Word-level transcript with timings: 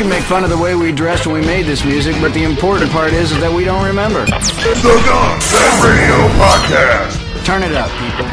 can 0.00 0.08
make 0.08 0.22
fun 0.22 0.44
of 0.44 0.48
the 0.48 0.56
way 0.56 0.74
we 0.74 0.90
dressed 0.92 1.26
when 1.26 1.38
we 1.38 1.46
made 1.46 1.66
this 1.66 1.84
music, 1.84 2.16
but 2.22 2.32
the 2.32 2.42
important 2.42 2.90
part 2.90 3.12
is 3.12 3.28
that 3.38 3.52
we 3.52 3.66
don't 3.66 3.84
remember. 3.84 4.24
The 4.24 5.02
Guns 5.04 5.52
and 5.52 5.84
Radio 5.84 6.16
Podcast. 6.40 7.44
Turn 7.44 7.62
it 7.62 7.74
up, 7.74 7.90
people. 8.00 8.24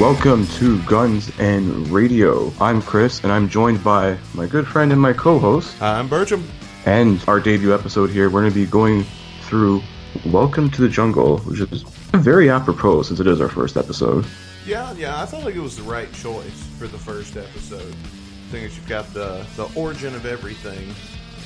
Welcome 0.00 0.46
to 0.56 0.82
Guns 0.84 1.30
and 1.38 1.86
Radio. 1.90 2.50
I'm 2.58 2.80
Chris, 2.80 3.24
and 3.24 3.30
I'm 3.30 3.50
joined 3.50 3.84
by 3.84 4.16
my 4.32 4.46
good 4.46 4.66
friend 4.66 4.90
and 4.90 4.98
my 4.98 5.12
co-host. 5.12 5.82
I'm 5.82 6.08
Bertram. 6.08 6.48
And 6.86 7.22
our 7.28 7.40
debut 7.40 7.74
episode 7.74 8.08
here, 8.08 8.30
we're 8.30 8.40
going 8.40 8.54
to 8.54 8.58
be 8.58 8.64
going 8.64 9.04
through 9.42 9.82
Welcome 10.24 10.70
to 10.70 10.80
the 10.80 10.88
Jungle, 10.88 11.40
which 11.40 11.60
is 11.60 11.82
very 12.12 12.48
apropos 12.48 13.02
since 13.02 13.20
it 13.20 13.26
is 13.26 13.38
our 13.42 13.50
first 13.50 13.76
episode. 13.76 14.24
Yeah, 14.66 14.92
yeah, 14.94 15.22
I 15.22 15.26
felt 15.26 15.44
like 15.44 15.54
it 15.54 15.60
was 15.60 15.76
the 15.76 15.82
right 15.82 16.12
choice 16.12 16.62
for 16.78 16.86
the 16.86 16.98
first 16.98 17.36
episode. 17.36 17.94
I 17.94 18.52
think 18.52 18.64
you've 18.76 18.88
got 18.88 19.12
the 19.14 19.46
the 19.56 19.68
origin 19.74 20.14
of 20.14 20.26
everything 20.26 20.94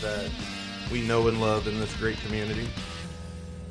that 0.02 0.30
we 0.90 1.02
know 1.06 1.28
and 1.28 1.40
love 1.40 1.68
in 1.68 1.78
this 1.78 1.94
great 1.96 2.18
community. 2.18 2.66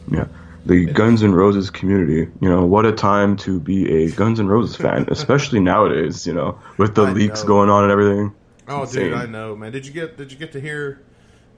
Yeah, 0.09 0.27
the 0.65 0.85
Guns 0.85 1.23
N' 1.23 1.33
Roses 1.33 1.69
community. 1.69 2.31
You 2.41 2.49
know, 2.49 2.65
what 2.65 2.85
a 2.85 2.91
time 2.91 3.35
to 3.37 3.59
be 3.59 4.03
a 4.03 4.11
Guns 4.11 4.39
N' 4.39 4.47
Roses 4.47 4.75
fan, 4.75 5.05
especially 5.11 5.59
nowadays. 5.59 6.25
You 6.25 6.33
know, 6.33 6.59
with 6.77 6.95
the 6.95 7.03
I 7.03 7.11
leaks 7.11 7.41
know. 7.41 7.47
going 7.47 7.69
on 7.69 7.83
and 7.83 7.91
everything. 7.91 8.33
Oh, 8.67 8.83
Insane. 8.83 9.09
dude, 9.09 9.13
I 9.13 9.25
know, 9.25 9.55
man. 9.55 9.71
Did 9.71 9.85
you 9.85 9.91
get 9.91 10.15
Did 10.17 10.31
you 10.31 10.37
get 10.37 10.53
to 10.53 10.61
hear 10.61 11.01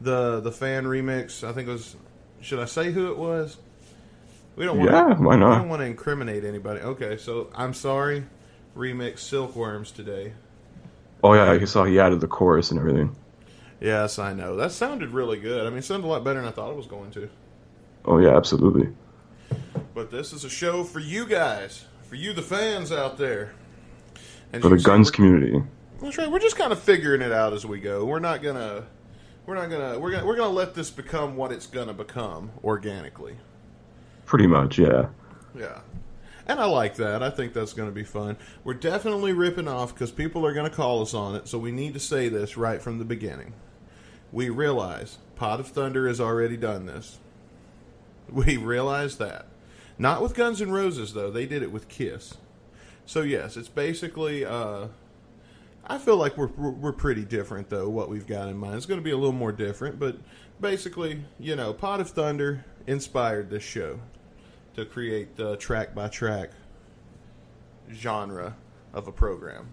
the 0.02 0.39
the 0.41 0.52
fan 0.52 0.86
remix? 0.86 1.47
I 1.47 1.52
think 1.53 1.67
it 1.67 1.72
was. 1.72 1.95
Should 2.41 2.59
I 2.59 2.66
say 2.66 2.91
who 2.91 3.11
it 3.11 3.17
was? 3.17 3.58
We 4.56 4.66
don't. 4.66 4.78
Want 4.80 4.92
Yeah, 4.92 5.14
why 5.16 5.36
We 5.36 5.39
not? 5.39 5.58
don't 5.59 5.70
want 5.70 5.81
to 5.81 5.86
incriminate 5.86 6.44
anybody. 6.44 6.81
Okay, 6.81 7.17
so 7.17 7.50
I'm 7.56 7.73
sorry. 7.73 8.25
Remix 8.75 9.20
Silkworms 9.20 9.92
today. 9.92 10.34
Oh 11.23 11.34
yeah, 11.34 11.50
I 11.52 11.64
saw 11.66 11.86
he 11.86 12.00
added 12.00 12.20
the 12.22 12.28
chorus 12.28 12.72
and 12.72 12.80
everything. 12.80 13.16
Yes, 13.80 14.20
I 14.20 14.34
know. 14.34 14.56
That 14.56 14.72
sounded 14.72 15.09
really 15.12 15.39
good. 15.39 15.66
I 15.66 15.70
mean, 15.70 15.80
it 15.80 15.84
sounded 15.84 16.06
a 16.06 16.09
lot 16.09 16.23
better 16.23 16.39
than 16.39 16.47
I 16.47 16.52
thought 16.52 16.72
it 16.72 16.78
was 16.78 16.88
going 16.88 17.12
to. 17.12 17.30
Oh 18.06 18.20
yeah, 18.20 18.36
absolutely. 18.36 18.89
But 19.94 20.12
this 20.12 20.34
is 20.34 20.44
a 20.44 20.50
show 20.50 20.84
for 20.84 21.00
you 21.00 21.25
guys, 21.25 21.86
for 22.03 22.16
you, 22.16 22.34
the 22.34 22.42
fans 22.42 22.92
out 22.92 23.17
there. 23.17 23.53
And 24.53 24.62
For 24.62 24.69
the 24.69 24.78
Guns 24.78 25.09
community. 25.09 25.62
That's 26.01 26.18
right. 26.18 26.30
We're 26.30 26.40
just 26.40 26.57
kind 26.57 26.72
of 26.72 26.80
figuring 26.80 27.22
it 27.22 27.31
out 27.31 27.53
as 27.53 27.66
we 27.66 27.80
go. 27.80 28.06
We're 28.06 28.19
not 28.19 28.41
gonna, 28.44 28.85
we're 29.46 29.56
not 29.56 29.69
gonna, 29.69 29.97
we're 30.00 30.12
gonna, 30.12 30.25
we're 30.25 30.35
gonna 30.35 30.53
let 30.53 30.75
this 30.75 30.90
become 30.91 31.35
what 31.35 31.51
it's 31.51 31.68
gonna 31.68 31.94
become 31.94 32.51
organically. 32.63 33.35
Pretty 34.25 34.47
much, 34.47 34.78
yeah. 34.78 35.08
Yeah. 35.58 35.80
And 36.47 36.59
I 36.59 36.66
like 36.66 36.96
that. 36.96 37.24
I 37.24 37.30
think 37.30 37.53
that's 37.53 37.74
going 37.74 37.90
to 37.90 37.96
be 37.96 38.03
fun. 38.03 38.38
We're 38.63 38.75
definitely 38.75 39.34
ripping 39.34 39.68
off 39.68 39.94
because 39.94 40.12
people 40.12 40.46
are 40.46 40.53
going 40.53 40.69
to 40.69 40.75
call 40.75 41.02
us 41.02 41.13
on 41.13 41.36
it. 41.36 41.47
So 41.47 41.58
we 41.58 41.72
need 41.72 41.94
to 41.94 42.00
say 42.00 42.30
this 42.30 42.56
right 42.56 42.81
from 42.81 43.00
the 43.00 43.06
beginning. 43.06 43.53
We 44.31 44.50
realize 44.50 45.18
Pot 45.36 45.59
of 45.59 45.68
Thunder 45.68 46.08
has 46.08 46.22
already 46.22 46.58
done 46.58 46.86
this. 46.86 47.19
We 48.30 48.58
realize 48.58 49.18
that. 49.18 49.47
Not 49.97 50.22
with 50.22 50.34
Guns 50.34 50.62
N' 50.62 50.72
Roses, 50.72 51.13
though. 51.13 51.31
They 51.31 51.46
did 51.46 51.63
it 51.63 51.72
with 51.72 51.88
Kiss. 51.88 52.36
So, 53.06 53.22
yes, 53.22 53.56
it's 53.56 53.69
basically. 53.69 54.44
Uh, 54.44 54.88
I 55.88 56.00
feel 56.00 56.18
like 56.18 56.38
we're, 56.38 56.47
we're 56.47 56.92
pretty 56.92 57.24
different, 57.24 57.69
though, 57.69 57.88
what 57.88 58.09
we've 58.09 58.25
got 58.25 58.50
in 58.50 58.57
mind. 58.57 58.75
It's 58.75 58.88
going 58.88 59.00
to 59.00 59.03
be 59.03 59.12
a 59.12 59.18
little 59.18 59.31
more 59.31 59.52
different, 59.52 60.00
but 60.00 60.18
basically, 60.59 61.24
you 61.40 61.56
know, 61.56 61.74
Pot 61.74 62.02
of 62.02 62.09
Thunder 62.09 62.66
inspired 62.88 63.50
this 63.50 63.63
show 63.63 64.00
to 64.75 64.86
create 64.86 65.36
the 65.36 65.56
track 65.58 65.96
by 65.96 66.08
track 66.08 66.52
genre 67.94 68.56
of 68.94 69.08
a 69.08 69.12
program. 69.12 69.68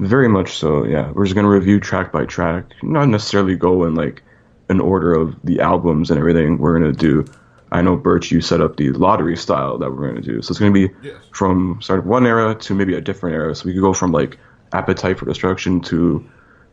Very 0.00 0.28
much 0.28 0.56
so, 0.56 0.84
yeah. 0.84 1.10
We're 1.12 1.24
just 1.24 1.36
gonna 1.36 1.48
review 1.48 1.78
track 1.78 2.10
by 2.10 2.24
track, 2.24 2.64
not 2.82 3.08
necessarily 3.08 3.54
go 3.56 3.84
in 3.84 3.94
like 3.94 4.22
an 4.68 4.80
order 4.80 5.14
of 5.14 5.36
the 5.44 5.60
albums 5.60 6.10
and 6.10 6.18
everything. 6.18 6.58
We're 6.58 6.78
gonna 6.78 6.92
do. 6.92 7.24
I 7.70 7.82
know 7.82 7.96
Birch, 7.96 8.30
you 8.30 8.40
set 8.40 8.60
up 8.60 8.76
the 8.76 8.90
lottery 8.90 9.36
style 9.36 9.78
that 9.78 9.90
we're 9.90 10.08
gonna 10.08 10.20
do, 10.20 10.42
so 10.42 10.50
it's 10.50 10.58
gonna 10.58 10.72
be 10.72 10.90
Yes. 11.02 11.16
from 11.32 11.78
sort 11.80 11.98
of 12.00 12.06
one 12.06 12.26
era 12.26 12.54
to 12.54 12.74
maybe 12.74 12.94
a 12.94 13.00
different 13.00 13.36
era. 13.36 13.54
So 13.54 13.66
we 13.66 13.72
could 13.72 13.82
go 13.82 13.92
from 13.92 14.10
like 14.10 14.38
Appetite 14.72 15.18
for 15.18 15.26
Destruction 15.26 15.80
to 15.82 16.24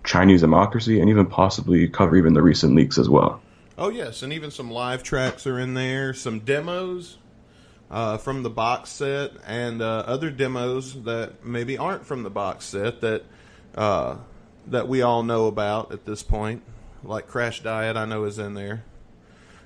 Chinese 0.04 0.42
Democracy, 0.42 1.00
and 1.00 1.10
even 1.10 1.28
possibly 1.28 1.88
cover 1.88 2.16
even 2.16 2.34
the 2.34 2.42
recent 2.42 2.76
leaks 2.76 2.98
as 2.98 3.08
well. 3.10 3.40
Oh 3.82 3.90
yes, 3.90 4.22
and 4.22 4.32
even 4.32 4.52
some 4.52 4.70
live 4.70 5.02
tracks 5.02 5.48
are 5.48 5.58
in 5.58 5.74
there, 5.74 6.14
some 6.14 6.42
demos 6.42 7.18
uh, 7.90 8.18
from 8.18 8.44
the 8.44 8.50
box 8.52 8.92
set, 8.92 9.32
and 9.48 9.82
uh, 9.82 10.04
other 10.06 10.30
demos 10.30 10.94
that 11.06 11.44
maybe 11.44 11.80
aren't 11.80 12.06
from 12.06 12.22
the 12.22 12.30
box 12.30 12.66
set 12.66 13.02
that 13.02 13.24
uh, 13.74 14.18
that 14.68 14.88
we 14.88 15.02
all 15.02 15.24
know 15.24 15.48
about 15.48 15.92
at 15.92 16.06
this 16.06 16.22
point, 16.22 16.62
like 17.04 17.26
Crash 17.26 17.64
Diet. 17.64 17.98
I 17.98 18.06
know 18.06 18.26
is 18.26 18.38
in 18.38 18.54
there. 18.54 18.84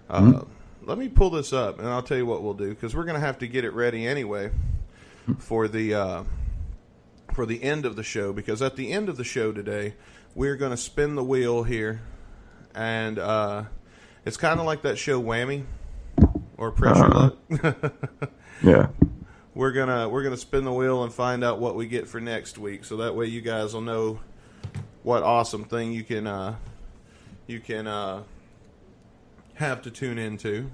Uh, 0.09 0.43
Let 0.81 0.97
me 0.97 1.09
pull 1.09 1.31
this 1.31 1.51
up, 1.51 1.79
and 1.79 1.89
I'll 1.89 2.01
tell 2.01 2.15
you 2.15 2.25
what 2.25 2.41
we'll 2.41 2.53
do 2.53 2.69
because 2.69 2.95
we're 2.95 3.03
going 3.03 3.19
to 3.19 3.25
have 3.25 3.39
to 3.39 3.49
get 3.49 3.65
it 3.65 3.73
ready 3.73 4.07
anyway 4.07 4.49
for 5.39 5.67
the 5.67 5.93
uh, 5.93 6.23
for 7.33 7.45
the 7.45 7.61
end 7.61 7.85
of 7.85 7.97
the 7.97 8.03
show. 8.03 8.31
Because 8.31 8.61
at 8.61 8.77
the 8.77 8.93
end 8.93 9.09
of 9.09 9.17
the 9.17 9.25
show 9.25 9.51
today, 9.51 9.95
we're 10.33 10.55
going 10.55 10.71
to 10.71 10.77
spin 10.77 11.15
the 11.15 11.23
wheel 11.23 11.63
here, 11.63 11.99
and 12.73 13.19
uh, 13.19 13.63
it's 14.25 14.37
kind 14.37 14.59
of 14.59 14.65
like 14.65 14.81
that 14.83 14.97
show 14.97 15.21
Whammy 15.21 15.63
or 16.57 16.71
Pressure 16.71 17.05
Uh-huh. 17.05 17.31
Luck. 17.61 17.93
Yeah, 18.63 18.87
we're 19.53 19.73
gonna 19.73 20.07
we're 20.07 20.23
gonna 20.23 20.37
spin 20.37 20.63
the 20.63 20.71
wheel 20.73 21.03
and 21.03 21.13
find 21.13 21.43
out 21.43 21.59
what 21.59 21.75
we 21.75 21.87
get 21.87 22.07
for 22.07 22.21
next 22.21 22.57
week, 22.57 22.85
so 22.85 22.97
that 22.97 23.13
way 23.15 23.25
you 23.25 23.41
guys 23.41 23.73
will 23.73 23.81
know 23.81 24.19
what 25.03 25.23
awesome 25.23 25.65
thing 25.65 25.91
you 25.91 26.03
can 26.03 26.25
uh, 26.25 26.55
you 27.47 27.59
can 27.59 27.85
uh, 27.85 28.23
have 29.55 29.81
to 29.83 29.91
tune 29.91 30.17
into. 30.17 30.71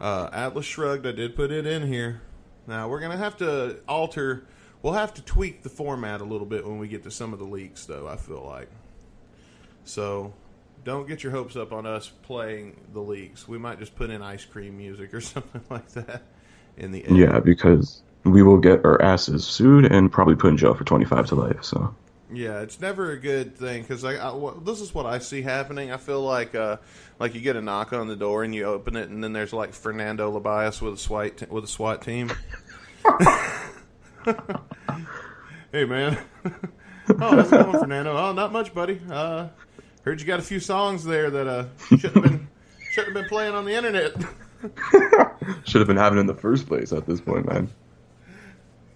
Uh, 0.00 0.28
Atlas 0.32 0.66
Shrugged, 0.66 1.06
I 1.06 1.12
did 1.12 1.34
put 1.34 1.50
it 1.50 1.66
in 1.66 1.86
here. 1.86 2.20
Now 2.66 2.88
we're 2.88 3.00
gonna 3.00 3.16
have 3.16 3.38
to 3.38 3.78
alter. 3.88 4.44
We'll 4.82 4.92
have 4.92 5.14
to 5.14 5.22
tweak 5.22 5.62
the 5.62 5.70
format 5.70 6.20
a 6.20 6.24
little 6.24 6.46
bit 6.46 6.66
when 6.66 6.78
we 6.78 6.88
get 6.88 7.04
to 7.04 7.10
some 7.10 7.32
of 7.32 7.38
the 7.38 7.46
leaks, 7.46 7.86
though. 7.86 8.06
I 8.06 8.16
feel 8.16 8.44
like 8.44 8.68
so. 9.84 10.34
Don't 10.84 11.08
get 11.08 11.22
your 11.22 11.32
hopes 11.32 11.56
up 11.56 11.72
on 11.72 11.86
us 11.86 12.08
playing 12.22 12.78
the 12.92 13.00
leaks. 13.00 13.48
We 13.48 13.58
might 13.58 13.78
just 13.78 13.96
put 13.96 14.10
in 14.10 14.22
ice 14.22 14.44
cream 14.44 14.76
music 14.76 15.12
or 15.14 15.20
something 15.22 15.62
like 15.70 15.88
that 15.92 16.22
in 16.76 16.92
the 16.92 17.04
end. 17.04 17.16
yeah, 17.16 17.40
because 17.40 18.02
we 18.24 18.42
will 18.42 18.58
get 18.58 18.84
our 18.84 19.00
asses 19.02 19.46
sued 19.46 19.84
and 19.86 20.10
probably 20.12 20.34
put 20.36 20.48
in 20.50 20.56
jail 20.56 20.74
for 20.74 20.84
twenty 20.84 21.04
five 21.04 21.26
to 21.26 21.34
life. 21.34 21.62
So 21.64 21.94
Yeah, 22.32 22.60
it's 22.60 22.80
never 22.80 23.10
a 23.12 23.18
good 23.18 23.56
thing 23.56 23.82
because 23.82 24.04
I, 24.04 24.16
I 24.16 24.52
this 24.62 24.80
is 24.80 24.94
what 24.94 25.06
I 25.06 25.18
see 25.18 25.42
happening. 25.42 25.90
I 25.92 25.96
feel 25.96 26.22
like 26.22 26.54
uh, 26.54 26.76
like 27.18 27.34
you 27.34 27.40
get 27.40 27.56
a 27.56 27.62
knock 27.62 27.92
on 27.92 28.08
the 28.08 28.16
door 28.16 28.44
and 28.44 28.54
you 28.54 28.64
open 28.64 28.96
it, 28.96 29.08
and 29.08 29.22
then 29.24 29.32
there's 29.32 29.52
like 29.52 29.72
Fernando 29.72 30.38
Lebeis 30.38 30.80
with 30.82 30.94
a 30.94 30.98
SWAT 30.98 31.36
t- 31.38 31.46
with 31.48 31.64
a 31.64 31.68
SWAT 31.68 32.02
team. 32.02 32.30
hey 35.72 35.84
man, 35.84 36.18
oh 36.44 36.56
how's 37.18 37.52
it 37.52 37.62
going, 37.64 37.78
Fernando? 37.78 38.16
Oh, 38.16 38.32
not 38.32 38.52
much, 38.52 38.72
buddy. 38.74 39.00
Uh, 39.10 39.48
heard 40.04 40.20
you 40.20 40.26
got 40.26 40.38
a 40.38 40.42
few 40.42 40.60
songs 40.60 41.04
there 41.04 41.30
that 41.30 41.46
uh 41.46 41.66
shouldn't 41.96 42.14
have 42.14 42.22
been 42.22 42.48
shouldn't 42.92 43.16
have 43.16 43.24
been 43.24 43.28
playing 43.28 43.54
on 43.54 43.64
the 43.64 43.72
internet. 43.74 44.12
should 45.64 45.80
have 45.80 45.88
been 45.88 45.96
having 45.96 46.18
in 46.18 46.26
the 46.26 46.34
first 46.34 46.66
place 46.66 46.92
at 46.92 47.06
this 47.06 47.20
point, 47.20 47.46
man. 47.46 47.68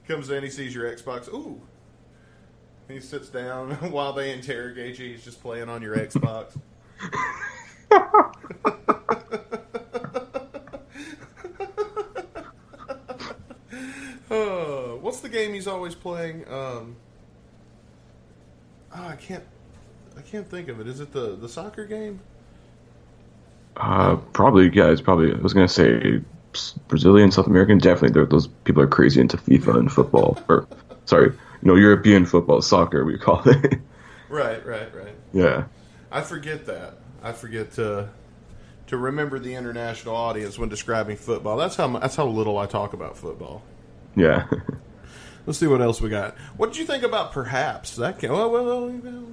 Comes 0.06 0.30
in, 0.30 0.42
he 0.42 0.50
sees 0.50 0.74
your 0.74 0.90
Xbox. 0.90 1.28
Ooh. 1.28 1.60
He 2.88 3.00
sits 3.00 3.28
down 3.28 3.72
while 3.90 4.12
they 4.14 4.32
interrogate 4.32 4.98
you. 4.98 5.08
He's 5.08 5.24
just 5.24 5.42
playing 5.42 5.68
on 5.68 5.82
your 5.82 5.96
Xbox. 5.96 6.58
oh, 14.30 14.98
what's 15.02 15.20
the 15.20 15.28
game 15.28 15.52
he's 15.52 15.66
always 15.66 15.94
playing? 15.94 16.46
Um, 16.48 16.96
oh, 18.94 19.06
I 19.08 19.16
can't. 19.16 19.44
I 20.18 20.22
can't 20.22 20.48
think 20.48 20.68
of 20.68 20.80
it. 20.80 20.86
Is 20.88 21.00
it 21.00 21.12
the 21.12 21.36
the 21.36 21.48
soccer 21.48 21.86
game? 21.86 22.20
Uh, 23.76 24.16
probably, 24.32 24.70
yeah. 24.74 24.90
It's 24.90 25.00
probably. 25.00 25.32
I 25.32 25.36
was 25.38 25.52
gonna 25.54 25.68
say 25.68 26.20
Brazilian, 26.88 27.30
South 27.30 27.46
American. 27.46 27.78
Definitely, 27.78 28.24
those 28.26 28.48
people 28.64 28.82
are 28.82 28.88
crazy 28.88 29.20
into 29.20 29.36
FIFA 29.36 29.78
and 29.78 29.92
football. 29.92 30.38
or, 30.48 30.66
sorry, 31.04 31.28
you 31.30 31.36
know, 31.62 31.76
European 31.76 32.26
football, 32.26 32.60
soccer. 32.62 33.04
We 33.04 33.18
call 33.18 33.42
it. 33.48 33.78
Right, 34.30 34.66
right, 34.66 34.94
right. 34.94 35.14
yeah, 35.32 35.64
I 36.12 36.20
forget 36.20 36.66
that. 36.66 36.98
I 37.22 37.32
forget 37.32 37.72
to 37.76 38.10
to 38.88 38.96
remember 38.98 39.38
the 39.38 39.54
international 39.54 40.14
audience 40.14 40.58
when 40.58 40.68
describing 40.68 41.16
football. 41.16 41.56
That's 41.56 41.76
how 41.76 41.98
that's 41.98 42.14
how 42.16 42.26
little 42.26 42.58
I 42.58 42.66
talk 42.66 42.92
about 42.92 43.16
football. 43.16 43.62
yeah. 44.14 44.46
Let's 45.46 45.58
see 45.58 45.66
what 45.66 45.80
else 45.80 45.98
we 46.02 46.10
got. 46.10 46.36
What 46.58 46.74
did 46.74 46.78
you 46.78 46.84
think 46.84 47.02
about 47.04 47.32
perhaps 47.32 47.96
that? 47.96 48.18
Can, 48.18 48.30
well, 48.30 48.50
well, 48.50 48.66
well, 48.66 48.88
well, 48.88 49.24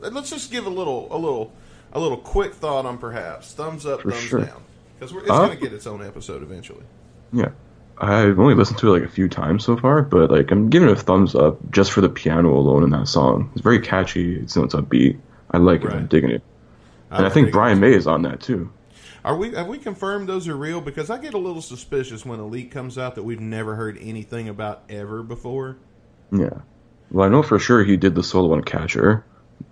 let's 0.00 0.30
just 0.30 0.50
give 0.50 0.66
a 0.66 0.70
little 0.70 1.08
a 1.10 1.18
little 1.18 1.52
a 1.92 2.00
little 2.00 2.18
quick 2.18 2.54
thought 2.54 2.84
on 2.86 2.98
perhaps 2.98 3.52
thumbs 3.54 3.86
up, 3.86 4.02
For 4.02 4.10
thumbs 4.10 4.22
sure. 4.24 4.40
down, 4.40 4.62
because 4.98 5.14
it's 5.16 5.30
Uh, 5.30 5.46
going 5.46 5.56
to 5.58 5.62
get 5.62 5.72
its 5.72 5.86
own 5.86 6.04
episode 6.04 6.42
eventually. 6.42 6.84
yeah. 7.32 7.50
I've 7.98 8.38
only 8.38 8.52
listened 8.54 8.78
to 8.80 8.88
it 8.94 9.00
like 9.00 9.08
a 9.08 9.12
few 9.12 9.26
times 9.26 9.64
so 9.64 9.74
far, 9.74 10.02
but 10.02 10.30
like 10.30 10.50
I'm 10.50 10.68
giving 10.68 10.90
it 10.90 10.98
a 10.98 11.00
thumbs 11.00 11.34
up 11.34 11.56
just 11.70 11.92
for 11.92 12.02
the 12.02 12.10
piano 12.10 12.54
alone 12.54 12.82
in 12.82 12.90
that 12.90 13.08
song. 13.08 13.50
It's 13.54 13.62
very 13.62 13.78
catchy. 13.80 14.36
It's, 14.36 14.54
it's 14.54 14.74
upbeat. 14.74 15.18
I 15.50 15.56
like 15.56 15.82
it. 15.82 15.92
I'm 15.92 16.06
digging 16.06 16.28
it. 16.30 16.42
And 17.10 17.22
I 17.24 17.28
I'm 17.28 17.32
think 17.32 17.52
Brian. 17.52 17.80
May 17.80 17.94
is 17.94 18.06
on 18.06 18.20
that 18.22 18.40
too. 18.40 18.70
Are 19.24 19.34
we 19.34 19.52
have 19.54 19.66
we 19.68 19.78
confirmed 19.78 20.28
those 20.28 20.46
are 20.46 20.56
real? 20.56 20.82
Because 20.82 21.08
I 21.08 21.16
get 21.16 21.32
a 21.32 21.38
little 21.38 21.62
suspicious 21.62 22.26
when 22.26 22.38
a 22.38 22.46
leak 22.46 22.70
comes 22.70 22.98
out 22.98 23.14
that 23.14 23.22
we've 23.22 23.40
never 23.40 23.76
heard 23.76 23.96
anything 23.98 24.50
about 24.50 24.82
ever 24.90 25.22
before. 25.22 25.78
Yeah. 26.30 26.50
Well, 27.10 27.26
I 27.26 27.30
know 27.30 27.42
for 27.42 27.58
sure 27.58 27.82
he 27.82 27.96
did 27.96 28.14
the 28.14 28.22
solo 28.22 28.52
on 28.52 28.62
Catcher, 28.62 29.24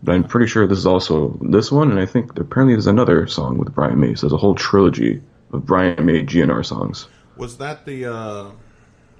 I'm 0.06 0.24
pretty 0.24 0.46
sure 0.46 0.66
this 0.66 0.78
is 0.78 0.86
also 0.86 1.38
this 1.40 1.72
one, 1.72 1.90
and 1.90 1.98
I 1.98 2.06
think 2.06 2.38
apparently 2.38 2.74
there's 2.74 2.86
another 2.86 3.26
song 3.26 3.58
with 3.58 3.74
Brian 3.74 3.98
May. 3.98 4.14
So 4.14 4.26
there's 4.26 4.32
a 4.32 4.36
whole 4.36 4.54
trilogy 4.54 5.22
of 5.52 5.64
Brian 5.64 6.04
May 6.04 6.24
GNR 6.24 6.64
songs. 6.64 7.08
Was 7.36 7.58
that 7.58 7.84
the 7.84 8.06
uh, 8.06 8.50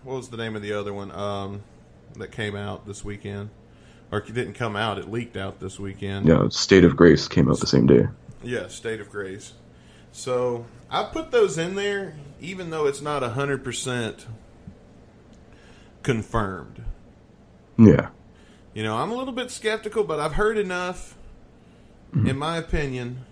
what 0.02 0.16
was 0.16 0.28
the 0.28 0.36
name 0.36 0.56
of 0.56 0.62
the 0.62 0.72
other 0.72 0.92
one 0.92 1.10
um, 1.12 1.62
that 2.16 2.32
came 2.32 2.54
out 2.54 2.86
this 2.86 3.04
weekend? 3.04 3.50
Or 4.12 4.18
it 4.18 4.26
didn't 4.26 4.54
come 4.54 4.76
out; 4.76 4.98
it 4.98 5.10
leaked 5.10 5.36
out 5.36 5.60
this 5.60 5.80
weekend. 5.80 6.28
Yeah, 6.28 6.48
State 6.50 6.84
of 6.84 6.96
Grace 6.96 7.28
came 7.28 7.50
out 7.50 7.60
the 7.60 7.66
same 7.66 7.86
day. 7.86 8.06
Yeah, 8.42 8.68
State 8.68 9.00
of 9.00 9.10
Grace. 9.10 9.54
So 10.12 10.66
I 10.90 11.04
put 11.04 11.30
those 11.32 11.58
in 11.58 11.74
there, 11.74 12.14
even 12.40 12.70
though 12.70 12.86
it's 12.86 13.00
not 13.00 13.22
hundred 13.22 13.64
percent 13.64 14.26
confirmed. 16.02 16.84
Yeah. 17.76 18.10
You 18.74 18.82
know, 18.82 18.96
I'm 18.96 19.12
a 19.12 19.14
little 19.14 19.32
bit 19.32 19.50
skeptical, 19.50 20.02
but 20.02 20.18
I've 20.18 20.32
heard 20.32 20.58
enough, 20.58 21.16
mm-hmm. 22.12 22.26
in 22.26 22.36
my 22.36 22.58
opinion, 22.58 23.24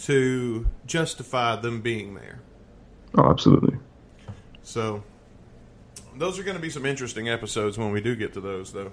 to 0.00 0.66
justify 0.84 1.56
them 1.56 1.80
being 1.80 2.14
there. 2.14 2.40
Oh, 3.14 3.30
absolutely. 3.30 3.78
So 4.62 5.04
those 6.16 6.38
are 6.38 6.42
going 6.42 6.56
to 6.56 6.62
be 6.62 6.70
some 6.70 6.84
interesting 6.84 7.28
episodes 7.28 7.78
when 7.78 7.92
we 7.92 8.00
do 8.00 8.16
get 8.16 8.34
to 8.34 8.40
those, 8.40 8.72
though. 8.72 8.90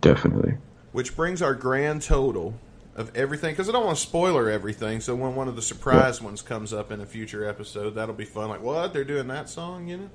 Definitely. 0.00 0.56
Which 0.92 1.14
brings 1.14 1.40
our 1.40 1.54
grand 1.54 2.02
total 2.02 2.54
of 2.96 3.14
everything, 3.16 3.52
because 3.52 3.68
I 3.68 3.72
don't 3.72 3.86
want 3.86 3.96
to 3.96 4.02
spoiler 4.02 4.50
everything. 4.50 5.00
So 5.00 5.14
when 5.14 5.36
one 5.36 5.46
of 5.46 5.54
the 5.54 5.62
surprise 5.62 6.20
ones 6.20 6.42
comes 6.42 6.72
up 6.72 6.90
in 6.90 7.00
a 7.00 7.06
future 7.06 7.48
episode, 7.48 7.94
that'll 7.94 8.14
be 8.14 8.24
fun. 8.24 8.48
Like, 8.48 8.60
what? 8.60 8.92
They're 8.92 9.04
doing 9.04 9.28
that 9.28 9.48
song, 9.48 9.86
you 9.86 9.96
know? 9.96 10.10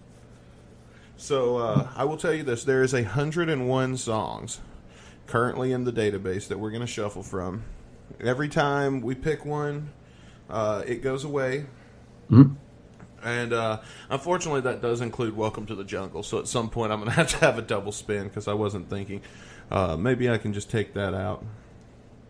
So 1.18 1.58
uh, 1.58 1.88
I 1.96 2.04
will 2.04 2.18
tell 2.18 2.34
you 2.34 2.44
this: 2.44 2.64
there 2.64 2.84
is 2.84 2.94
a 2.94 3.04
hundred 3.04 3.50
and 3.50 3.68
one 3.68 3.98
songs 3.98 4.60
currently 5.28 5.72
in 5.72 5.84
the 5.84 5.92
database 5.92 6.48
that 6.50 6.60
we're 6.60 6.72
going 6.72 6.82
to 6.82 6.88
shuffle 6.88 7.24
from. 7.24 7.64
Every 8.20 8.50
time 8.50 9.02
we 9.02 9.16
pick 9.16 9.46
one, 9.46 9.90
uh, 10.50 10.84
it 10.86 11.02
goes 11.02 11.24
away. 11.24 11.66
And 13.24 13.54
uh, 13.54 13.82
unfortunately, 14.10 14.62
that 14.62 14.82
does 14.82 15.02
include 15.02 15.36
"Welcome 15.36 15.66
to 15.68 15.76
the 15.76 15.84
Jungle." 15.84 16.22
So 16.22 16.38
at 16.40 16.48
some 16.48 16.70
point, 16.70 16.92
I'm 16.92 17.00
going 17.00 17.12
to 17.12 17.16
have 17.16 17.30
to 17.30 17.38
have 17.38 17.58
a 17.58 17.62
double 17.62 17.92
spin 17.92 18.26
because 18.26 18.48
I 18.48 18.54
wasn't 18.54 18.90
thinking. 18.90 19.22
Uh, 19.72 19.98
maybe 19.98 20.30
I 20.30 20.38
can 20.38 20.54
just 20.54 20.70
take 20.70 20.94
that 20.94 21.14
out. 21.14 21.44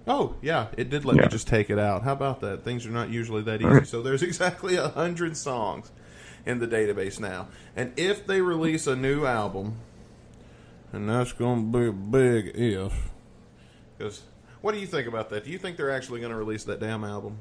Oh 0.07 0.35
yeah, 0.41 0.67
it 0.77 0.89
did 0.89 1.03
let 1.03 1.17
me 1.17 1.27
just 1.27 1.47
take 1.47 1.69
it 1.69 1.79
out. 1.79 2.03
How 2.03 2.13
about 2.13 2.39
that? 2.41 2.63
Things 2.63 2.85
are 2.85 2.91
not 2.91 3.09
usually 3.09 3.41
that 3.43 3.61
easy. 3.61 3.69
right. 3.69 3.87
So 3.87 4.01
there's 4.01 4.21
exactly 4.23 4.75
a 4.75 4.89
hundred 4.89 5.35
songs 5.35 5.91
in 6.45 6.59
the 6.59 6.67
database 6.67 7.19
now. 7.19 7.47
And 7.75 7.93
if 7.97 8.25
they 8.25 8.41
release 8.41 8.87
a 8.87 8.95
new 8.95 9.25
album, 9.25 9.75
and 10.93 11.09
that's 11.09 11.33
going 11.33 11.71
to 11.71 11.79
be 11.79 11.87
a 11.87 11.91
big 11.91 12.51
if, 12.55 13.09
because 13.97 14.21
what 14.61 14.73
do 14.73 14.79
you 14.79 14.87
think 14.87 15.07
about 15.07 15.29
that? 15.29 15.45
Do 15.45 15.51
you 15.51 15.57
think 15.57 15.77
they're 15.77 15.91
actually 15.91 16.19
going 16.19 16.31
to 16.31 16.37
release 16.37 16.63
that 16.65 16.79
damn 16.79 17.03
album? 17.03 17.37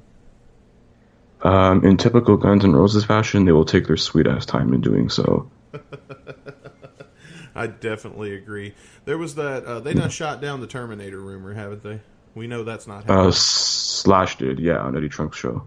Um, 1.42 1.84
in 1.84 1.96
typical 1.96 2.36
Guns 2.36 2.64
N' 2.64 2.72
Roses 2.72 3.04
fashion, 3.04 3.44
they 3.44 3.52
will 3.52 3.64
take 3.64 3.86
their 3.86 3.96
sweet 3.96 4.26
ass 4.26 4.46
time 4.46 4.72
in 4.72 4.80
doing 4.80 5.10
so. 5.10 5.50
I 7.54 7.66
definitely 7.66 8.34
agree. 8.34 8.74
There 9.04 9.18
was 9.18 9.34
that 9.36 9.64
uh, 9.64 9.80
they 9.80 9.94
done 9.94 10.10
shot 10.10 10.40
down 10.40 10.60
the 10.60 10.66
Terminator 10.66 11.20
rumor, 11.20 11.52
haven't 11.52 11.82
they? 11.82 12.00
We 12.34 12.46
know 12.46 12.64
that's 12.64 12.86
not 12.86 13.04
happening. 13.04 13.28
Uh, 13.28 13.30
Slash 13.30 14.38
did, 14.38 14.58
yeah, 14.58 14.78
on 14.78 14.96
Eddie 14.96 15.08
Trunk's 15.08 15.38
show. 15.38 15.66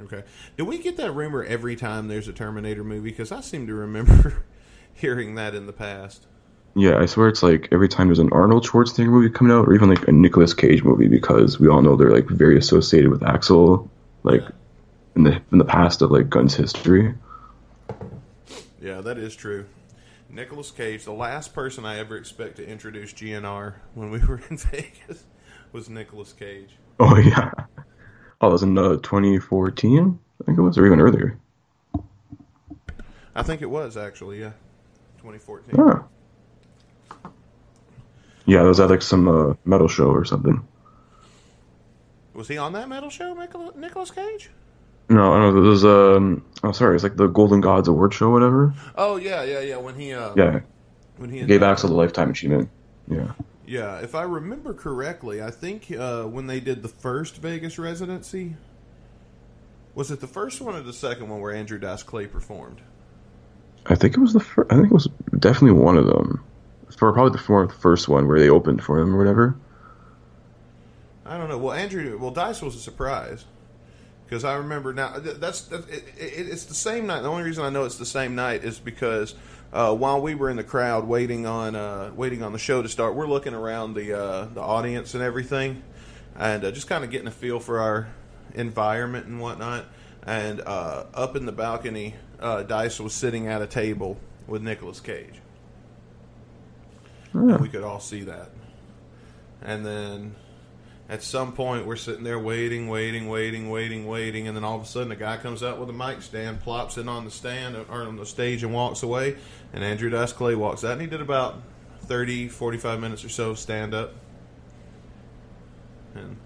Okay. 0.00 0.22
Do 0.56 0.64
we 0.64 0.78
get 0.78 0.96
that 0.96 1.12
rumor 1.12 1.44
every 1.44 1.76
time 1.76 2.08
there's 2.08 2.28
a 2.28 2.32
Terminator 2.32 2.82
movie? 2.82 3.10
Because 3.10 3.30
I 3.30 3.40
seem 3.42 3.66
to 3.66 3.74
remember 3.74 4.44
hearing 4.94 5.34
that 5.34 5.54
in 5.54 5.66
the 5.66 5.72
past. 5.72 6.26
Yeah, 6.74 6.96
I 6.98 7.04
swear 7.06 7.28
it's 7.28 7.42
like 7.42 7.68
every 7.70 7.88
time 7.88 8.06
there's 8.08 8.18
an 8.18 8.30
Arnold 8.32 8.64
Schwarzenegger 8.64 9.08
movie 9.08 9.28
coming 9.28 9.52
out, 9.52 9.68
or 9.68 9.74
even 9.74 9.90
like 9.90 10.08
a 10.08 10.12
Nicolas 10.12 10.54
Cage 10.54 10.82
movie, 10.82 11.08
because 11.08 11.60
we 11.60 11.68
all 11.68 11.82
know 11.82 11.96
they're 11.96 12.10
like 12.10 12.26
very 12.28 12.56
associated 12.56 13.10
with 13.10 13.20
Axl, 13.20 13.90
like 14.22 14.40
Yeah. 14.40 14.48
in 15.16 15.22
the 15.24 15.42
in 15.52 15.58
the 15.58 15.66
past 15.66 16.00
of 16.00 16.10
like 16.10 16.30
Guns 16.30 16.54
history. 16.54 17.14
Yeah, 18.80 19.02
that 19.02 19.18
is 19.18 19.36
true. 19.36 19.66
Nicolas 20.30 20.70
Cage, 20.70 21.04
the 21.04 21.12
last 21.12 21.52
person 21.52 21.84
I 21.84 21.98
ever 21.98 22.16
expect 22.16 22.56
to 22.56 22.66
introduce 22.66 23.12
GNR 23.12 23.74
when 23.94 24.10
we 24.10 24.18
were 24.20 24.40
in 24.50 24.56
Vegas 24.56 25.24
was 25.72 25.90
Nicolas 25.90 26.32
Cage. 26.32 26.70
Oh 26.98 27.18
yeah, 27.18 27.50
oh, 28.42 28.48
that 28.48 28.52
was 28.52 28.62
in 28.62 28.76
uh, 28.76 28.96
2014, 28.96 30.18
I 30.40 30.44
think 30.44 30.58
it 30.58 30.60
was, 30.60 30.76
or 30.76 30.84
even 30.84 31.00
earlier. 31.00 31.38
I 33.34 33.42
think 33.42 33.62
it 33.62 33.70
was 33.70 33.96
actually, 33.96 34.40
yeah. 34.40 34.52
2014. 35.18 35.74
Huh. 35.76 36.02
Yeah, 38.44 38.62
that 38.62 38.68
was 38.68 38.80
at 38.80 38.90
like 38.90 39.02
some 39.02 39.28
uh, 39.28 39.54
metal 39.64 39.86
show 39.88 40.08
or 40.08 40.24
something. 40.24 40.66
Was 42.34 42.48
he 42.48 42.58
on 42.58 42.72
that 42.72 42.88
metal 42.88 43.08
show, 43.08 43.34
Nicolas 43.76 44.10
Cage? 44.10 44.50
No, 45.08 45.32
I 45.32 45.38
don't 45.38 45.54
know. 45.54 45.62
It 45.62 45.68
was 45.68 45.84
um. 45.84 46.44
Oh, 46.64 46.72
sorry. 46.72 46.94
It's 46.94 47.04
like 47.04 47.16
the 47.16 47.26
Golden 47.26 47.60
Gods 47.60 47.88
Award 47.88 48.14
show, 48.14 48.30
whatever. 48.30 48.74
Oh 48.96 49.16
yeah, 49.16 49.42
yeah, 49.42 49.60
yeah. 49.60 49.76
When 49.76 49.94
he 49.94 50.12
uh, 50.12 50.32
Yeah, 50.36 50.60
when 51.18 51.30
he 51.30 51.42
gave 51.44 51.60
Axl 51.60 51.82
the 51.82 51.92
lifetime 51.92 52.30
achievement. 52.30 52.70
Yeah. 53.08 53.32
Yeah, 53.72 54.00
if 54.00 54.14
I 54.14 54.24
remember 54.24 54.74
correctly, 54.74 55.42
I 55.42 55.50
think 55.50 55.90
uh, 55.90 56.24
when 56.24 56.46
they 56.46 56.60
did 56.60 56.82
the 56.82 56.90
first 56.90 57.38
Vegas 57.38 57.78
residency, 57.78 58.54
was 59.94 60.10
it 60.10 60.20
the 60.20 60.26
first 60.26 60.60
one 60.60 60.74
or 60.74 60.82
the 60.82 60.92
second 60.92 61.30
one 61.30 61.40
where 61.40 61.54
Andrew 61.54 61.78
Dice 61.78 62.02
Clay 62.02 62.26
performed? 62.26 62.82
I 63.86 63.94
think 63.94 64.14
it 64.14 64.20
was 64.20 64.34
the 64.34 64.40
fir- 64.40 64.66
I 64.68 64.74
think 64.74 64.88
it 64.88 64.92
was 64.92 65.08
definitely 65.38 65.80
one 65.80 65.96
of 65.96 66.04
them. 66.04 66.44
For 66.98 67.10
probably 67.14 67.32
the 67.32 67.38
fir- 67.38 67.68
first 67.68 68.10
one 68.10 68.28
where 68.28 68.38
they 68.38 68.50
opened 68.50 68.84
for 68.84 69.00
him 69.00 69.14
or 69.14 69.18
whatever. 69.18 69.56
I 71.24 71.38
don't 71.38 71.48
know. 71.48 71.56
Well, 71.56 71.72
Andrew, 71.72 72.18
well, 72.18 72.30
Dice 72.30 72.60
was 72.60 72.76
a 72.76 72.78
surprise 72.78 73.46
because 74.26 74.44
I 74.44 74.56
remember 74.56 74.92
now. 74.92 75.18
th- 75.18 75.36
That's 75.36 75.72
it, 75.72 75.88
it, 75.88 76.04
it's 76.18 76.66
the 76.66 76.74
same 76.74 77.06
night. 77.06 77.22
The 77.22 77.30
only 77.30 77.44
reason 77.44 77.64
I 77.64 77.70
know 77.70 77.84
it's 77.84 77.96
the 77.96 78.04
same 78.04 78.34
night 78.34 78.64
is 78.64 78.78
because 78.78 79.34
uh, 79.72 79.94
while 79.94 80.20
we 80.20 80.34
were 80.34 80.50
in 80.50 80.56
the 80.56 80.64
crowd 80.64 81.06
waiting 81.06 81.46
on 81.46 81.74
uh, 81.74 82.12
waiting 82.14 82.42
on 82.42 82.52
the 82.52 82.58
show 82.58 82.82
to 82.82 82.88
start, 82.88 83.14
we're 83.14 83.26
looking 83.26 83.54
around 83.54 83.94
the 83.94 84.18
uh, 84.18 84.44
the 84.46 84.60
audience 84.60 85.14
and 85.14 85.22
everything, 85.22 85.82
and 86.36 86.64
uh, 86.64 86.70
just 86.70 86.88
kind 86.88 87.04
of 87.04 87.10
getting 87.10 87.28
a 87.28 87.32
feel 87.32 87.58
for 87.58 87.80
our 87.80 88.08
environment 88.54 89.26
and 89.26 89.40
whatnot. 89.40 89.86
And 90.24 90.60
uh, 90.60 91.04
up 91.14 91.36
in 91.36 91.46
the 91.46 91.52
balcony, 91.52 92.14
uh, 92.38 92.62
Dice 92.62 93.00
was 93.00 93.12
sitting 93.12 93.48
at 93.48 93.62
a 93.62 93.66
table 93.66 94.18
with 94.46 94.62
Nicolas 94.62 95.00
Cage. 95.00 95.40
And 97.32 97.60
we 97.60 97.68
could 97.68 97.82
all 97.82 98.00
see 98.00 98.22
that. 98.24 98.50
And 99.62 99.86
then 99.86 100.34
at 101.08 101.22
some 101.22 101.52
point, 101.52 101.86
we're 101.86 101.96
sitting 101.96 102.24
there 102.24 102.38
waiting, 102.38 102.88
waiting, 102.88 103.28
waiting, 103.28 103.68
waiting, 103.70 104.06
waiting, 104.06 104.48
and 104.48 104.56
then 104.56 104.64
all 104.64 104.76
of 104.76 104.82
a 104.82 104.86
sudden, 104.86 105.12
a 105.12 105.16
guy 105.16 105.36
comes 105.36 105.62
out 105.62 105.78
with 105.78 105.90
a 105.90 105.92
mic 105.92 106.22
stand, 106.22 106.60
plops 106.60 106.98
it 106.98 107.08
on 107.08 107.24
the 107.24 107.30
stand 107.30 107.76
or 107.76 108.02
on 108.02 108.16
the 108.16 108.26
stage, 108.26 108.62
and 108.62 108.72
walks 108.72 109.02
away. 109.02 109.36
And 109.72 109.82
Andrew 109.82 110.10
Dice 110.10 110.32
Clay 110.32 110.54
walks 110.54 110.84
out, 110.84 110.92
and 110.92 111.00
he 111.00 111.06
did 111.06 111.20
about 111.20 111.62
30, 112.02 112.48
45 112.48 113.00
minutes 113.00 113.24
or 113.24 113.28
so 113.28 113.54
stand 113.54 113.94
up. 113.94 114.14
And 116.14 116.36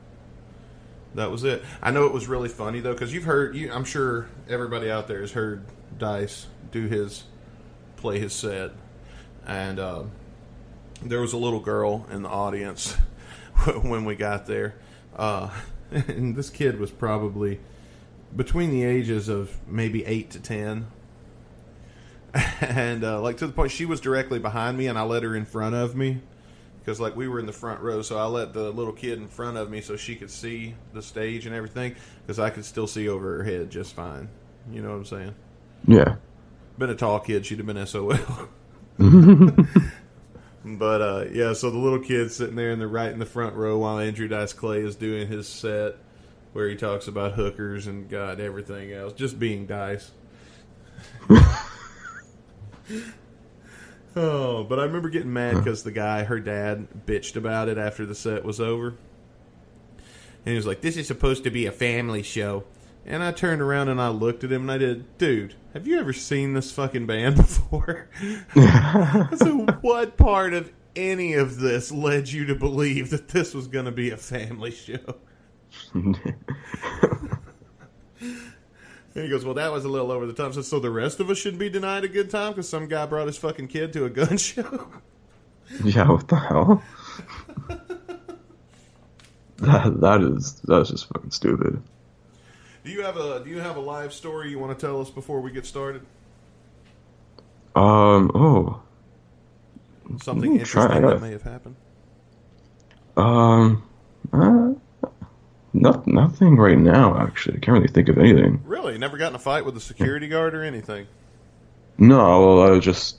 that 1.17 1.31
was 1.31 1.45
it. 1.45 1.65
I 1.83 1.91
know 1.91 2.07
it 2.07 2.13
was 2.13 2.29
really 2.29 2.49
funny 2.49 2.81
though, 2.81 2.93
because 2.93 3.13
you've 3.13 3.25
heard. 3.25 3.57
You, 3.57 3.73
I'm 3.73 3.85
sure 3.85 4.29
everybody 4.49 4.91
out 4.91 5.09
there 5.09 5.21
has 5.21 5.33
heard 5.33 5.65
Dice 5.99 6.47
do 6.71 6.87
his 6.87 7.25
play 7.97 8.19
his 8.19 8.33
set, 8.33 8.73
and 9.47 9.79
uh, 9.79 10.03
there 11.03 11.21
was 11.21 11.33
a 11.33 11.39
little 11.39 11.61
girl 11.61 12.07
in 12.13 12.23
the 12.23 12.29
audience 12.29 12.93
when 13.83 14.05
we 14.05 14.15
got 14.15 14.47
there, 14.47 14.77
uh, 15.17 15.51
and 15.91 16.37
this 16.37 16.51
kid 16.51 16.79
was 16.79 16.91
probably 16.91 17.61
between 18.35 18.71
the 18.71 18.85
ages 18.85 19.29
of 19.29 19.57
maybe 19.67 20.05
eight 20.05 20.31
to 20.31 20.41
ten. 20.41 20.87
And 22.61 23.05
uh, 23.05 23.21
like 23.21 23.37
to 23.39 23.47
the 23.47 23.53
point, 23.53 23.71
she 23.71 23.85
was 23.85 24.01
directly 24.01 24.39
behind 24.39 24.77
me, 24.79 24.87
and 24.87 24.99
I 24.99 25.03
let 25.03 25.23
her 25.23 25.37
in 25.37 25.45
front 25.45 25.75
of 25.75 25.95
me 25.95 26.21
because 26.87 27.01
like 27.01 27.17
we 27.17 27.27
were 27.27 27.41
in 27.41 27.47
the 27.47 27.53
front 27.53 27.81
row, 27.81 28.01
so 28.01 28.17
I 28.17 28.27
let 28.27 28.53
the 28.53 28.71
little 28.71 28.93
kid 28.93 29.19
in 29.19 29.27
front 29.27 29.57
of 29.57 29.69
me 29.69 29.81
so 29.81 29.97
she 29.97 30.15
could 30.15 30.31
see 30.31 30.77
the 30.93 31.03
stage 31.03 31.45
and 31.45 31.55
everything 31.55 31.97
because 32.23 32.39
I 32.39 32.51
could 32.51 32.65
still 32.65 32.87
see 32.87 33.09
over 33.09 33.39
her 33.39 33.45
head 33.45 33.71
just 33.71 33.95
fine. 33.95 34.29
You 34.71 34.83
know 34.83 34.91
what 34.91 34.97
I'm 34.97 35.05
saying? 35.05 35.35
Yeah. 35.87 36.17
Been 36.79 36.91
a 36.91 36.95
tall 36.95 37.19
kid, 37.19 37.45
she'd 37.45 37.59
have 37.59 37.67
been 37.67 37.85
SOL. 37.87 38.17
but 40.65 41.03
uh, 41.03 41.25
yeah, 41.33 41.55
so 41.55 41.71
the 41.71 41.79
little 41.79 41.99
kid 41.99 42.31
sitting 42.31 42.55
there 42.55 42.71
in 42.71 42.79
the 42.79 42.87
right 42.87 43.11
in 43.11 43.19
the 43.19 43.27
front 43.27 43.57
row 43.57 43.79
while 43.79 43.99
Andrew 43.99 44.29
Dice 44.29 44.53
Clay 44.53 44.79
is 44.81 44.95
doing 44.95 45.27
his 45.27 45.49
set 45.49 45.97
where 46.53 46.69
he 46.69 46.77
talks 46.77 47.09
about 47.09 47.33
hookers 47.33 47.89
and 47.89 48.09
God 48.09 48.39
everything 48.39 48.93
else, 48.93 49.13
just 49.13 49.41
being 49.41 49.67
Dice. 49.67 50.13
Oh, 54.19 54.65
but 54.65 54.81
I 54.81 54.85
remember 54.85 55.11
getting 55.11 55.33
mad 55.35 55.57
because 55.59 55.83
the 55.83 55.91
guy, 55.91 56.25
her 56.25 56.41
dad, 56.41 56.89
bitched 57.07 57.37
about 57.37 57.69
it 57.69 57.77
after 57.77 58.07
the 58.07 58.15
set 58.15 58.47
was 58.47 58.59
over. 58.63 58.89
And 58.89 60.53
he 60.53 60.55
was 60.55 60.65
like, 60.65 60.81
This 60.81 60.97
is 60.97 61.07
supposed 61.07 61.45
to 61.45 61.51
be 61.51 61.67
a 61.67 61.73
family 61.73 62.23
show. 62.23 62.65
And 63.05 63.23
I 63.23 63.31
turned 63.31 63.61
around 63.61 63.89
and 63.91 64.01
I 64.01 64.09
looked 64.09 64.43
at 64.43 64.51
him 64.51 64.63
and 64.63 64.73
I 64.73 64.79
did, 64.79 65.19
Dude, 65.19 65.55
have 65.75 65.87
you 65.87 65.99
ever 65.99 66.15
seen 66.15 66.55
this 66.55 66.73
fucking 66.73 67.07
band 67.07 67.37
before? 67.37 68.09
so, 68.55 69.67
what 69.83 70.17
part 70.17 70.55
of 70.55 70.73
any 70.97 71.35
of 71.35 71.59
this 71.59 71.93
led 71.93 72.31
you 72.31 72.47
to 72.47 72.55
believe 72.55 73.11
that 73.11 73.29
this 73.29 73.53
was 73.53 73.69
going 73.69 73.85
to 73.85 73.93
be 73.93 74.11
a 74.11 74.17
family 74.17 74.71
show? 74.71 75.17
And 79.17 79.25
he 79.25 79.31
goes, 79.31 79.47
"Well, 79.47 79.55
that 79.55 79.73
was 79.73 79.87
a 79.87 79.89
little 79.89 80.13
over 80.13 80.27
the 80.27 80.35
top." 80.35 80.53
So, 80.53 80.61
so 80.61 80.79
the 80.79 80.91
rest 80.91 81.21
of 81.21 81.31
us 81.31 81.39
shouldn't 81.39 81.59
be 81.59 81.71
denied 81.71 82.05
a 82.05 82.09
good 82.09 82.29
time 82.31 82.53
because 82.53 82.69
some 82.69 82.87
guy 82.87 83.07
brought 83.07 83.27
his 83.27 83.39
fucking 83.39 83.69
kid 83.69 83.95
to 83.95 84.05
a 84.05 84.11
gun 84.11 84.37
show. 84.37 84.89
yeah, 85.83 86.07
what 86.07 86.29
the 86.29 86.37
hell? 86.37 86.83
that 89.57 90.01
that 90.03 90.21
is 90.21 90.61
that's 90.65 90.91
just 90.91 91.09
fucking 91.09 91.31
stupid. 91.31 91.83
do 92.85 92.91
you 92.91 93.01
have 93.03 93.17
a 93.17 93.43
Do 93.43 93.49
you 93.49 93.59
have 93.61 93.77
a 93.77 93.81
live 93.81 94.13
story 94.13 94.51
you 94.51 94.59
want 94.59 94.79
to 94.79 94.87
tell 94.87 95.01
us 95.01 95.09
before 95.09 95.41
we 95.41 95.51
get 95.51 95.65
started? 95.65 96.03
Um. 97.75 98.31
Oh. 98.35 98.83
Something 100.21 100.61
Ooh, 100.61 100.65
try 100.65 100.83
interesting 100.85 101.09
that 101.09 101.21
may 101.23 101.31
have 101.33 101.43
happened. 101.43 101.77
Um. 103.17 103.83
Uh, 104.31 104.75
not, 105.81 106.07
nothing 106.07 106.57
right 106.57 106.79
now. 106.79 107.19
Actually, 107.21 107.57
I 107.57 107.61
can't 107.61 107.75
really 107.79 107.89
think 107.89 108.09
of 108.09 108.19
anything. 108.19 108.63
Really, 108.65 108.99
never 108.99 109.17
got 109.17 109.29
in 109.31 109.37
a 109.37 109.39
fight 109.39 109.65
with 109.65 109.77
a 109.77 109.81
security 109.81 110.29
guard 110.29 110.55
or 110.55 110.63
anything. 110.63 111.07
No, 111.99 112.17
well, 112.17 112.63
I 112.67 112.71
was 112.71 112.85
just, 112.85 113.17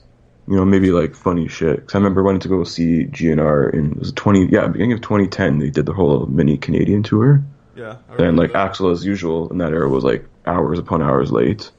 you 0.48 0.56
know, 0.56 0.66
maybe 0.66 0.92
like 0.92 1.16
funny 1.16 1.48
shit. 1.48 1.88
Cause 1.88 1.96
I 1.96 1.98
remember 1.98 2.24
wanting 2.24 2.42
to 2.42 2.48
go 2.48 2.64
see 2.64 3.06
GNR 3.06 3.74
in 3.74 3.92
it 3.94 4.00
was 4.00 4.12
twenty, 4.12 4.46
yeah, 4.46 4.68
beginning 4.68 4.94
of 4.94 5.02
2010. 5.02 5.60
They 5.60 5.70
did 5.70 5.86
the 5.86 5.94
whole 5.94 6.26
mini 6.28 6.58
Canadian 6.58 7.04
tour, 7.04 7.44
Yeah, 7.76 7.98
and 8.18 8.38
like 8.38 8.54
that. 8.54 8.74
Axl, 8.74 8.92
as 8.92 9.06
usual, 9.06 9.50
in 9.52 9.58
that 9.60 9.74
era 9.74 9.90
was 9.90 10.04
like 10.04 10.26
hours 10.46 10.80
upon 10.80 11.02
hours 11.02 11.32
late. 11.32 11.72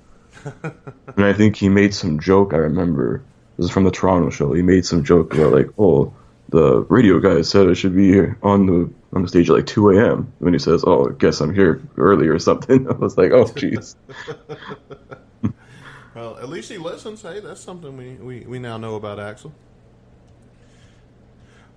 and 0.63 1.25
I 1.25 1.33
think 1.33 1.57
he 1.57 1.69
made 1.69 1.95
some 1.95 2.21
joke. 2.21 2.53
I 2.55 2.59
remember 2.59 3.23
this 3.57 3.67
is 3.67 3.73
from 3.73 3.85
the 3.85 3.91
Toronto 3.91 4.31
show. 4.31 4.53
He 4.53 4.63
made 4.63 4.87
some 4.87 5.05
joke 5.05 5.35
about 5.35 5.53
like, 5.53 5.69
oh, 5.79 6.15
the 6.49 6.81
radio 6.89 7.19
guy 7.19 7.43
said 7.43 7.69
I 7.69 7.75
should 7.75 7.95
be 7.95 8.09
here 8.09 8.39
on 8.43 8.67
the 8.67 8.91
on 9.13 9.23
the 9.23 9.29
stage 9.29 9.49
at 9.51 9.57
like 9.57 9.67
2 9.67 9.91
a.m. 9.91 10.33
When 10.39 10.53
he 10.53 10.59
says, 10.59 10.85
oh, 10.87 11.11
I 11.11 11.13
guess 11.13 11.41
I'm 11.41 11.55
here 11.55 11.81
early 11.97 12.29
or 12.29 12.39
something. 12.39 12.89
I 12.91 12.93
was 12.93 13.17
like, 13.17 13.33
oh, 13.33 13.45
jeez. 13.47 13.95
Well, 16.19 16.37
at 16.39 16.49
least 16.49 16.69
he 16.69 16.79
listens. 16.79 17.23
Hey, 17.23 17.39
that's 17.39 17.61
something 17.61 17.97
we, 17.97 18.15
we, 18.15 18.41
we 18.41 18.59
now 18.59 18.77
know 18.77 18.97
about 18.97 19.19
Axl. 19.19 19.53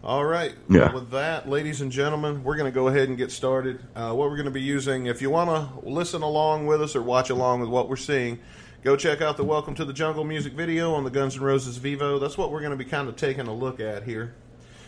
All 0.03 0.25
right. 0.25 0.55
Yeah. 0.67 0.91
With 0.91 1.11
that, 1.11 1.47
ladies 1.47 1.79
and 1.81 1.91
gentlemen, 1.91 2.43
we're 2.43 2.55
going 2.55 2.71
to 2.71 2.73
go 2.73 2.87
ahead 2.87 3.07
and 3.07 3.15
get 3.15 3.31
started. 3.31 3.81
Uh, 3.95 4.13
what 4.13 4.31
we're 4.31 4.37
going 4.37 4.45
to 4.45 4.51
be 4.51 4.59
using, 4.59 5.05
if 5.05 5.21
you 5.21 5.29
want 5.29 5.51
to 5.51 5.87
listen 5.87 6.23
along 6.23 6.65
with 6.65 6.81
us 6.81 6.95
or 6.95 7.03
watch 7.03 7.29
along 7.29 7.59
with 7.59 7.69
what 7.69 7.87
we're 7.87 7.95
seeing, 7.95 8.39
go 8.83 8.95
check 8.95 9.21
out 9.21 9.37
the 9.37 9.43
Welcome 9.43 9.75
to 9.75 9.85
the 9.85 9.93
Jungle 9.93 10.23
music 10.23 10.53
video 10.53 10.91
on 10.95 11.03
the 11.03 11.11
Guns 11.11 11.35
N' 11.35 11.43
Roses 11.43 11.77
Vevo. 11.77 12.19
That's 12.19 12.35
what 12.35 12.51
we're 12.51 12.61
going 12.61 12.71
to 12.71 12.83
be 12.83 12.85
kind 12.85 13.07
of 13.07 13.15
taking 13.15 13.45
a 13.45 13.53
look 13.53 13.79
at 13.79 14.05
here. 14.05 14.33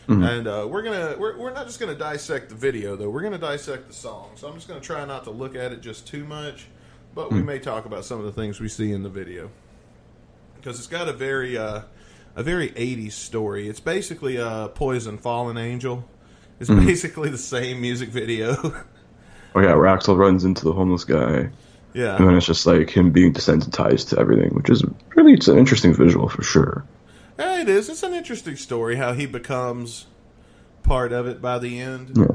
And 0.07 0.47
uh, 0.47 0.67
we're 0.69 0.81
gonna 0.81 1.15
we're, 1.17 1.37
we're 1.37 1.53
not 1.53 1.65
just 1.67 1.79
gonna 1.79 1.95
dissect 1.95 2.49
the 2.49 2.55
video 2.55 2.95
though. 2.95 3.09
We're 3.09 3.21
gonna 3.21 3.37
dissect 3.37 3.87
the 3.87 3.93
song. 3.93 4.31
So 4.35 4.47
I'm 4.47 4.55
just 4.55 4.67
gonna 4.67 4.81
try 4.81 5.05
not 5.05 5.23
to 5.25 5.31
look 5.31 5.55
at 5.55 5.71
it 5.71 5.81
just 5.81 6.05
too 6.07 6.25
much, 6.25 6.65
but 7.15 7.31
we 7.31 7.41
may 7.41 7.59
talk 7.59 7.85
about 7.85 8.03
some 8.05 8.19
of 8.19 8.25
the 8.25 8.31
things 8.33 8.59
we 8.59 8.67
see 8.67 8.91
in 8.91 9.03
the 9.03 9.09
video 9.09 9.49
because 10.55 10.77
it's 10.77 10.87
got 10.87 11.07
a 11.07 11.13
very 11.13 11.57
uh, 11.57 11.81
a 12.35 12.43
very 12.43 12.69
80s 12.69 13.13
story. 13.13 13.67
It's 13.69 13.79
basically 13.79 14.37
uh, 14.37 14.69
Poison 14.69 15.17
Fallen 15.17 15.57
Angel. 15.57 16.03
It's 16.59 16.69
basically 16.69 17.29
the 17.29 17.37
same 17.37 17.81
music 17.81 18.09
video. 18.09 18.55
Oh 19.55 19.59
yeah, 19.59 19.75
where 19.75 19.85
Axl 19.85 20.17
runs 20.17 20.45
into 20.45 20.65
the 20.65 20.73
homeless 20.73 21.03
guy. 21.03 21.49
yeah. 21.93 22.15
And 22.17 22.27
then 22.27 22.35
it's 22.35 22.47
just 22.47 22.65
like 22.65 22.89
him 22.89 23.11
being 23.11 23.33
desensitized 23.33 24.09
to 24.09 24.19
everything, 24.19 24.49
which 24.55 24.69
is 24.69 24.83
really 25.15 25.33
it's 25.33 25.47
an 25.47 25.59
interesting 25.59 25.93
visual 25.93 26.27
for 26.27 26.41
sure. 26.41 26.83
Yeah, 27.39 27.61
it 27.61 27.69
is. 27.69 27.89
It's 27.89 28.03
an 28.03 28.13
interesting 28.13 28.55
story 28.55 28.95
how 28.95 29.13
he 29.13 29.25
becomes 29.25 30.05
part 30.83 31.11
of 31.11 31.27
it 31.27 31.41
by 31.41 31.59
the 31.59 31.79
end. 31.79 32.11
Yeah, 32.15 32.25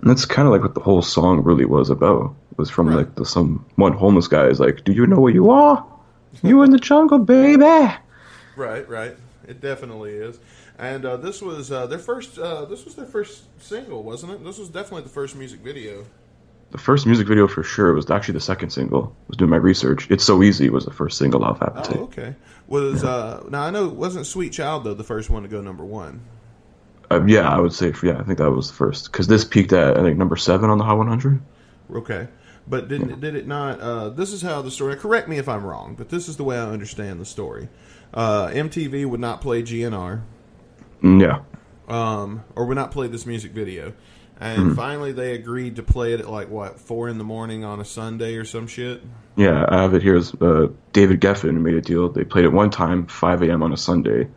and 0.00 0.10
that's 0.10 0.24
kind 0.24 0.46
of 0.46 0.52
like 0.52 0.62
what 0.62 0.74
the 0.74 0.80
whole 0.80 1.02
song 1.02 1.42
really 1.44 1.64
was 1.64 1.90
about. 1.90 2.34
It 2.52 2.58
was 2.58 2.70
from 2.70 2.88
Right. 2.88 2.96
like 2.98 3.14
the 3.14 3.24
some 3.26 3.64
one 3.76 3.92
homeless 3.92 4.28
guy 4.28 4.46
is 4.46 4.58
like, 4.60 4.84
"Do 4.84 4.92
you 4.92 5.06
know 5.06 5.20
where 5.20 5.32
you 5.32 5.50
are? 5.50 5.84
You 6.42 6.62
in 6.62 6.70
the 6.70 6.78
jungle, 6.78 7.18
baby." 7.18 7.64
Right, 8.56 8.88
right. 8.88 9.16
It 9.48 9.60
definitely 9.60 10.12
is. 10.14 10.38
And 10.78 11.04
uh, 11.04 11.16
this 11.18 11.42
was 11.42 11.70
uh, 11.70 11.86
their 11.86 11.98
first. 11.98 12.38
Uh, 12.38 12.64
this 12.64 12.84
was 12.84 12.94
their 12.94 13.06
first 13.06 13.42
single, 13.62 14.02
wasn't 14.02 14.32
it? 14.32 14.44
This 14.44 14.58
was 14.58 14.68
definitely 14.68 15.02
the 15.02 15.08
first 15.10 15.36
music 15.36 15.60
video. 15.60 16.04
The 16.70 16.78
first 16.78 17.04
music 17.04 17.26
video 17.26 17.48
for 17.48 17.62
sure 17.64 17.92
was 17.92 18.08
actually 18.10 18.34
the 18.34 18.40
second 18.40 18.70
single. 18.70 19.14
I 19.24 19.24
was 19.28 19.36
doing 19.36 19.50
my 19.50 19.56
research. 19.56 20.08
It's 20.10 20.22
so 20.24 20.42
easy 20.42 20.70
was 20.70 20.84
the 20.84 20.92
first 20.92 21.18
single 21.18 21.44
off 21.44 21.60
Appetite. 21.62 21.96
Oh, 21.96 22.04
okay. 22.04 22.36
Was 22.68 23.02
uh, 23.02 23.44
now 23.50 23.62
I 23.62 23.70
know 23.70 23.86
it 23.86 23.94
wasn't 23.94 24.26
"Sweet 24.26 24.52
Child" 24.52 24.84
though 24.84 24.94
the 24.94 25.04
first 25.04 25.30
one 25.30 25.42
to 25.42 25.48
go 25.48 25.60
number 25.60 25.84
one. 25.84 26.20
Uh, 27.10 27.24
yeah, 27.26 27.48
I 27.48 27.58
would 27.58 27.72
say 27.72 27.92
yeah, 28.04 28.18
I 28.18 28.22
think 28.22 28.38
that 28.38 28.50
was 28.50 28.68
the 28.68 28.74
first 28.74 29.10
because 29.10 29.26
this 29.26 29.44
peaked 29.44 29.72
at 29.72 29.98
I 29.98 30.02
think 30.02 30.16
number 30.16 30.36
seven 30.36 30.70
on 30.70 30.78
the 30.78 30.84
Hot 30.84 30.96
100. 30.96 31.40
Okay. 31.92 32.28
But 32.68 32.86
did 32.86 33.20
did 33.20 33.34
it 33.34 33.48
not? 33.48 33.80
Uh, 33.80 34.08
this 34.10 34.32
is 34.32 34.42
how 34.42 34.62
the 34.62 34.70
story. 34.70 34.94
Correct 34.94 35.28
me 35.28 35.38
if 35.38 35.48
I'm 35.48 35.64
wrong, 35.64 35.96
but 35.96 36.08
this 36.08 36.28
is 36.28 36.36
the 36.36 36.44
way 36.44 36.56
I 36.56 36.70
understand 36.70 37.20
the 37.20 37.24
story. 37.24 37.68
Uh, 38.14 38.46
MTV 38.48 39.06
would 39.06 39.18
not 39.18 39.40
play 39.40 39.62
GNR, 39.62 40.22
Mm, 41.02 41.20
yeah, 41.20 41.40
um, 41.88 42.44
or 42.54 42.66
would 42.66 42.76
not 42.76 42.92
play 42.92 43.08
this 43.08 43.26
music 43.26 43.52
video, 43.52 43.92
and 44.40 44.70
Hmm. 44.70 44.74
finally 44.74 45.12
they 45.12 45.34
agreed 45.34 45.76
to 45.76 45.82
play 45.82 46.12
it 46.14 46.20
at 46.20 46.28
like 46.30 46.48
what 46.50 46.80
four 46.80 47.08
in 47.08 47.18
the 47.18 47.24
morning 47.24 47.62
on 47.64 47.78
a 47.80 47.84
Sunday 47.84 48.34
or 48.36 48.44
some 48.44 48.66
shit. 48.66 49.02
yeah. 49.36 49.64
I 49.68 49.82
have 49.82 49.94
it 49.94 50.02
here 50.02 50.16
as 50.16 50.34
uh, 50.40 50.68
David 50.92 51.20
Geffen 51.20 51.60
made 51.60 51.74
a 51.74 51.80
deal. 51.80 52.08
They 52.08 52.24
played 52.24 52.44
it 52.46 52.52
one 52.52 52.70
time, 52.70 53.06
5 53.06 53.42
a.m. 53.42 53.62
on 53.62 53.72
a 53.72 53.76
Sunday, 53.76 54.28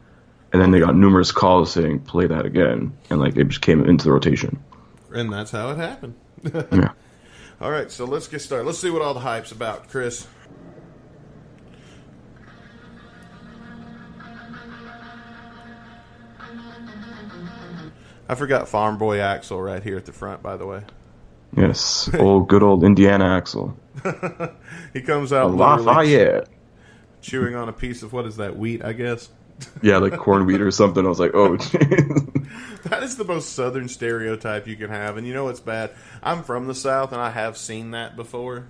and 0.51 0.61
then 0.61 0.71
they 0.71 0.79
got 0.79 0.95
numerous 0.95 1.31
calls 1.31 1.71
saying 1.71 2.01
play 2.01 2.27
that 2.27 2.45
again, 2.45 2.91
and 3.09 3.19
like 3.19 3.35
it 3.37 3.47
just 3.47 3.61
came 3.61 3.83
into 3.83 4.03
the 4.05 4.11
rotation. 4.11 4.59
And 5.13 5.31
that's 5.31 5.51
how 5.51 5.69
it 5.71 5.77
happened. 5.77 6.15
Yeah. 6.71 6.91
All 7.61 7.71
right, 7.71 7.89
so 7.89 8.03
let's 8.03 8.27
get 8.27 8.41
started. 8.41 8.65
Let's 8.65 8.79
see 8.79 8.89
what 8.89 9.01
all 9.01 9.13
the 9.13 9.21
hype's 9.21 9.53
about, 9.53 9.87
Chris. 9.89 10.27
I 18.29 18.35
forgot 18.35 18.67
Farm 18.67 18.97
Boy 18.97 19.17
Axl 19.17 19.63
right 19.63 19.83
here 19.83 19.97
at 19.97 20.05
the 20.05 20.13
front, 20.13 20.41
by 20.41 20.57
the 20.57 20.65
way. 20.65 20.81
Yes, 21.55 22.09
old 22.17 22.47
good 22.49 22.63
old 22.63 22.83
Indiana 22.83 23.25
Axl. 23.25 23.75
He 24.93 25.01
comes 25.01 25.31
out 25.33 25.53
Lafayette. 25.53 26.47
chewing 27.21 27.55
on 27.55 27.67
a 27.69 27.73
piece 27.73 28.03
of 28.03 28.13
what 28.13 28.25
is 28.25 28.37
that 28.37 28.57
wheat? 28.57 28.83
I 28.83 28.93
guess 28.93 29.29
Yeah, 29.81 29.97
like 29.97 30.17
corn 30.17 30.45
wheat 30.45 30.61
or 30.61 30.71
something. 30.71 31.05
I 31.05 31.09
was 31.09 31.19
like, 31.19 31.33
oh, 31.33 31.57
jeez. 31.57 32.83
that 32.83 33.03
is 33.03 33.17
the 33.17 33.23
most 33.23 33.53
southern 33.53 33.87
stereotype 33.87 34.67
you 34.67 34.75
can 34.75 34.89
have, 34.89 35.17
and 35.17 35.27
you 35.27 35.33
know 35.33 35.45
what's 35.45 35.59
bad? 35.59 35.91
I'm 36.21 36.43
from 36.43 36.67
the 36.67 36.75
south, 36.75 37.11
and 37.11 37.21
I 37.21 37.29
have 37.29 37.57
seen 37.57 37.91
that 37.91 38.15
before. 38.15 38.67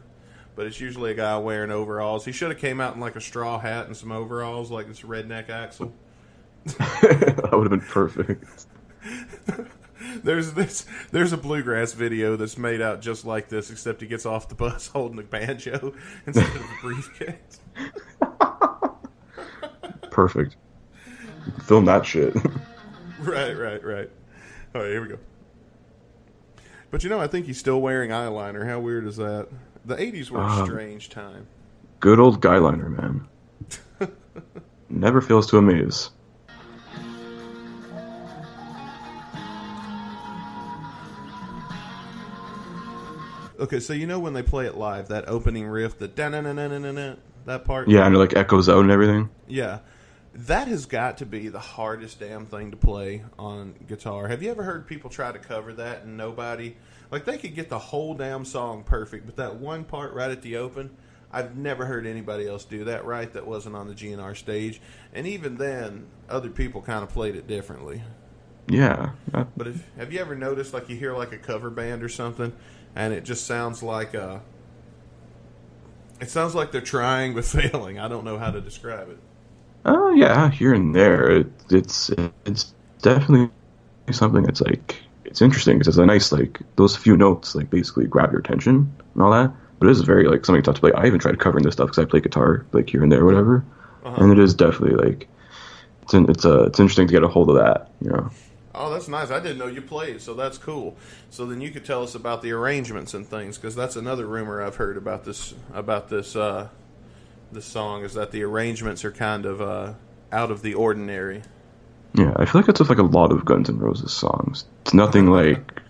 But 0.56 0.68
it's 0.68 0.80
usually 0.80 1.12
a 1.12 1.16
guy 1.16 1.38
wearing 1.38 1.72
overalls. 1.72 2.26
He 2.26 2.32
should 2.32 2.52
have 2.52 2.60
came 2.60 2.80
out 2.80 2.94
in 2.94 3.00
like 3.02 3.16
a 3.16 3.22
straw 3.22 3.58
hat 3.60 3.88
and 3.88 3.98
some 3.98 4.12
overalls, 4.12 4.70
like 4.70 4.88
this 4.88 5.02
redneck 5.02 5.48
Axl. 5.48 5.92
that 6.66 7.50
would 7.52 7.64
have 7.64 7.72
been 7.72 7.82
perfect. 7.82 8.66
There's 10.24 10.54
this. 10.54 10.86
There's 11.12 11.32
a 11.34 11.38
bluegrass 11.38 11.94
video 11.94 12.36
that's 12.36 12.58
made 12.58 12.82
out 12.82 13.02
just 13.02 13.26
like 13.26 13.50
this, 13.50 13.72
except 13.72 14.02
he 14.02 14.08
gets 14.08 14.26
off 14.26 14.50
the 14.50 14.56
bus 14.56 14.88
holding 14.94 15.20
a 15.20 15.24
banjo 15.24 15.94
instead 16.28 16.46
of 16.46 16.56
a 16.62 16.78
briefcase. 16.82 17.60
Perfect. 20.12 20.56
Film 21.64 21.86
that 21.86 22.06
shit. 22.06 22.36
right, 23.22 23.54
right, 23.54 23.84
right. 23.84 24.10
All 24.76 24.82
right, 24.82 24.90
here 24.90 25.02
we 25.02 25.08
go. 25.10 25.20
But 26.92 27.04
you 27.04 27.10
know, 27.10 27.20
I 27.20 27.28
think 27.28 27.46
he's 27.48 27.58
still 27.58 27.82
wearing 27.82 28.12
eyeliner. 28.12 28.68
How 28.68 28.80
weird 28.80 29.08
is 29.08 29.18
that? 29.18 29.48
The 29.86 29.96
'80s 29.96 30.30
were 30.30 30.40
a 30.42 30.46
Um, 30.46 30.66
strange 30.66 31.10
time. 31.10 31.48
Good 32.00 32.20
old 32.20 32.42
guyliner, 32.42 32.90
man. 32.90 33.28
Never 34.90 35.22
fails 35.22 35.48
to 35.50 35.58
amaze. 35.58 36.12
Okay, 43.60 43.80
so 43.80 43.94
you 43.94 44.08
know 44.08 44.20
when 44.20 44.34
they 44.34 44.44
play 44.44 44.66
it 44.66 44.76
live, 44.76 45.10
that 45.10 45.28
opening 45.28 45.68
riff, 45.68 45.98
the 45.98 46.08
da 46.08 46.30
na 46.30 46.42
na 46.42 46.54
na 46.54 46.68
na 46.68 46.92
na 46.92 47.16
that 47.46 47.66
part. 47.66 47.88
Yeah, 47.88 48.06
and 48.06 48.16
it 48.16 48.18
like 48.18 48.36
echoes 48.36 48.70
out 48.70 48.80
and 48.80 48.92
everything. 48.92 49.30
Yeah. 49.48 49.80
That 50.36 50.68
has 50.68 50.88
got 50.88 51.20
to 51.20 51.28
be 51.28 51.50
the 51.50 51.60
hardest 51.60 52.20
damn 52.20 52.48
thing 52.48 52.72
to 52.72 52.78
play 52.78 53.24
on 53.38 53.76
guitar. 53.88 54.28
Have 54.30 54.42
you 54.42 54.50
ever 54.50 54.64
heard 54.64 54.88
people 54.88 55.12
try 55.12 55.32
to 55.32 55.38
cover 55.38 55.74
that 55.74 56.04
and 56.04 56.18
nobody 56.18 56.76
like 57.14 57.26
they 57.26 57.38
could 57.38 57.54
get 57.54 57.70
the 57.70 57.78
whole 57.78 58.16
damn 58.16 58.44
song 58.44 58.84
perfect, 58.84 59.28
but 59.28 59.36
that 59.36 59.58
one 59.58 59.84
part 59.84 60.14
right 60.14 60.32
at 60.32 60.42
the 60.42 60.58
open, 60.58 60.90
I've 61.32 61.56
never 61.56 61.86
heard 61.86 62.08
anybody 62.08 62.48
else 62.48 62.66
do 62.66 62.86
that 62.86 63.06
right 63.06 63.32
that 63.34 63.46
wasn't 63.46 63.76
on 63.76 63.88
the 63.88 63.94
GNR 63.94 64.36
stage, 64.36 64.82
and 65.14 65.28
even 65.28 65.58
then, 65.58 66.08
other 66.28 66.50
people 66.50 66.82
kind 66.82 67.04
of 67.04 67.10
played 67.10 67.36
it 67.36 67.48
differently. 67.48 68.02
Yeah, 68.68 69.12
But 69.32 69.68
if, 69.68 69.84
have 69.98 70.12
you 70.12 70.20
ever 70.22 70.36
noticed, 70.36 70.74
like, 70.74 70.90
you 70.90 70.96
hear 70.96 71.14
like 71.14 71.34
a 71.34 71.38
cover 71.38 71.70
band 71.70 72.02
or 72.02 72.10
something, 72.10 72.54
and 72.96 73.14
it 73.14 73.24
just 73.24 73.46
sounds 73.46 73.84
like 73.84 74.16
uh 74.16 74.40
It 76.20 76.30
sounds 76.32 76.56
like 76.56 76.72
they're 76.72 76.82
trying 76.82 77.36
but 77.36 77.46
failing. 77.46 78.00
I 78.00 78.08
don't 78.08 78.26
know 78.26 78.40
how 78.40 78.50
to 78.52 78.62
describe 78.62 79.10
it. 79.10 79.20
Oh 79.86 80.14
yeah, 80.14 80.50
here 80.50 80.74
and 80.74 80.96
there. 80.96 81.30
It, 81.30 81.48
it's 81.70 82.10
it's 82.46 82.74
definitely 83.02 83.52
something 84.12 84.44
that's 84.44 84.62
like 84.62 85.04
it's 85.26 85.42
interesting 85.42 85.78
because 85.78 85.90
it's 85.90 85.98
a 85.98 86.06
nice 86.06 86.32
like 86.32 86.62
those 86.78 86.96
few 86.96 87.18
notes 87.18 87.56
like 87.56 87.70
basically 87.70 88.08
grab 88.08 88.32
your 88.32 88.40
attention 88.40 88.96
and 89.14 89.24
all 89.24 89.32
that. 89.32 89.54
But 89.80 89.90
it 89.90 89.92
is 89.92 90.02
very 90.02 90.28
like 90.28 90.46
something 90.46 90.64
tough 90.64 90.76
to 90.76 90.82
play. 90.82 90.94
I 90.94 91.06
even 91.08 91.20
tried 91.20 91.40
covering 91.40 91.64
this 91.64 91.74
stuff 91.74 91.88
because 91.88 92.00
I 92.00 92.06
play 92.06 92.22
guitar 92.22 92.66
like 92.72 92.90
here 92.90 93.04
and 93.04 93.12
there, 93.12 93.22
or 93.22 93.26
whatever. 93.26 93.66
And 94.16 94.32
it 94.32 94.40
is 94.40 94.54
definitely 94.54 94.96
like 94.96 95.30
it's 96.04 96.14
in, 96.14 96.30
it's 96.30 96.46
uh, 96.46 96.66
it's 96.66 96.80
interesting 96.80 97.08
to 97.08 97.14
get 97.14 97.24
a 97.24 97.28
hold 97.28 97.50
of 97.50 97.56
that. 97.58 97.92
You 98.02 98.12
know. 98.12 98.32
Oh, 98.76 98.92
that's 98.92 99.08
nice. 99.08 99.30
I 99.30 99.40
didn't 99.40 99.60
know 99.60 99.68
you 99.68 99.82
played, 99.82 100.22
so 100.22 100.34
that's 100.34 100.58
cool. 100.58 100.98
So 101.30 101.46
then 101.46 101.62
you 101.62 101.70
could 101.70 101.86
tell 101.86 102.02
us 102.02 102.16
about 102.16 102.42
the 102.42 102.52
arrangements 102.54 103.14
and 103.14 103.28
things, 103.28 103.58
because 103.58 103.76
that's 103.76 103.96
another 103.96 104.26
rumor 104.26 104.64
I've 104.64 104.78
heard 104.78 104.98
about 104.98 105.26
this 105.26 105.54
about 105.74 106.10
this 106.10 106.36
uh, 106.36 106.70
this 107.52 107.66
song 107.66 108.04
is 108.04 108.16
that 108.16 108.32
the 108.32 108.44
arrangements 108.44 109.06
are 109.06 109.12
kind 109.12 109.46
of 109.46 109.62
uh, 109.62 109.94
out 110.32 110.50
of 110.50 110.64
the 110.64 110.74
ordinary. 110.74 111.44
Yeah, 112.16 112.34
I 112.36 112.46
feel 112.46 112.62
like 112.62 112.70
it's 112.70 112.80
with 112.80 112.90
like 112.90 112.98
a 112.98 113.04
lot 113.04 113.32
of 113.32 113.46
Guns 113.46 113.70
N' 113.70 113.78
Roses 113.78 114.12
songs. 114.12 114.66
It's 114.82 114.94
nothing 114.94 115.28
like 115.28 115.82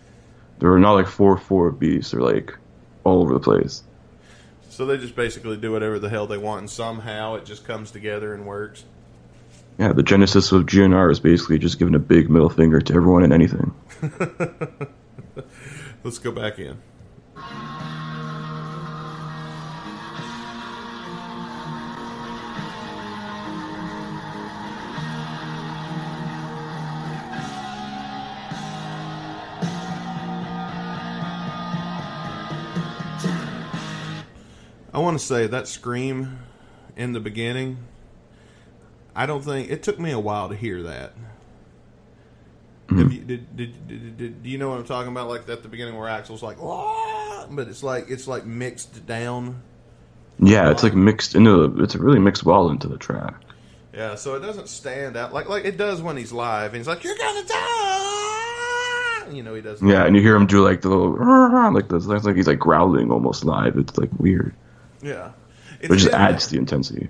they're 0.60 0.78
not 0.78 0.94
like 0.94 1.08
four 1.08 1.38
four 1.38 1.72
beats. 1.72 2.12
They're 2.12 2.22
like 2.22 2.54
all 3.06 3.22
over 3.22 3.34
the 3.34 3.40
place. 3.40 3.84
So 4.70 4.86
they 4.86 4.98
just 4.98 5.16
basically 5.16 5.56
do 5.58 5.72
whatever 5.72 6.00
the 6.00 6.10
hell 6.10 6.28
they 6.28 6.38
want, 6.38 6.60
and 6.62 6.70
somehow 6.70 7.36
it 7.36 7.46
just 7.46 7.64
comes 7.66 7.92
together 7.92 8.34
and 8.34 8.46
works. 8.46 8.84
Yeah, 9.80 9.92
the 9.92 10.04
genesis 10.04 10.52
of 10.52 10.66
GNR 10.66 11.12
is 11.12 11.20
basically 11.20 11.58
just 11.58 11.80
giving 11.80 11.96
a 11.96 12.00
big 12.00 12.30
middle 12.30 12.50
finger 12.50 12.80
to 12.80 12.94
everyone 12.94 13.24
and 13.24 13.34
anything. 13.34 13.74
Let's 16.04 16.20
go 16.20 16.32
back 16.32 16.60
in. 16.60 16.78
I 34.94 35.00
want 35.00 35.20
to 35.20 35.26
say 35.26 35.48
that 35.48 35.68
scream 35.68 36.40
in 36.96 37.14
the 37.14 37.20
beginning. 37.20 37.80
I 39.16 39.26
don't 39.26 39.44
think 39.44 39.70
it 39.70 39.84
took 39.84 40.00
me 40.00 40.12
a 40.12 40.20
while 40.20 40.50
to 40.50 40.56
hear 40.56 40.84
that. 40.84 41.14
Hmm. 42.90 42.98
Have 42.98 43.14
you, 43.14 43.22
did, 43.22 43.56
did, 43.56 43.88
did, 43.88 44.18
did, 44.18 44.44
do 44.44 44.50
you 44.50 44.58
know 44.58 44.70
what 44.70 44.80
I'm 44.80 44.86
talking 44.86 45.12
about? 45.12 45.30
Like 45.30 45.48
at 45.48 45.64
the 45.64 45.70
beginning 45.70 45.96
where 45.98 46.10
Axl's 46.10 46.44
like, 46.44 46.62
"Wah!" 46.62 47.48
but 47.50 47.68
it's 47.68 47.84
like 47.84 48.10
it's 48.10 48.28
like 48.28 48.46
mixed 48.46 49.06
down. 49.06 49.62
Yeah, 50.40 50.72
it's 50.72 50.84
like 50.84 50.96
mixed 50.96 51.36
into 51.36 51.68
the, 51.68 51.84
it's 51.84 51.96
really 51.96 52.20
mixed 52.20 52.44
well 52.44 52.70
into 52.70 52.88
the 52.88 52.98
track. 52.98 53.36
Yeah, 53.94 54.16
so 54.16 54.36
it 54.36 54.40
doesn't 54.40 54.68
stand 54.68 55.16
out 55.16 55.34
like 55.34 55.48
like 55.48 55.66
it 55.66 55.78
does 55.78 56.02
when 56.02 56.18
he's 56.18 56.32
live. 56.32 56.72
And 56.72 56.78
he's 56.78 56.88
like, 56.88 57.04
"You're 57.04 57.18
gonna 57.18 57.48
die," 57.48 59.28
you 59.32 59.44
know 59.44 59.54
he 59.54 59.62
does. 59.62 59.82
Yeah, 59.82 60.06
and 60.06 60.16
you 60.16 60.22
hear 60.22 60.36
him 60.36 60.48
do 60.48 60.64
like 60.64 60.82
the 60.82 60.90
little 60.90 61.18
ah, 61.22 61.70
like 61.70 61.88
the 61.88 61.98
it's 61.98 62.26
like 62.26 62.36
he's 62.36 62.48
like 62.48 62.60
growling 62.60 63.12
almost 63.12 63.46
live. 63.46 63.78
It's 63.78 63.98
like 63.98 64.10
weird. 64.18 64.56
yeah. 65.02 65.32
It 65.80 65.92
just 65.92 66.14
adds 66.14 66.46
to 66.46 66.52
the 66.54 66.58
intensity. 66.60 67.10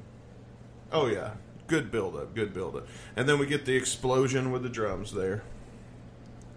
Oh 0.91 1.05
yeah, 1.05 1.31
good 1.73 1.89
build 1.89 2.15
up, 2.15 2.35
good 2.35 2.53
build 2.53 2.75
up, 2.75 2.87
and 3.15 3.27
then 3.27 3.39
we 3.39 3.47
get 3.47 3.65
the 3.65 3.75
explosion 3.75 4.51
with 4.51 4.61
the 4.61 4.69
drums 4.69 5.11
there, 5.11 5.41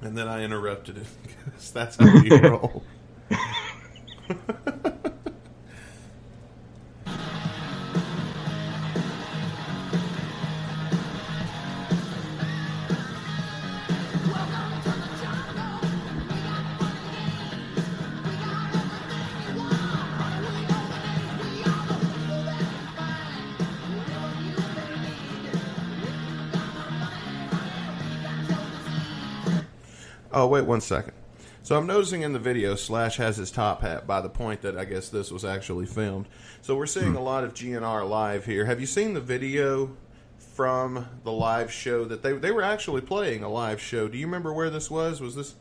and 0.02 0.14
then 0.14 0.29
I 0.29 0.42
interrupted 0.42 0.98
it 0.98 1.07
because 1.22 1.70
that's 1.70 1.96
how 1.96 2.20
we 2.20 2.29
roll. 2.38 2.85
Oh 30.37 30.46
wait 30.46 30.66
one 30.66 30.83
second. 30.83 31.14
So 31.62 31.79
I'm 31.79 31.87
noticing 31.87 32.20
in 32.20 32.35
the 32.35 32.38
video 32.38 32.75
Slash 32.75 33.16
has 33.16 33.38
his 33.38 33.51
top 33.51 33.81
hat 33.81 34.07
by 34.07 34.20
the 34.20 34.29
point 34.29 34.61
that 34.61 34.77
I 34.77 34.85
guess 34.85 35.09
this 35.09 35.33
was 35.33 35.46
actually 35.46 35.87
filmed. 35.87 36.29
So 36.61 36.77
we're 36.77 36.85
seeing 36.85 37.12
hmm. 37.12 37.16
a 37.16 37.22
lot 37.22 37.42
of 37.42 37.55
GNR 37.55 38.07
live 38.07 38.44
here. 38.44 38.66
Have 38.66 38.79
you 38.79 38.87
seen 38.87 39.14
the 39.14 39.20
video 39.20 39.96
from 40.55 41.09
the 41.25 41.33
live 41.33 41.72
show 41.72 42.05
that 42.05 42.22
they 42.22 42.35
they 42.35 42.51
were 42.51 42.61
actually 42.62 43.01
playing 43.01 43.44
a 43.44 43.49
live 43.49 43.81
show? 43.81 44.09
Do 44.09 44.18
you 44.18 44.27
remember 44.27 44.53
where 44.53 44.68
this 44.68 44.90
was? 44.90 45.22
Was 45.22 45.35
this 45.35 45.55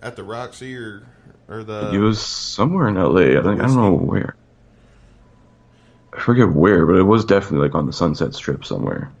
at 0.00 0.16
the 0.16 0.24
Roxy 0.24 0.74
or 0.74 1.06
or 1.46 1.62
the 1.62 1.90
It 1.92 1.98
was 1.98 2.18
somewhere 2.18 2.88
in 2.88 2.94
LA. 2.94 3.38
I 3.38 3.42
think 3.42 3.60
I 3.60 3.66
don't 3.66 3.76
know 3.76 3.92
where. 3.92 4.36
I 6.14 6.20
forget 6.20 6.48
where, 6.48 6.86
but 6.86 6.96
it 6.96 7.02
was 7.02 7.26
definitely 7.26 7.68
like 7.68 7.74
on 7.74 7.84
the 7.84 7.92
Sunset 7.92 8.34
Strip 8.34 8.64
somewhere. 8.64 9.12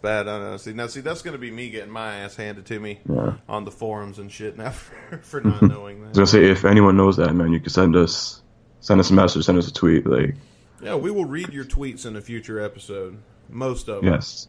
Bad. 0.00 0.28
I 0.28 0.38
know. 0.38 0.56
See 0.58 0.72
now, 0.72 0.86
see 0.86 1.00
that's 1.00 1.22
going 1.22 1.32
to 1.32 1.38
be 1.38 1.50
me 1.50 1.70
getting 1.70 1.90
my 1.90 2.16
ass 2.18 2.36
handed 2.36 2.66
to 2.66 2.78
me 2.78 3.00
Yeah. 3.08 3.34
on 3.48 3.64
the 3.64 3.70
forums 3.72 4.18
and 4.18 4.30
shit 4.30 4.56
now 4.56 4.70
for, 5.10 5.18
for 5.18 5.40
not 5.40 5.62
knowing 5.62 6.00
that. 6.00 6.06
I 6.06 6.08
was 6.10 6.18
gonna 6.18 6.26
say 6.28 6.44
if 6.50 6.64
anyone 6.64 6.96
knows 6.96 7.16
that, 7.16 7.34
man, 7.34 7.52
you 7.52 7.58
can 7.60 7.70
send 7.70 7.96
us 7.96 8.42
send 8.80 9.00
us 9.00 9.10
a 9.10 9.14
message, 9.14 9.44
send 9.44 9.58
us 9.58 9.66
a 9.68 9.72
tweet. 9.72 10.06
Like, 10.06 10.34
Yeah, 10.80 10.94
we 10.94 11.10
will 11.10 11.24
read 11.24 11.52
your 11.52 11.64
tweets 11.64 12.06
in 12.06 12.14
a 12.16 12.20
future 12.20 12.60
episode. 12.60 13.18
Most 13.48 13.88
of 13.88 14.02
them. 14.02 14.12
yes, 14.12 14.46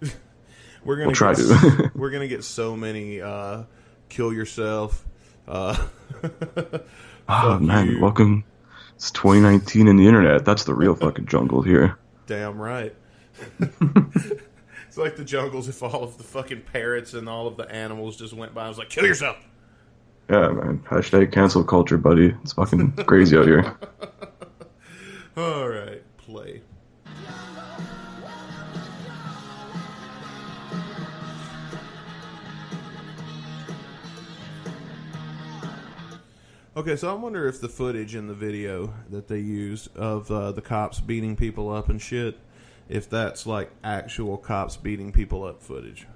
We're 0.84 0.96
gonna 0.96 1.08
We'll 1.08 1.14
try 1.14 1.34
get, 1.34 1.42
to. 1.46 1.90
we're 1.94 2.10
gonna 2.10 2.26
get 2.26 2.42
so 2.42 2.74
many 2.76 3.20
uh, 3.20 3.64
kill 4.08 4.32
yourself. 4.32 5.04
Uh, 5.46 5.76
oh 7.28 7.58
man, 7.60 7.86
you. 7.90 8.00
welcome. 8.00 8.44
It's 8.96 9.10
2019 9.12 9.88
in 9.88 9.96
the 9.96 10.06
internet. 10.06 10.44
That's 10.44 10.64
the 10.64 10.74
real 10.74 10.94
fucking 10.94 11.26
jungle 11.26 11.62
here. 11.62 11.96
damn 12.26 12.58
right. 12.60 12.94
It's 14.90 14.98
like 14.98 15.14
the 15.14 15.24
jungles 15.24 15.68
if 15.68 15.84
all 15.84 16.02
of 16.02 16.18
the 16.18 16.24
fucking 16.24 16.62
parrots 16.62 17.14
and 17.14 17.28
all 17.28 17.46
of 17.46 17.56
the 17.56 17.62
animals 17.70 18.16
just 18.16 18.32
went 18.32 18.52
by. 18.52 18.64
I 18.64 18.68
was 18.68 18.76
like, 18.76 18.90
kill 18.90 19.06
yourself. 19.06 19.36
Yeah, 20.28 20.48
man. 20.48 20.80
Hashtag 20.80 21.30
cancel 21.30 21.62
culture, 21.62 21.96
buddy. 21.96 22.34
It's 22.42 22.54
fucking 22.54 22.94
crazy 23.06 23.36
out 23.36 23.46
here. 23.46 23.76
All 25.36 25.68
right, 25.68 26.02
play. 26.16 26.62
Okay, 36.76 36.96
so 36.96 37.10
I 37.10 37.12
wonder 37.12 37.46
if 37.46 37.60
the 37.60 37.68
footage 37.68 38.16
in 38.16 38.26
the 38.26 38.34
video 38.34 38.92
that 39.08 39.28
they 39.28 39.38
used 39.38 39.96
of 39.96 40.28
uh, 40.32 40.50
the 40.50 40.62
cops 40.62 40.98
beating 40.98 41.36
people 41.36 41.72
up 41.72 41.88
and 41.88 42.02
shit, 42.02 42.36
if 42.90 43.08
that's 43.08 43.46
like 43.46 43.70
actual 43.84 44.36
cops 44.36 44.76
beating 44.76 45.12
people 45.12 45.44
up 45.44 45.62
footage. 45.62 46.06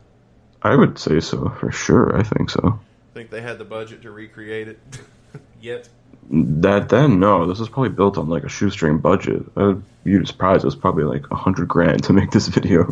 I 0.61 0.75
would 0.75 0.99
say 0.99 1.21
so 1.21 1.49
for 1.61 1.71
sure. 1.71 2.19
I 2.19 2.23
think 2.23 2.51
so. 2.51 2.81
Think 3.15 3.31
they 3.31 3.41
had 3.41 3.59
the 3.59 3.65
budget 3.65 4.03
to 4.03 4.11
recreate 4.11 4.69
it 4.69 4.81
yet? 5.61 5.89
That 6.31 6.89
then, 6.89 7.21
no. 7.21 7.47
This 7.47 7.61
was 7.61 7.69
probably 7.69 7.91
built 7.91 8.19
on 8.19 8.29
like 8.29 8.45
a 8.45 8.49
shoestring 8.49 8.99
budget. 8.99 9.43
I'd 9.57 9.83
be 10.03 10.25
surprised. 10.27 10.65
It 10.65 10.67
was 10.67 10.75
probably 10.75 11.05
like 11.05 11.31
a 11.31 11.37
hundred 11.37 11.69
grand 11.69 12.03
to 12.05 12.13
make 12.13 12.31
this 12.33 12.49
video. 12.49 12.89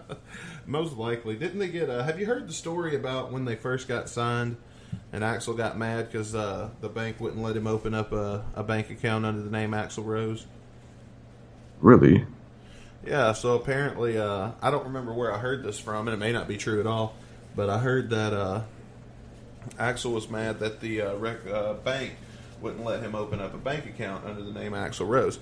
Most 0.66 0.96
likely. 0.96 1.36
Didn't 1.36 1.60
they 1.60 1.68
get? 1.68 1.88
Uh, 1.88 2.02
have 2.02 2.20
you 2.20 2.26
heard 2.26 2.46
the 2.46 2.52
story 2.52 2.94
about 2.94 3.32
when 3.32 3.46
they 3.46 3.54
first 3.54 3.88
got 3.88 4.08
signed, 4.08 4.56
and 5.12 5.22
Axl 5.22 5.56
got 5.56 5.78
mad 5.78 6.10
because 6.10 6.34
uh, 6.34 6.68
the 6.82 6.88
bank 6.88 7.20
wouldn't 7.20 7.42
let 7.42 7.56
him 7.56 7.66
open 7.66 7.94
up 7.94 8.12
a, 8.12 8.44
a 8.54 8.62
bank 8.62 8.90
account 8.90 9.24
under 9.24 9.40
the 9.40 9.50
name 9.50 9.70
Axl 9.70 10.04
Rose? 10.04 10.46
really? 11.80 12.26
Yeah. 13.08 13.32
So 13.32 13.54
apparently, 13.54 14.18
uh, 14.18 14.52
I 14.60 14.70
don't 14.70 14.84
remember 14.84 15.12
where 15.12 15.32
I 15.32 15.38
heard 15.38 15.62
this 15.62 15.78
from, 15.78 16.08
and 16.08 16.14
it 16.14 16.18
may 16.18 16.32
not 16.32 16.46
be 16.46 16.56
true 16.56 16.80
at 16.80 16.86
all. 16.86 17.14
But 17.56 17.70
I 17.70 17.78
heard 17.78 18.10
that 18.10 18.32
uh, 18.32 18.62
Axl 19.78 20.12
was 20.12 20.28
mad 20.28 20.60
that 20.60 20.80
the 20.80 21.02
uh, 21.02 21.14
rec- 21.16 21.46
uh, 21.46 21.74
bank 21.74 22.12
wouldn't 22.60 22.84
let 22.84 23.02
him 23.02 23.14
open 23.14 23.40
up 23.40 23.54
a 23.54 23.58
bank 23.58 23.86
account 23.86 24.26
under 24.26 24.42
the 24.42 24.52
name 24.52 24.72
Axl 24.72 25.08
Rose. 25.08 25.38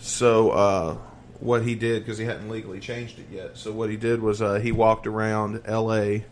So 0.00 0.50
uh, 0.50 0.94
what 1.40 1.62
he 1.62 1.74
did, 1.74 2.04
because 2.04 2.18
he 2.18 2.24
hadn't 2.24 2.48
legally 2.48 2.80
changed 2.80 3.18
it 3.18 3.26
yet, 3.30 3.56
so 3.56 3.72
what 3.72 3.90
he 3.90 3.96
did 3.96 4.22
was 4.22 4.40
uh, 4.40 4.54
he 4.60 4.70
walked 4.70 5.06
around 5.06 5.62
L.A. 5.64 6.24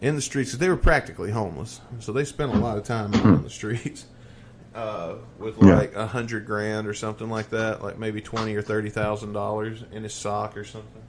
In 0.00 0.16
the 0.16 0.22
streets. 0.22 0.52
They 0.52 0.68
were 0.68 0.76
practically 0.76 1.30
homeless, 1.30 1.80
so 2.00 2.12
they 2.12 2.24
spent 2.24 2.52
a 2.52 2.58
lot 2.58 2.78
of 2.78 2.84
time 2.84 3.14
on 3.14 3.42
the 3.42 3.50
streets. 3.50 4.06
Uh, 4.74 5.14
with 5.38 5.56
like 5.58 5.94
a 5.94 6.06
hundred 6.06 6.46
grand 6.46 6.86
or 6.86 6.94
something 6.94 7.30
like 7.30 7.50
that, 7.50 7.82
like 7.82 7.98
maybe 7.98 8.20
twenty 8.20 8.56
or 8.56 8.62
thirty 8.62 8.90
thousand 8.90 9.32
dollars 9.32 9.84
in 9.92 10.02
his 10.02 10.14
sock 10.14 10.56
or 10.56 10.64
something. 10.64 11.02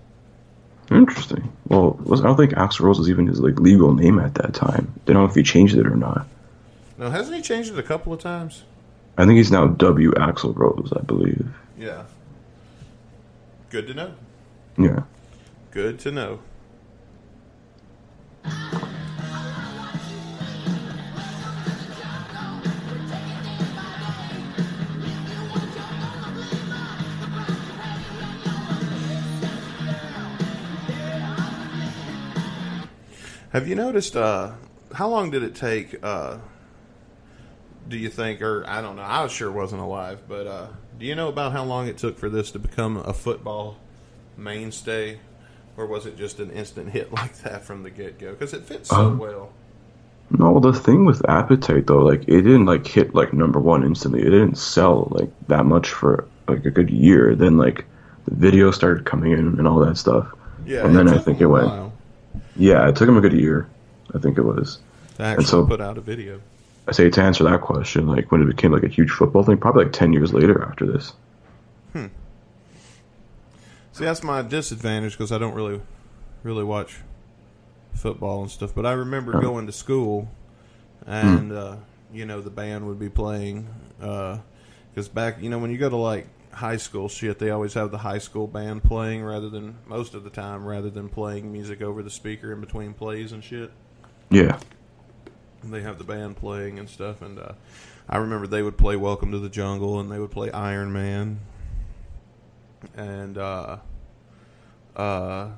Interesting. 0.91 1.51
Well, 1.67 1.99
I 2.11 2.21
don't 2.21 2.37
think 2.37 2.51
Axl 2.53 2.81
Rose 2.81 2.99
was 2.99 3.09
even 3.09 3.25
his 3.25 3.39
like 3.39 3.59
legal 3.59 3.93
name 3.93 4.19
at 4.19 4.35
that 4.35 4.53
time. 4.53 4.93
Don't 5.05 5.15
know 5.15 5.25
if 5.25 5.33
he 5.33 5.41
changed 5.41 5.75
it 5.75 5.87
or 5.87 5.95
not. 5.95 6.27
No, 6.97 7.09
hasn't 7.09 7.35
he 7.35 7.41
changed 7.41 7.73
it 7.73 7.79
a 7.79 7.83
couple 7.83 8.13
of 8.13 8.19
times? 8.19 8.63
I 9.17 9.25
think 9.25 9.37
he's 9.37 9.51
now 9.51 9.67
W 9.67 10.11
Axl 10.11 10.55
Rose, 10.55 10.93
I 10.95 11.01
believe. 11.01 11.47
Yeah. 11.77 12.03
Good 13.69 13.87
to 13.87 13.93
know. 13.93 14.13
Yeah. 14.77 15.03
Good 15.71 15.99
to 15.99 16.11
know. 16.11 16.39
Have 33.55 33.69
you 33.69 33.75
noticed 33.75 34.17
uh, 34.17 34.51
how 34.95 35.07
long 35.07 35.31
did 35.31 35.41
it 35.41 35.55
take 35.55 35.95
uh, 36.03 36.39
do 37.87 37.95
you 37.95 38.09
think 38.09 38.41
or 38.41 38.65
I 38.67 38.81
don't 38.81 38.97
know, 38.97 39.01
I 39.01 39.25
sure 39.27 39.49
wasn't 39.49 39.81
alive, 39.81 40.23
but 40.27 40.45
uh, 40.45 40.67
do 40.99 41.05
you 41.05 41.15
know 41.15 41.29
about 41.29 41.53
how 41.53 41.63
long 41.63 41.87
it 41.87 41.97
took 41.97 42.17
for 42.17 42.27
this 42.27 42.51
to 42.51 42.59
become 42.59 42.97
a 42.97 43.13
football 43.13 43.77
mainstay 44.35 45.19
or 45.77 45.85
was 45.85 46.05
it 46.05 46.17
just 46.17 46.41
an 46.41 46.51
instant 46.51 46.89
hit 46.89 47.13
like 47.13 47.33
that 47.43 47.63
from 47.63 47.83
the 47.83 47.89
get-go 47.89 48.31
because 48.31 48.53
it 48.53 48.65
fits 48.65 48.89
so 48.89 48.97
Um, 48.97 49.19
well. 49.19 49.53
No, 50.37 50.59
the 50.59 50.73
thing 50.73 51.05
with 51.05 51.23
Appetite 51.29 51.87
though, 51.87 52.03
like 52.03 52.27
it 52.27 52.41
didn't 52.41 52.65
like 52.65 52.85
hit 52.85 53.15
like 53.15 53.31
number 53.31 53.61
one 53.61 53.85
instantly. 53.85 54.19
It 54.19 54.31
didn't 54.31 54.57
sell 54.57 55.07
like 55.11 55.29
that 55.47 55.65
much 55.65 55.87
for 55.87 56.27
like 56.49 56.65
a 56.65 56.71
good 56.71 56.89
year. 56.89 57.35
Then 57.35 57.55
like 57.55 57.85
the 58.25 58.35
video 58.35 58.71
started 58.71 59.05
coming 59.05 59.31
in 59.31 59.39
and 59.39 59.65
all 59.65 59.79
that 59.79 59.95
stuff. 59.95 60.27
Yeah, 60.65 60.85
and 60.85 60.93
then 60.93 61.07
I 61.07 61.19
think 61.19 61.39
it 61.39 61.45
went. 61.45 61.67
while 61.67 61.94
Yeah, 62.55 62.87
it 62.87 62.95
took 62.95 63.07
him 63.09 63.17
a 63.17 63.21
good 63.21 63.33
year. 63.33 63.67
I 64.13 64.19
think 64.19 64.37
it 64.37 64.43
was. 64.43 64.79
to 65.17 65.23
actually 65.23 65.45
so- 65.45 65.65
put 65.65 65.81
out 65.81 65.97
a 65.97 66.01
video. 66.01 66.41
I 66.87 66.91
say 66.91 67.09
to 67.09 67.21
answer 67.21 67.43
that 67.45 67.61
question, 67.61 68.05
like 68.05 68.31
when 68.31 68.43
it 68.43 68.45
became 68.45 68.71
like 68.71 68.83
a 68.83 68.87
huge 68.87 69.09
football 69.09 69.43
thing, 69.43 69.57
probably 69.57 69.85
like 69.85 69.93
ten 69.93 70.13
years 70.13 70.33
later 70.33 70.63
after 70.63 70.85
this. 70.85 71.13
Hmm. 71.93 72.05
See, 73.93 74.03
that's 74.05 74.21
my 74.21 74.43
disadvantage 74.43 75.13
because 75.13 75.31
I 75.31 75.39
don't 75.39 75.55
really, 75.55 75.81
really 76.43 76.63
watch 76.63 76.97
football 77.95 78.43
and 78.43 78.51
stuff. 78.51 78.75
But 78.75 78.85
I 78.85 78.91
remember 78.91 79.41
going 79.41 79.65
to 79.65 79.71
school, 79.71 80.29
and 81.07 81.51
uh, 81.51 81.77
you 82.13 82.25
know 82.25 82.39
the 82.41 82.51
band 82.51 82.85
would 82.87 82.99
be 82.99 83.09
playing. 83.09 83.67
Because 83.97 85.07
back, 85.11 85.41
you 85.41 85.49
know, 85.49 85.57
when 85.57 85.71
you 85.71 85.79
go 85.79 85.89
to 85.89 85.95
like 85.95 86.27
high 86.55 86.77
school 86.77 87.07
shit, 87.09 87.37
they 87.39 87.49
always 87.51 87.73
have 87.75 87.91
the 87.91 87.97
high 87.99 88.17
school 88.17 88.47
band 88.47 88.83
playing 88.83 89.23
rather 89.23 89.49
than 89.49 89.77
most 89.87 90.13
of 90.15 90.23
the 90.23 90.29
time, 90.29 90.65
rather 90.65 90.89
than 90.89 91.09
playing 91.09 91.51
music 91.51 91.81
over 91.81 92.01
the 92.01 92.09
speaker 92.09 92.51
in 92.53 92.61
between 92.61 92.93
plays 92.93 93.31
and 93.31 93.43
shit. 93.43 93.71
Yeah. 94.29 94.57
they 95.63 95.81
have 95.81 95.97
the 95.97 96.03
band 96.03 96.35
playing 96.37 96.77
and 96.79 96.87
stuff 96.89 97.21
and 97.21 97.39
uh, 97.39 97.53
i 98.09 98.17
remember 98.17 98.45
they 98.47 98.61
would 98.61 98.77
play 98.77 98.95
welcome 98.95 99.31
to 99.31 99.39
the 99.39 99.49
jungle 99.49 99.99
and 99.99 100.11
they 100.11 100.19
would 100.19 100.29
play 100.31 100.51
iron 100.51 100.91
man 100.93 101.39
and 102.95 103.37
uh, 103.37 103.77
uh, 104.95 105.49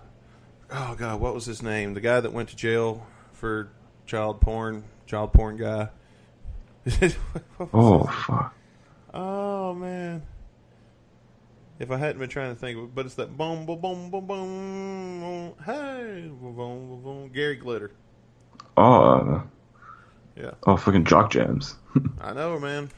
oh 0.72 0.96
god 0.98 1.20
what 1.20 1.34
was 1.34 1.46
his 1.46 1.62
name 1.62 1.94
the 1.94 2.02
guy 2.02 2.20
that 2.20 2.32
went 2.34 2.50
to 2.50 2.56
jail 2.56 3.06
for 3.34 3.70
child 4.06 4.40
porn 4.42 4.84
child 5.06 5.34
porn 5.34 5.58
guy 5.58 5.90
Oh 7.74 8.04
fuck. 8.06 8.54
oh 9.14 9.74
man 9.74 10.22
if 11.80 11.92
I 11.92 11.98
hadn't 11.98 12.20
been 12.20 12.30
trying 12.30 12.54
to 12.54 12.60
think, 12.60 12.78
of 12.78 12.84
it, 12.86 12.96
but 12.96 13.06
it's 13.06 13.16
that 13.16 13.38
boom, 13.38 13.66
boom, 13.66 13.80
boom, 13.80 14.10
boom, 14.10 14.28
boom, 14.28 15.54
hey, 15.66 16.30
boom, 16.30 16.56
boom, 16.56 17.02
boom, 17.04 17.30
Gary 17.30 17.56
Glitter. 17.56 17.92
Oh. 18.76 19.44
Yeah. 20.36 20.52
oh, 20.68 20.78
fucking 20.78 21.06
jock 21.06 21.32
jams. 21.32 21.76
I 22.22 22.34
know, 22.34 22.60
man. 22.60 22.90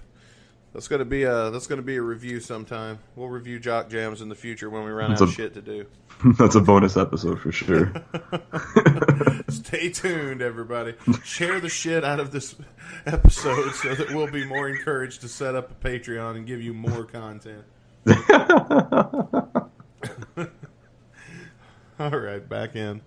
That's 0.74 0.88
gonna 0.88 1.06
be 1.06 1.24
a 1.24 1.50
that's 1.50 1.65
gonna 1.65 1.82
be 1.82 1.96
a 1.96 2.02
review 2.02 2.39
sometime. 2.39 3.00
We'll 3.15 3.30
review 3.30 3.60
jock 3.60 3.89
jams 3.89 4.22
in 4.22 4.30
the 4.30 4.36
future 4.36 4.70
when 4.70 4.84
we 4.84 4.92
run 4.92 5.12
It's 5.12 5.22
out 5.22 5.30
of 5.30 5.34
shit 5.34 5.56
to 5.56 5.62
do. 5.62 5.88
That's 6.38 6.56
a 6.56 6.62
bonus 6.62 6.96
episode 6.96 7.39
for 7.39 7.52
sure. 7.52 7.92
Stay 9.50 9.89
tuned, 9.89 10.42
everybody. 10.42 10.94
Share 11.24 11.60
the 11.60 11.70
shit 11.70 12.04
out 12.04 12.20
of 12.20 12.32
this 12.32 12.56
episode 13.06 13.74
so 13.74 13.96
that 13.96 14.12
we'll 14.12 14.30
be 14.30 14.46
more 14.46 14.70
encouraged 14.70 15.22
to 15.22 15.28
set 15.28 15.56
up 15.56 15.72
a 15.72 15.88
Patreon 15.88 16.36
and 16.36 16.46
give 16.46 16.62
you 16.62 16.74
more 16.74 17.04
content. 17.04 17.63
All 21.99 22.12
right, 22.12 22.47
back 22.47 22.77
in. 22.77 23.01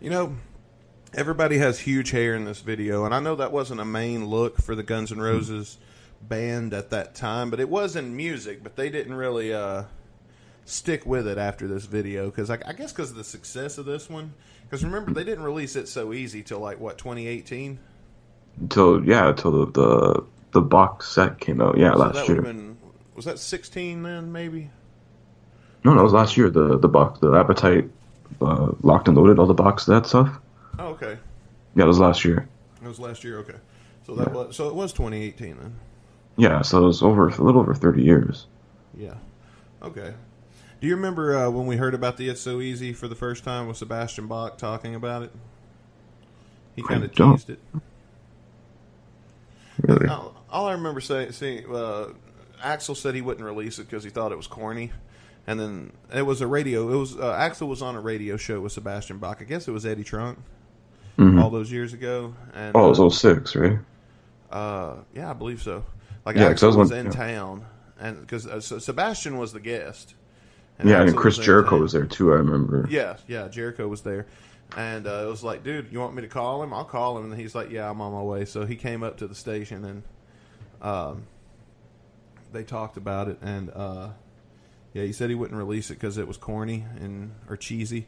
You 0.00 0.10
know, 0.10 0.36
everybody 1.12 1.58
has 1.58 1.80
huge 1.80 2.12
hair 2.12 2.34
in 2.34 2.46
this 2.46 2.60
video, 2.60 3.04
and 3.04 3.14
I 3.14 3.20
know 3.20 3.36
that 3.36 3.52
wasn't 3.52 3.80
a 3.80 3.84
main 3.84 4.24
look 4.24 4.56
for 4.62 4.74
the 4.74 4.82
Guns 4.82 5.12
N' 5.12 5.20
Roses 5.20 5.76
band 6.22 6.74
at 6.74 6.90
that 6.90 7.14
time, 7.14 7.50
but 7.50 7.60
it 7.60 7.68
was 7.68 7.96
in 7.96 8.16
music. 8.16 8.62
But 8.62 8.76
they 8.76 8.90
didn't 8.90 9.14
really 9.14 9.52
uh, 9.52 9.84
stick 10.64 11.06
with 11.06 11.26
it 11.26 11.38
after 11.38 11.66
this 11.68 11.84
video 11.86 12.26
because 12.26 12.50
I, 12.50 12.58
I 12.66 12.72
guess 12.72 12.92
because 12.92 13.10
of 13.10 13.16
the 13.16 13.24
success 13.24 13.78
of 13.78 13.84
this 13.86 14.08
one. 14.10 14.34
Because 14.62 14.84
remember, 14.84 15.12
they 15.12 15.24
didn't 15.24 15.44
release 15.44 15.76
it 15.76 15.88
so 15.88 16.12
easy 16.12 16.42
till 16.42 16.58
like 16.60 16.78
what 16.78 16.98
2018. 16.98 17.78
Till 18.68 19.04
yeah, 19.04 19.32
till 19.32 19.66
the, 19.66 19.72
the 19.72 20.24
the 20.52 20.60
box 20.60 21.08
set 21.08 21.38
came 21.40 21.60
out. 21.60 21.78
Yeah, 21.78 21.92
So 21.92 21.98
last 21.98 22.28
year. 22.28 22.42
been 22.42 22.76
was 23.14 23.24
that 23.24 23.38
16 23.38 24.02
then 24.02 24.30
maybe? 24.32 24.70
No, 25.84 25.94
no, 25.94 26.00
it 26.00 26.04
was 26.04 26.12
last 26.12 26.36
year. 26.36 26.50
The 26.50 26.76
the 26.78 26.88
box, 26.88 27.20
the 27.20 27.32
appetite, 27.32 27.88
uh, 28.42 28.72
locked 28.82 29.08
and 29.08 29.16
loaded, 29.16 29.38
all 29.38 29.46
the 29.46 29.54
box 29.54 29.86
that 29.86 30.06
stuff. 30.06 30.28
Oh, 30.78 30.88
okay, 30.88 31.16
Yeah, 31.74 31.84
it 31.84 31.86
was 31.86 31.98
last 31.98 32.24
year. 32.24 32.48
it 32.82 32.86
was 32.88 32.98
last 33.00 33.24
year. 33.24 33.38
Okay, 33.38 33.56
so 34.06 34.14
that 34.16 34.32
was 34.32 34.54
so 34.56 34.68
it 34.68 34.74
was 34.74 34.92
2018 34.92 35.56
then. 35.56 35.76
Yeah, 36.38 36.62
so 36.62 36.84
it 36.84 36.86
was 36.86 37.02
over 37.02 37.28
a 37.28 37.42
little 37.42 37.60
over 37.60 37.74
thirty 37.74 38.02
years. 38.02 38.46
Yeah. 38.96 39.14
Okay. 39.82 40.14
Do 40.80 40.86
you 40.86 40.94
remember 40.94 41.36
uh, 41.36 41.50
when 41.50 41.66
we 41.66 41.76
heard 41.76 41.92
about 41.94 42.16
the 42.16 42.28
It's 42.28 42.40
So 42.40 42.60
Easy 42.60 42.92
for 42.92 43.08
the 43.08 43.16
first 43.16 43.42
time 43.44 43.66
with 43.66 43.76
Sebastian 43.76 44.28
Bach 44.28 44.56
talking 44.56 44.94
about 44.94 45.24
it? 45.24 45.32
He 46.76 46.82
kind 46.84 47.02
of 47.02 47.12
teased 47.12 47.50
it. 47.50 47.58
Really? 49.82 50.08
All, 50.08 50.34
all 50.50 50.66
I 50.66 50.72
remember 50.72 51.00
saying, 51.00 51.32
see, 51.32 51.64
uh, 51.68 52.06
Axl 52.62 52.96
said 52.96 53.14
he 53.14 53.20
wouldn't 53.20 53.44
release 53.44 53.78
it 53.78 53.84
because 53.88 54.04
he 54.04 54.10
thought 54.10 54.32
it 54.32 54.36
was 54.36 54.46
corny, 54.46 54.92
and 55.46 55.58
then 55.58 55.92
it 56.14 56.22
was 56.22 56.40
a 56.40 56.46
radio. 56.46 56.92
It 56.92 56.96
was 56.96 57.16
uh, 57.16 57.32
Axl 57.36 57.66
was 57.68 57.82
on 57.82 57.96
a 57.96 58.00
radio 58.00 58.36
show 58.36 58.60
with 58.60 58.72
Sebastian 58.72 59.18
Bach. 59.18 59.38
I 59.40 59.44
guess 59.44 59.66
it 59.68 59.72
was 59.72 59.84
Eddie 59.86 60.04
Trunk 60.04 60.38
all 61.18 61.50
those 61.50 61.70
years 61.72 61.92
ago. 61.92 62.34
And 62.54 62.76
Oh, 62.76 62.90
it 62.92 62.98
uh, 62.98 63.02
was 63.04 63.18
06, 63.20 63.56
right? 63.56 63.78
uh, 64.52 64.94
yeah, 65.14 65.30
I 65.30 65.32
believe 65.32 65.60
so. 65.62 65.84
Like 66.26 66.36
Yeah, 66.36 66.52
Axl 66.52 66.64
I 66.64 66.66
was 66.66 66.76
was, 66.76 66.90
in 66.90 67.06
yeah. 67.06 67.12
town, 67.12 67.64
and 67.98 68.20
because 68.20 68.46
uh, 68.46 68.60
so 68.60 68.78
Sebastian 68.78 69.38
was 69.38 69.52
the 69.52 69.60
guest. 69.60 70.14
Yeah, 70.84 71.02
and 71.02 71.16
Chris 71.16 71.36
Jericho 71.38 71.70
town. 71.70 71.80
was 71.80 71.92
there 71.92 72.06
too. 72.06 72.32
I 72.32 72.36
remember. 72.36 72.86
Yeah, 72.90 73.16
yeah, 73.26 73.48
Jericho 73.48 73.88
was 73.88 74.02
there, 74.02 74.26
and 74.76 75.06
uh, 75.06 75.24
it 75.24 75.28
was 75.28 75.42
like, 75.42 75.64
dude, 75.64 75.90
you 75.90 75.98
want 75.98 76.14
me 76.14 76.22
to 76.22 76.28
call 76.28 76.62
him? 76.62 76.72
I'll 76.72 76.84
call 76.84 77.18
him, 77.18 77.32
and 77.32 77.40
he's 77.40 77.54
like, 77.54 77.70
yeah, 77.70 77.90
I'm 77.90 78.00
on 78.00 78.12
my 78.12 78.22
way. 78.22 78.44
So 78.44 78.64
he 78.66 78.76
came 78.76 79.02
up 79.02 79.16
to 79.18 79.26
the 79.26 79.34
station, 79.34 79.84
and 79.84 80.02
um, 80.80 81.22
they 82.52 82.62
talked 82.62 82.96
about 82.96 83.28
it, 83.28 83.38
and 83.42 83.70
uh, 83.74 84.10
yeah, 84.92 85.02
he 85.02 85.12
said 85.12 85.30
he 85.30 85.34
wouldn't 85.34 85.58
release 85.58 85.90
it 85.90 85.94
because 85.94 86.16
it 86.16 86.28
was 86.28 86.36
corny 86.36 86.84
and 87.00 87.32
or 87.48 87.56
cheesy. 87.56 88.06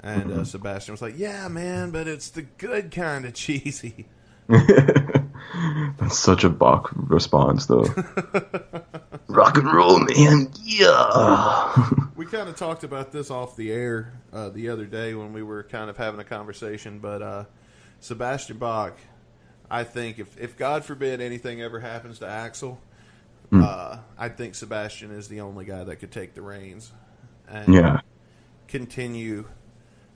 And 0.00 0.24
Mm-hmm. 0.30 0.40
uh, 0.40 0.44
Sebastian 0.44 0.92
was 0.92 1.02
like, 1.02 1.18
"Yeah, 1.18 1.48
man, 1.48 1.90
but 1.90 2.06
it's 2.06 2.28
the 2.30 2.42
good 2.42 2.90
kind 2.92 3.24
of 3.24 3.32
cheesy." 3.34 4.06
That's 5.98 6.18
such 6.18 6.44
a 6.44 6.48
Bach 6.48 6.90
response, 6.94 7.66
though. 7.66 7.84
Rock 9.28 9.58
and 9.58 9.72
roll, 9.72 9.98
man. 9.98 10.50
Yeah. 10.62 11.90
We 12.16 12.26
kind 12.26 12.48
of 12.48 12.56
talked 12.56 12.84
about 12.84 13.12
this 13.12 13.30
off 13.30 13.56
the 13.56 13.70
air 13.72 14.12
uh, 14.32 14.48
the 14.50 14.68
other 14.70 14.86
day 14.86 15.14
when 15.14 15.32
we 15.32 15.42
were 15.42 15.62
kind 15.62 15.90
of 15.90 15.96
having 15.96 16.20
a 16.20 16.24
conversation, 16.24 16.98
but 16.98 17.22
uh, 17.22 17.44
Sebastian 18.00 18.58
Bach, 18.58 18.98
I 19.70 19.84
think 19.84 20.18
if, 20.18 20.38
if 20.38 20.56
God 20.56 20.84
forbid 20.84 21.20
anything 21.20 21.62
ever 21.62 21.80
happens 21.80 22.18
to 22.20 22.26
Axl, 22.26 22.78
uh, 23.52 23.98
I 24.18 24.28
think 24.28 24.54
Sebastian 24.54 25.10
is 25.10 25.28
the 25.28 25.40
only 25.40 25.64
guy 25.64 25.84
that 25.84 25.96
could 25.96 26.12
take 26.12 26.34
the 26.34 26.42
reins 26.42 26.92
and 27.48 27.72
yeah. 27.72 28.00
continue 28.66 29.46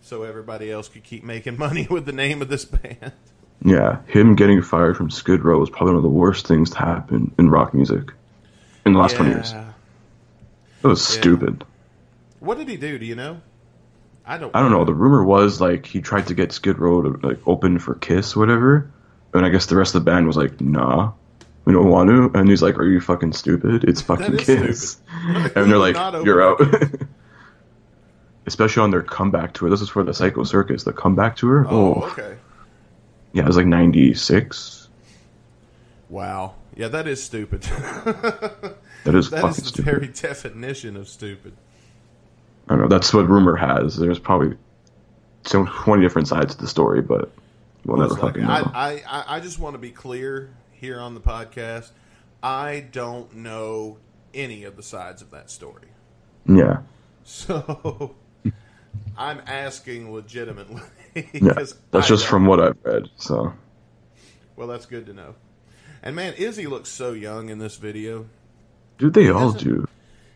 so 0.00 0.24
everybody 0.24 0.70
else 0.70 0.88
could 0.88 1.04
keep 1.04 1.24
making 1.24 1.56
money 1.58 1.86
with 1.90 2.04
the 2.04 2.12
name 2.12 2.42
of 2.42 2.48
this 2.48 2.64
band. 2.64 3.12
Yeah, 3.64 4.00
him 4.06 4.34
getting 4.34 4.60
fired 4.62 4.96
from 4.96 5.10
Skid 5.10 5.44
Row 5.44 5.58
was 5.58 5.70
probably 5.70 5.88
one 5.90 5.96
of 5.96 6.02
the 6.02 6.08
worst 6.08 6.46
things 6.48 6.70
to 6.70 6.78
happen 6.78 7.32
in 7.38 7.48
rock 7.48 7.74
music 7.74 8.12
in 8.84 8.92
the 8.92 8.98
last 8.98 9.16
20 9.16 9.30
years. 9.30 9.52
Yeah. 9.52 9.72
It 10.82 10.86
was 10.88 11.06
stupid. 11.06 11.64
What 12.40 12.58
did 12.58 12.68
he 12.68 12.76
do? 12.76 12.98
Do 12.98 13.06
you 13.06 13.14
know? 13.14 13.40
I 14.26 14.36
don't. 14.38 14.54
I 14.54 14.60
don't 14.60 14.72
know. 14.72 14.84
The 14.84 14.94
rumor 14.94 15.22
was 15.24 15.60
like 15.60 15.86
he 15.86 16.00
tried 16.00 16.26
to 16.28 16.34
get 16.34 16.50
Skid 16.52 16.78
Row 16.78 17.02
to 17.02 17.26
like 17.26 17.38
open 17.46 17.78
for 17.78 17.94
Kiss 17.94 18.34
or 18.36 18.40
whatever, 18.40 18.90
and 19.32 19.44
I 19.46 19.48
guess 19.48 19.66
the 19.66 19.76
rest 19.76 19.94
of 19.94 20.04
the 20.04 20.10
band 20.10 20.26
was 20.26 20.36
like, 20.36 20.60
"Nah, 20.60 21.12
we 21.64 21.72
don't 21.72 21.88
want 21.88 22.08
to." 22.10 22.36
And 22.38 22.48
he's 22.48 22.62
like, 22.62 22.78
"Are 22.78 22.84
you 22.86 23.00
fucking 23.00 23.32
stupid? 23.32 23.84
It's 23.84 24.00
fucking 24.00 24.38
Kiss." 24.38 25.00
and 25.12 25.70
they're 25.70 25.78
like, 25.78 25.94
"You're 26.24 26.42
out." 26.42 26.60
Especially 28.46 28.82
on 28.82 28.90
their 28.90 29.02
comeback 29.02 29.54
tour. 29.54 29.70
This 29.70 29.80
is 29.80 29.88
for 29.88 30.02
the 30.02 30.12
Psycho 30.14 30.42
Circus, 30.42 30.82
the 30.82 30.92
comeback 30.92 31.36
tour. 31.36 31.64
Oh, 31.68 31.94
Oh, 31.94 32.02
okay. 32.10 32.36
Yeah, 33.32 33.42
it 33.42 33.46
was 33.46 33.56
like 33.56 33.66
'96. 33.66 34.88
Wow. 36.08 36.54
Yeah, 36.76 36.88
that 36.88 37.06
is 37.06 37.22
stupid. 37.22 37.64
That 39.04 39.16
is 39.16 39.30
that 39.30 39.44
is 39.46 39.56
the 39.56 39.64
stupid. 39.64 39.84
very 39.84 40.06
definition 40.06 40.96
of 40.96 41.08
stupid. 41.08 41.54
I 42.68 42.74
don't 42.74 42.82
know. 42.82 42.88
That's 42.88 43.12
what 43.12 43.28
rumor 43.28 43.56
has. 43.56 43.96
There's 43.96 44.20
probably 44.20 44.56
so 45.44 45.64
20 45.66 46.00
different 46.02 46.28
sides 46.28 46.54
to 46.54 46.60
the 46.60 46.68
story, 46.68 47.02
but 47.02 47.32
we'll 47.84 47.96
never 47.96 48.10
like, 48.14 48.20
fucking 48.20 48.42
know. 48.42 48.48
I, 48.72 49.02
I, 49.08 49.24
I 49.36 49.40
just 49.40 49.58
want 49.58 49.74
to 49.74 49.78
be 49.78 49.90
clear 49.90 50.50
here 50.70 51.00
on 51.00 51.14
the 51.14 51.20
podcast. 51.20 51.90
I 52.44 52.86
don't 52.92 53.34
know 53.34 53.98
any 54.32 54.62
of 54.62 54.76
the 54.76 54.84
sides 54.84 55.20
of 55.20 55.32
that 55.32 55.50
story. 55.50 55.88
yeah. 56.46 56.82
So 57.24 58.14
I'm 59.16 59.40
asking 59.46 60.12
legitimately. 60.12 60.82
Yeah. 61.34 61.52
That's 61.52 61.74
I 61.92 62.00
just 62.00 62.08
don't- 62.08 62.30
from 62.30 62.46
what 62.46 62.58
I've 62.58 62.78
read. 62.84 63.10
So, 63.16 63.52
Well, 64.56 64.66
that's 64.66 64.86
good 64.86 65.04
to 65.06 65.12
know. 65.12 65.34
And 66.02 66.16
man, 66.16 66.32
Izzy 66.38 66.66
looks 66.66 66.88
so 66.88 67.12
young 67.12 67.50
in 67.50 67.58
this 67.58 67.76
video. 67.76 68.24
dude, 68.96 69.12
they 69.12 69.28
all 69.28 69.52
do. 69.52 69.86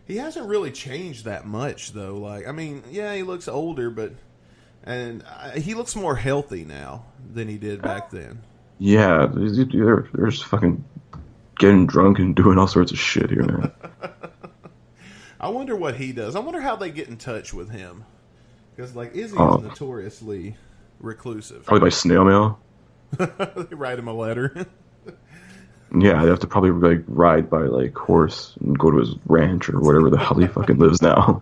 He 0.06 0.18
hasn't 0.18 0.46
really 0.46 0.70
changed 0.70 1.24
that 1.24 1.46
much, 1.46 1.92
though. 1.92 2.18
Like, 2.18 2.46
I 2.46 2.52
mean, 2.52 2.82
yeah, 2.90 3.14
he 3.14 3.22
looks 3.22 3.48
older, 3.48 3.88
but 3.88 4.12
and 4.84 5.24
uh, 5.26 5.52
he 5.52 5.72
looks 5.72 5.96
more 5.96 6.14
healthy 6.14 6.64
now 6.66 7.06
than 7.32 7.48
he 7.48 7.56
did 7.56 7.80
back 7.80 8.10
then. 8.10 8.42
Yeah, 8.78 9.26
they're, 9.32 10.06
they're 10.12 10.28
just 10.28 10.44
fucking 10.44 10.84
getting 11.58 11.86
drunk 11.86 12.18
and 12.18 12.36
doing 12.36 12.58
all 12.58 12.68
sorts 12.68 12.92
of 12.92 12.98
shit 12.98 13.30
here, 13.30 13.42
man. 13.44 13.72
I 15.40 15.48
wonder 15.48 15.74
what 15.74 15.96
he 15.96 16.12
does. 16.12 16.36
I 16.36 16.40
wonder 16.40 16.60
how 16.60 16.76
they 16.76 16.90
get 16.90 17.08
in 17.08 17.16
touch 17.16 17.54
with 17.54 17.70
him 17.70 18.04
because, 18.76 18.94
like, 18.94 19.14
Izzy 19.14 19.36
Oh. 19.38 19.56
is 19.56 19.62
notoriously 19.62 20.56
reclusive. 21.00 21.64
probably 21.64 21.86
by 21.86 21.90
snail 21.90 22.24
mail. 22.24 22.60
they 23.18 23.74
write 23.74 23.98
him 23.98 24.08
a 24.08 24.12
letter. 24.14 24.66
Yeah, 25.96 26.20
they 26.20 26.28
have 26.28 26.40
to 26.40 26.48
probably 26.48 26.72
like 26.72 27.04
ride 27.06 27.48
by 27.48 27.60
like 27.62 27.96
horse 27.96 28.58
and 28.60 28.76
go 28.76 28.90
to 28.90 28.98
his 28.98 29.14
ranch 29.26 29.68
or 29.70 29.78
whatever 29.80 30.10
the 30.10 30.18
hell 30.18 30.36
he 30.36 30.48
fucking 30.48 30.78
lives 30.78 31.00
now. 31.00 31.40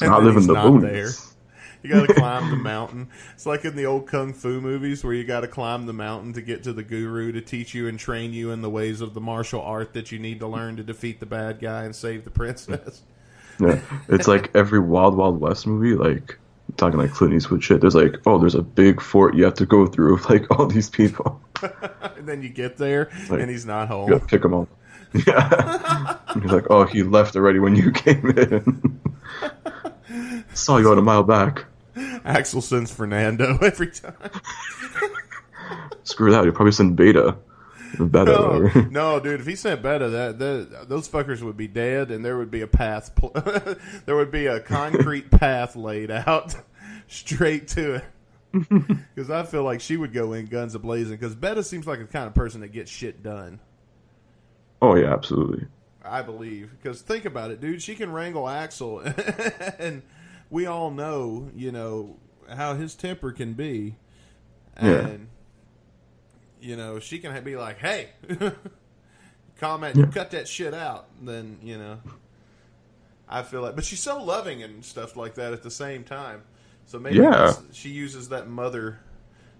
And 0.00 0.10
not 0.10 0.22
living 0.24 0.38
he's 0.40 0.46
the 0.46 0.54
not 0.54 0.64
boonies. 0.66 0.80
there. 0.80 1.10
You 1.82 1.90
got 1.90 2.08
to 2.08 2.14
climb 2.14 2.50
the 2.50 2.56
mountain. 2.56 3.08
It's 3.34 3.44
like 3.44 3.66
in 3.66 3.76
the 3.76 3.84
old 3.84 4.06
kung 4.08 4.32
fu 4.32 4.60
movies 4.62 5.04
where 5.04 5.12
you 5.12 5.22
got 5.24 5.40
to 5.40 5.48
climb 5.48 5.84
the 5.84 5.92
mountain 5.92 6.32
to 6.32 6.40
get 6.42 6.62
to 6.64 6.72
the 6.72 6.82
guru 6.82 7.30
to 7.32 7.42
teach 7.42 7.74
you 7.74 7.88
and 7.88 7.98
train 7.98 8.32
you 8.32 8.50
in 8.50 8.62
the 8.62 8.70
ways 8.70 9.02
of 9.02 9.12
the 9.12 9.20
martial 9.20 9.60
art 9.60 9.92
that 9.92 10.10
you 10.10 10.18
need 10.18 10.40
to 10.40 10.46
learn 10.48 10.76
to 10.76 10.82
defeat 10.82 11.20
the 11.20 11.26
bad 11.26 11.60
guy 11.60 11.84
and 11.84 11.94
save 11.94 12.24
the 12.24 12.30
princess. 12.30 13.02
Yeah, 13.60 13.80
it's 14.08 14.28
like 14.28 14.50
every 14.54 14.80
Wild 14.80 15.16
Wild 15.16 15.40
West 15.40 15.66
movie, 15.66 15.94
like 15.94 16.38
talking 16.76 16.98
like 16.98 17.12
Clint 17.12 17.32
Eastwood 17.34 17.62
shit. 17.64 17.80
There's 17.80 17.94
like, 17.94 18.16
oh, 18.26 18.38
there's 18.38 18.54
a 18.54 18.62
big 18.62 19.00
fort 19.00 19.34
you 19.34 19.44
have 19.44 19.54
to 19.54 19.66
go 19.66 19.86
through 19.86 20.18
like 20.28 20.50
all 20.50 20.66
these 20.66 20.90
people. 20.90 21.40
and 21.62 22.26
then 22.28 22.42
you 22.42 22.48
get 22.50 22.76
there 22.76 23.08
Like, 23.30 23.40
and 23.40 23.50
he's 23.50 23.64
not 23.64 23.82
You 23.88 23.94
home. 23.94 24.10
gotta 24.10 24.26
pick 24.26 24.44
him 24.44 24.54
up. 24.54 24.68
Yeah, 25.26 26.18
he's 26.34 26.50
like, 26.52 26.66
oh, 26.68 26.84
he 26.84 27.02
left 27.02 27.36
already 27.36 27.58
when 27.58 27.74
you 27.74 27.90
came 28.04 28.28
in. 28.36 29.00
Saw 30.52 30.76
you 30.76 30.90
out 30.90 30.98
a 30.98 31.02
mile 31.02 31.22
back. 31.22 31.64
Axl 31.96 32.62
sends 32.62 32.92
Fernando 32.92 33.56
every 33.62 33.90
time. 33.90 34.12
Screw 36.02 36.30
that. 36.32 36.44
He'll 36.44 36.52
probably 36.52 36.72
send 36.72 36.96
Beta. 36.96 37.36
No, 37.98 38.70
no, 38.90 39.20
dude. 39.20 39.40
If 39.40 39.46
he 39.46 39.56
sent 39.56 39.82
Beta, 39.82 40.08
that, 40.08 40.38
that 40.38 40.88
those 40.88 41.08
fuckers 41.08 41.42
would 41.42 41.56
be 41.56 41.68
dead, 41.68 42.10
and 42.10 42.24
there 42.24 42.38
would 42.38 42.50
be 42.50 42.62
a 42.62 42.66
path. 42.66 43.14
Pl- 43.14 43.32
there 44.06 44.16
would 44.16 44.30
be 44.30 44.46
a 44.46 44.60
concrete 44.60 45.30
path 45.30 45.76
laid 45.76 46.10
out 46.10 46.54
straight 47.08 47.68
to 47.68 47.94
it. 47.96 48.04
Because 49.14 49.30
I 49.30 49.42
feel 49.42 49.64
like 49.64 49.80
she 49.80 49.96
would 49.96 50.12
go 50.12 50.32
in 50.32 50.46
guns 50.46 50.74
a 50.74 50.78
blazing. 50.78 51.16
Because 51.16 51.34
Beta 51.34 51.62
seems 51.62 51.86
like 51.86 51.98
the 51.98 52.06
kind 52.06 52.26
of 52.26 52.34
person 52.34 52.62
that 52.62 52.72
gets 52.72 52.90
shit 52.90 53.22
done. 53.22 53.60
Oh 54.80 54.94
yeah, 54.94 55.12
absolutely. 55.12 55.66
I 56.04 56.22
believe. 56.22 56.70
Because 56.70 57.02
think 57.02 57.24
about 57.24 57.50
it, 57.50 57.60
dude. 57.60 57.82
She 57.82 57.94
can 57.94 58.12
wrangle 58.12 58.44
Axl, 58.44 59.04
and 59.78 60.02
we 60.50 60.66
all 60.66 60.90
know, 60.90 61.50
you 61.54 61.72
know, 61.72 62.16
how 62.48 62.74
his 62.74 62.94
temper 62.94 63.32
can 63.32 63.54
be. 63.54 63.96
Yeah. 64.82 65.16
You 66.60 66.76
know, 66.76 66.98
she 66.98 67.18
can 67.18 67.42
be 67.44 67.56
like, 67.56 67.78
"Hey, 67.78 68.08
comment, 69.60 69.96
you 69.96 70.06
cut 70.06 70.30
that 70.32 70.48
shit 70.48 70.74
out." 70.74 71.06
Then 71.22 71.58
you 71.62 71.78
know, 71.78 71.98
I 73.28 73.42
feel 73.42 73.62
like, 73.62 73.74
but 73.76 73.84
she's 73.84 74.00
so 74.00 74.22
loving 74.22 74.62
and 74.62 74.84
stuff 74.84 75.16
like 75.16 75.34
that 75.34 75.52
at 75.52 75.62
the 75.62 75.70
same 75.70 76.04
time. 76.04 76.42
So 76.86 76.98
maybe 76.98 77.16
Yeah. 77.16 77.52
she 77.72 77.88
uses 77.90 78.28
that 78.30 78.48
mother, 78.48 79.00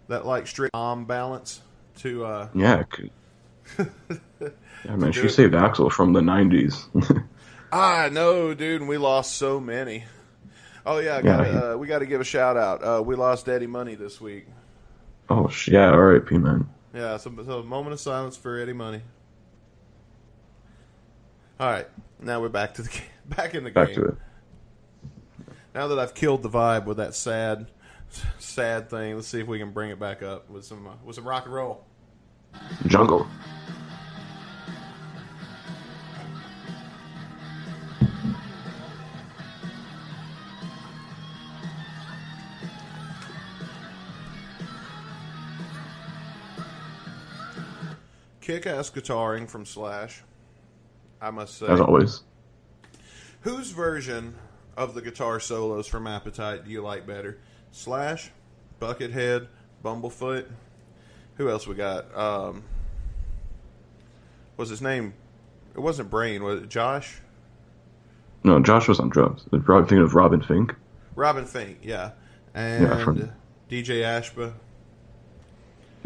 that 0.08 0.24
like 0.26 0.46
strict 0.46 0.74
mom 0.74 1.04
balance 1.04 1.60
to. 1.98 2.24
uh 2.24 2.48
Yeah. 2.54 2.84
yeah, 3.78 4.96
man. 4.96 5.12
She 5.12 5.28
saved 5.28 5.54
Axl 5.54 5.90
from 5.90 6.12
the 6.12 6.20
'90s. 6.20 7.24
I 7.72 8.08
know, 8.10 8.54
dude, 8.54 8.80
and 8.80 8.88
we 8.88 8.96
lost 8.96 9.36
so 9.36 9.58
many. 9.60 10.04
Oh 10.86 10.98
yeah, 10.98 11.16
Yeah, 11.16 11.22
gotta, 11.22 11.44
he- 11.50 11.56
uh, 11.58 11.76
we 11.76 11.88
got 11.88 11.98
to 11.98 12.06
give 12.06 12.20
a 12.20 12.24
shout 12.24 12.56
out. 12.56 12.82
Uh, 12.82 13.02
we 13.02 13.16
lost 13.16 13.48
Eddie 13.48 13.66
Money 13.66 13.96
this 13.96 14.20
week. 14.20 14.46
oh 15.28 15.50
yeah. 15.66 15.90
R.I.P. 15.90 16.38
Man. 16.38 16.68
Yeah, 16.96 17.18
so, 17.18 17.30
so 17.44 17.58
a 17.58 17.62
moment 17.62 17.92
of 17.92 18.00
silence 18.00 18.38
for 18.38 18.58
Eddie 18.58 18.72
Money. 18.72 19.02
All 21.60 21.68
right, 21.68 21.86
now 22.18 22.40
we're 22.40 22.48
back 22.48 22.72
to 22.74 22.82
the 22.82 23.00
back 23.26 23.54
in 23.54 23.64
the 23.64 23.70
Back 23.70 23.88
game. 23.88 23.96
to 23.96 24.04
it. 24.06 24.14
Now 25.74 25.88
that 25.88 25.98
I've 25.98 26.14
killed 26.14 26.42
the 26.42 26.48
vibe 26.48 26.86
with 26.86 26.96
that 26.96 27.14
sad, 27.14 27.66
sad 28.38 28.88
thing, 28.88 29.14
let's 29.14 29.28
see 29.28 29.40
if 29.40 29.46
we 29.46 29.58
can 29.58 29.72
bring 29.72 29.90
it 29.90 29.98
back 29.98 30.22
up 30.22 30.48
with 30.48 30.64
some 30.64 30.86
uh, 30.86 30.92
with 31.04 31.16
some 31.16 31.28
rock 31.28 31.44
and 31.44 31.52
roll. 31.52 31.84
Jungle. 32.86 33.26
Kick-ass 48.46 48.90
guitaring 48.90 49.48
from 49.50 49.66
Slash. 49.66 50.22
I 51.20 51.30
must 51.32 51.58
say. 51.58 51.66
As 51.66 51.80
always. 51.80 52.22
Whose 53.40 53.72
version 53.72 54.36
of 54.76 54.94
the 54.94 55.02
guitar 55.02 55.40
solos 55.40 55.88
from 55.88 56.06
Appetite 56.06 56.64
do 56.64 56.70
you 56.70 56.80
like 56.80 57.08
better? 57.08 57.38
Slash, 57.72 58.30
Buckethead, 58.80 59.48
Bumblefoot. 59.84 60.46
Who 61.38 61.50
else 61.50 61.66
we 61.66 61.74
got? 61.74 62.14
Um, 62.16 62.62
was 64.56 64.68
his 64.68 64.80
name? 64.80 65.14
It 65.74 65.80
wasn't 65.80 66.08
Brain. 66.08 66.44
Was 66.44 66.62
it 66.62 66.68
Josh? 66.68 67.20
No, 68.44 68.60
Josh 68.60 68.86
was 68.86 69.00
on 69.00 69.08
drums. 69.08 69.42
Probably 69.50 69.88
thinking 69.88 70.02
of 70.04 70.14
Robin 70.14 70.40
Finck. 70.40 70.76
Robin 71.16 71.46
Finck. 71.46 71.78
Yeah, 71.82 72.12
and 72.54 72.84
Yeah, 72.84 73.02
from- 73.04 73.32
DJ 73.68 74.02
Ashba. 74.02 74.52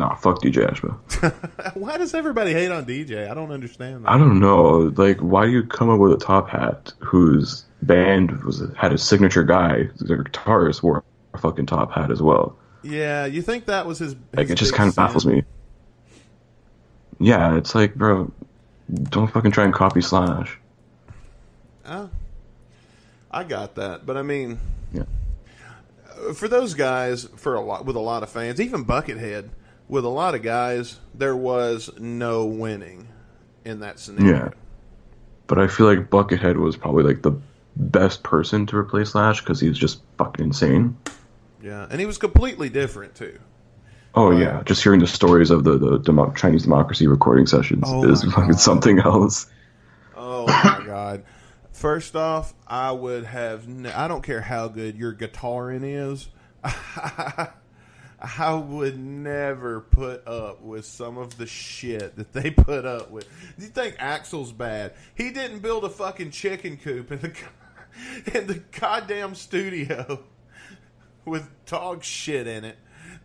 Nah, 0.00 0.14
fuck 0.14 0.40
DJ 0.40 0.66
Ashba. 0.66 1.74
Why 1.76 1.98
does 1.98 2.14
everybody 2.14 2.54
hate 2.54 2.70
on 2.70 2.86
DJ? 2.86 3.30
I 3.30 3.34
don't 3.34 3.50
understand 3.52 4.06
that. 4.06 4.10
I 4.10 4.16
don't 4.16 4.40
know. 4.40 4.90
Like, 4.96 5.18
why 5.18 5.44
do 5.44 5.50
you 5.52 5.62
come 5.62 5.90
up 5.90 6.00
with 6.00 6.12
a 6.12 6.16
top 6.16 6.48
hat 6.48 6.94
whose 7.00 7.66
band 7.82 8.42
was 8.44 8.62
had 8.78 8.94
a 8.94 8.98
signature 8.98 9.44
guy, 9.44 9.90
their 9.98 10.24
guitarist 10.24 10.82
wore 10.82 11.04
a 11.34 11.38
fucking 11.38 11.66
top 11.66 11.92
hat 11.92 12.10
as 12.10 12.22
well? 12.22 12.56
Yeah, 12.82 13.26
you 13.26 13.42
think 13.42 13.66
that 13.66 13.84
was 13.84 13.98
his? 13.98 14.16
Like, 14.34 14.48
it 14.48 14.54
just 14.54 14.72
kind 14.72 14.88
of 14.88 14.96
baffles 14.96 15.26
me. 15.26 15.42
Yeah, 17.18 17.58
it's 17.58 17.74
like, 17.74 17.94
bro, 17.94 18.32
don't 19.02 19.30
fucking 19.30 19.50
try 19.50 19.64
and 19.64 19.74
copy 19.74 20.00
Slash. 20.00 20.58
Oh, 21.84 22.08
I 23.30 23.44
got 23.44 23.74
that, 23.74 24.06
but 24.06 24.16
I 24.16 24.22
mean, 24.22 24.58
Yeah. 24.94 25.02
for 26.34 26.48
those 26.48 26.72
guys, 26.72 27.28
for 27.36 27.54
a 27.54 27.60
lot 27.60 27.84
with 27.84 27.96
a 27.96 28.00
lot 28.00 28.22
of 28.22 28.30
fans, 28.30 28.62
even 28.62 28.86
Buckethead, 28.86 29.50
with 29.90 30.04
a 30.04 30.08
lot 30.08 30.34
of 30.36 30.42
guys, 30.42 30.98
there 31.14 31.36
was 31.36 31.90
no 31.98 32.46
winning 32.46 33.08
in 33.64 33.80
that 33.80 33.98
scenario. 33.98 34.44
Yeah. 34.44 34.48
But 35.48 35.58
I 35.58 35.66
feel 35.66 35.86
like 35.86 36.08
Buckethead 36.08 36.56
was 36.56 36.76
probably 36.76 37.02
like 37.02 37.22
the 37.22 37.32
best 37.74 38.22
person 38.22 38.66
to 38.66 38.76
replace 38.76 39.10
Slash 39.10 39.40
because 39.40 39.58
he 39.60 39.68
was 39.68 39.76
just 39.76 40.00
fucking 40.16 40.46
insane. 40.46 40.96
Yeah, 41.60 41.86
and 41.90 41.98
he 41.98 42.06
was 42.06 42.18
completely 42.18 42.68
different 42.68 43.16
too. 43.16 43.38
Oh 44.14 44.30
yeah, 44.30 44.62
just 44.64 44.82
hearing 44.82 45.00
the 45.00 45.06
stories 45.08 45.50
of 45.50 45.64
the 45.64 45.76
the 45.76 45.98
demo- 45.98 46.32
Chinese 46.32 46.62
democracy 46.62 47.06
recording 47.08 47.46
sessions 47.46 47.84
Oh 47.86 48.08
is 48.08 48.22
fucking 48.32 48.54
something 48.54 49.00
else. 49.00 49.46
Oh 50.16 50.46
my 50.46 50.82
god. 50.86 51.24
First 51.72 52.14
off, 52.14 52.54
I 52.66 52.92
would 52.92 53.24
have. 53.24 53.66
I 53.94 54.06
don't 54.06 54.22
care 54.22 54.40
how 54.40 54.68
good 54.68 54.96
your 54.96 55.14
guitaring 55.14 55.82
is. 55.82 56.28
I 58.20 58.54
would 58.54 58.98
never 58.98 59.80
put 59.80 60.26
up 60.28 60.60
with 60.62 60.84
some 60.84 61.16
of 61.16 61.38
the 61.38 61.46
shit 61.46 62.16
that 62.16 62.32
they 62.32 62.50
put 62.50 62.84
up 62.84 63.10
with. 63.10 63.26
Do 63.58 63.64
you 63.64 63.70
think 63.70 63.96
Axl's 63.96 64.52
bad? 64.52 64.92
He 65.14 65.30
didn't 65.30 65.60
build 65.60 65.84
a 65.84 65.88
fucking 65.88 66.30
chicken 66.30 66.76
coop 66.76 67.10
in 67.12 67.20
the 67.20 67.32
in 68.38 68.46
the 68.46 68.62
goddamn 68.78 69.34
studio 69.34 70.22
with 71.24 71.48
dog 71.66 72.04
shit 72.04 72.46
in 72.46 72.64
it. 72.64 72.76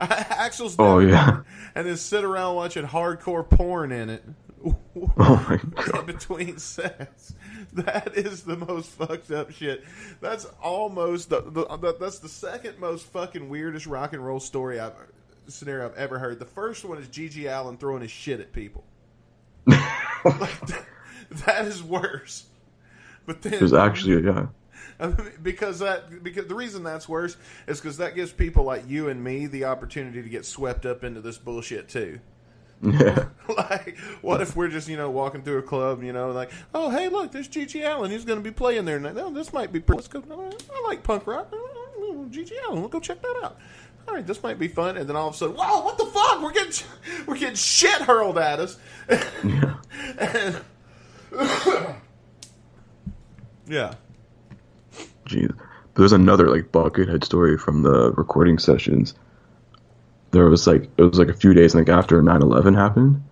Axl's 0.01 0.75
Oh, 0.79 0.99
yeah. 0.99 1.41
and 1.73 1.87
then 1.87 1.97
sit 1.97 2.23
around 2.23 2.55
watching 2.55 2.85
hardcore 2.85 3.47
porn 3.49 3.91
in 3.91 4.09
it. 4.09 4.23
Oh 4.65 5.45
my 5.47 5.55
in 5.61 5.73
god. 5.91 6.05
between 6.05 6.57
sets. 6.57 7.33
That 7.73 8.15
is 8.15 8.43
the 8.43 8.55
most 8.55 8.89
fucked 8.91 9.31
up 9.31 9.51
shit. 9.51 9.83
That's 10.21 10.45
almost 10.63 11.29
the, 11.29 11.41
the, 11.41 11.65
the 11.77 11.95
that's 11.99 12.19
the 12.19 12.29
second 12.29 12.79
most 12.79 13.05
fucking 13.07 13.49
weirdest 13.49 13.85
rock 13.85 14.13
and 14.13 14.25
roll 14.25 14.39
story 14.39 14.79
I've 14.79 14.93
scenario 15.47 15.85
I've 15.85 15.95
ever 15.95 16.19
heard. 16.19 16.39
The 16.39 16.45
first 16.45 16.85
one 16.85 16.97
is 16.97 17.07
GG 17.07 17.51
Allin 17.51 17.77
throwing 17.77 18.01
his 18.01 18.11
shit 18.11 18.39
at 18.39 18.53
people. 18.53 18.83
like, 19.65 20.59
that, 20.67 20.85
that 21.45 21.65
is 21.65 21.83
worse. 21.83 22.45
But 23.25 23.41
then 23.41 23.53
There's 23.53 23.73
actually 23.73 24.23
yeah. 24.23 24.47
Because 25.41 25.79
that 25.79 26.23
because 26.23 26.47
the 26.47 26.55
reason 26.55 26.83
that's 26.83 27.09
worse 27.09 27.35
is 27.67 27.81
because 27.81 27.97
that 27.97 28.15
gives 28.15 28.31
people 28.31 28.63
like 28.63 28.87
you 28.87 29.09
and 29.09 29.21
me 29.21 29.47
the 29.47 29.65
opportunity 29.65 30.21
to 30.21 30.29
get 30.29 30.45
swept 30.45 30.85
up 30.85 31.03
into 31.03 31.19
this 31.21 31.37
bullshit 31.37 31.89
too. 31.89 32.19
Yeah. 32.85 33.25
like, 33.47 33.97
what 34.21 34.41
if 34.41 34.55
we're 34.55 34.67
just 34.67 34.87
you 34.89 34.97
know 34.97 35.09
walking 35.09 35.41
through 35.43 35.57
a 35.59 35.63
club, 35.63 36.03
you 36.03 36.13
know, 36.13 36.31
like, 36.31 36.51
oh 36.73 36.89
hey, 36.89 37.07
look, 37.09 37.31
there's 37.31 37.47
GG 37.47 37.83
Allin. 37.83 38.11
He's 38.11 38.25
going 38.25 38.37
to 38.37 38.43
be 38.43 38.51
playing 38.51 38.85
there. 38.85 38.99
Now, 38.99 39.29
this 39.29 39.53
might 39.53 39.71
be. 39.71 39.79
pretty- 39.79 39.97
Let's 40.03 40.07
go. 40.07 40.21
I 40.29 40.87
like 40.87 41.01
punk 41.03 41.25
rock. 41.25 41.47
Oh, 41.53 42.27
GG 42.29 42.51
Allin. 42.67 42.81
We'll 42.81 42.89
go 42.89 42.99
check 42.99 43.21
that 43.21 43.39
out. 43.43 43.57
All 44.07 44.13
right, 44.13 44.27
this 44.27 44.43
might 44.43 44.59
be 44.59 44.67
fun. 44.67 44.97
And 44.97 45.09
then 45.09 45.15
all 45.15 45.29
of 45.29 45.33
a 45.33 45.37
sudden, 45.37 45.55
whoa, 45.55 45.83
what 45.83 45.97
the 45.97 46.05
fuck? 46.05 46.41
We're 46.43 46.51
getting 46.51 46.85
we're 47.25 47.37
getting 47.37 47.55
shit 47.55 48.01
hurled 48.01 48.37
at 48.37 48.59
us. 48.59 48.77
yeah. 49.43 49.75
yeah. 53.67 53.93
Jeez. 55.25 55.47
But 55.57 56.01
there's 56.01 56.11
another 56.13 56.49
like 56.49 56.71
buckethead 56.71 57.23
story 57.23 57.57
from 57.57 57.81
the 57.83 58.11
recording 58.13 58.59
sessions. 58.59 59.15
There 60.35 60.49
was 60.49 60.67
like 60.67 60.89
it 60.97 61.01
was 61.01 61.17
like 61.17 61.29
a 61.29 61.33
few 61.33 61.53
days 61.53 61.73
like 61.73 61.87
after 61.87 62.21
9/11 62.21 62.75
happened, 62.75 63.23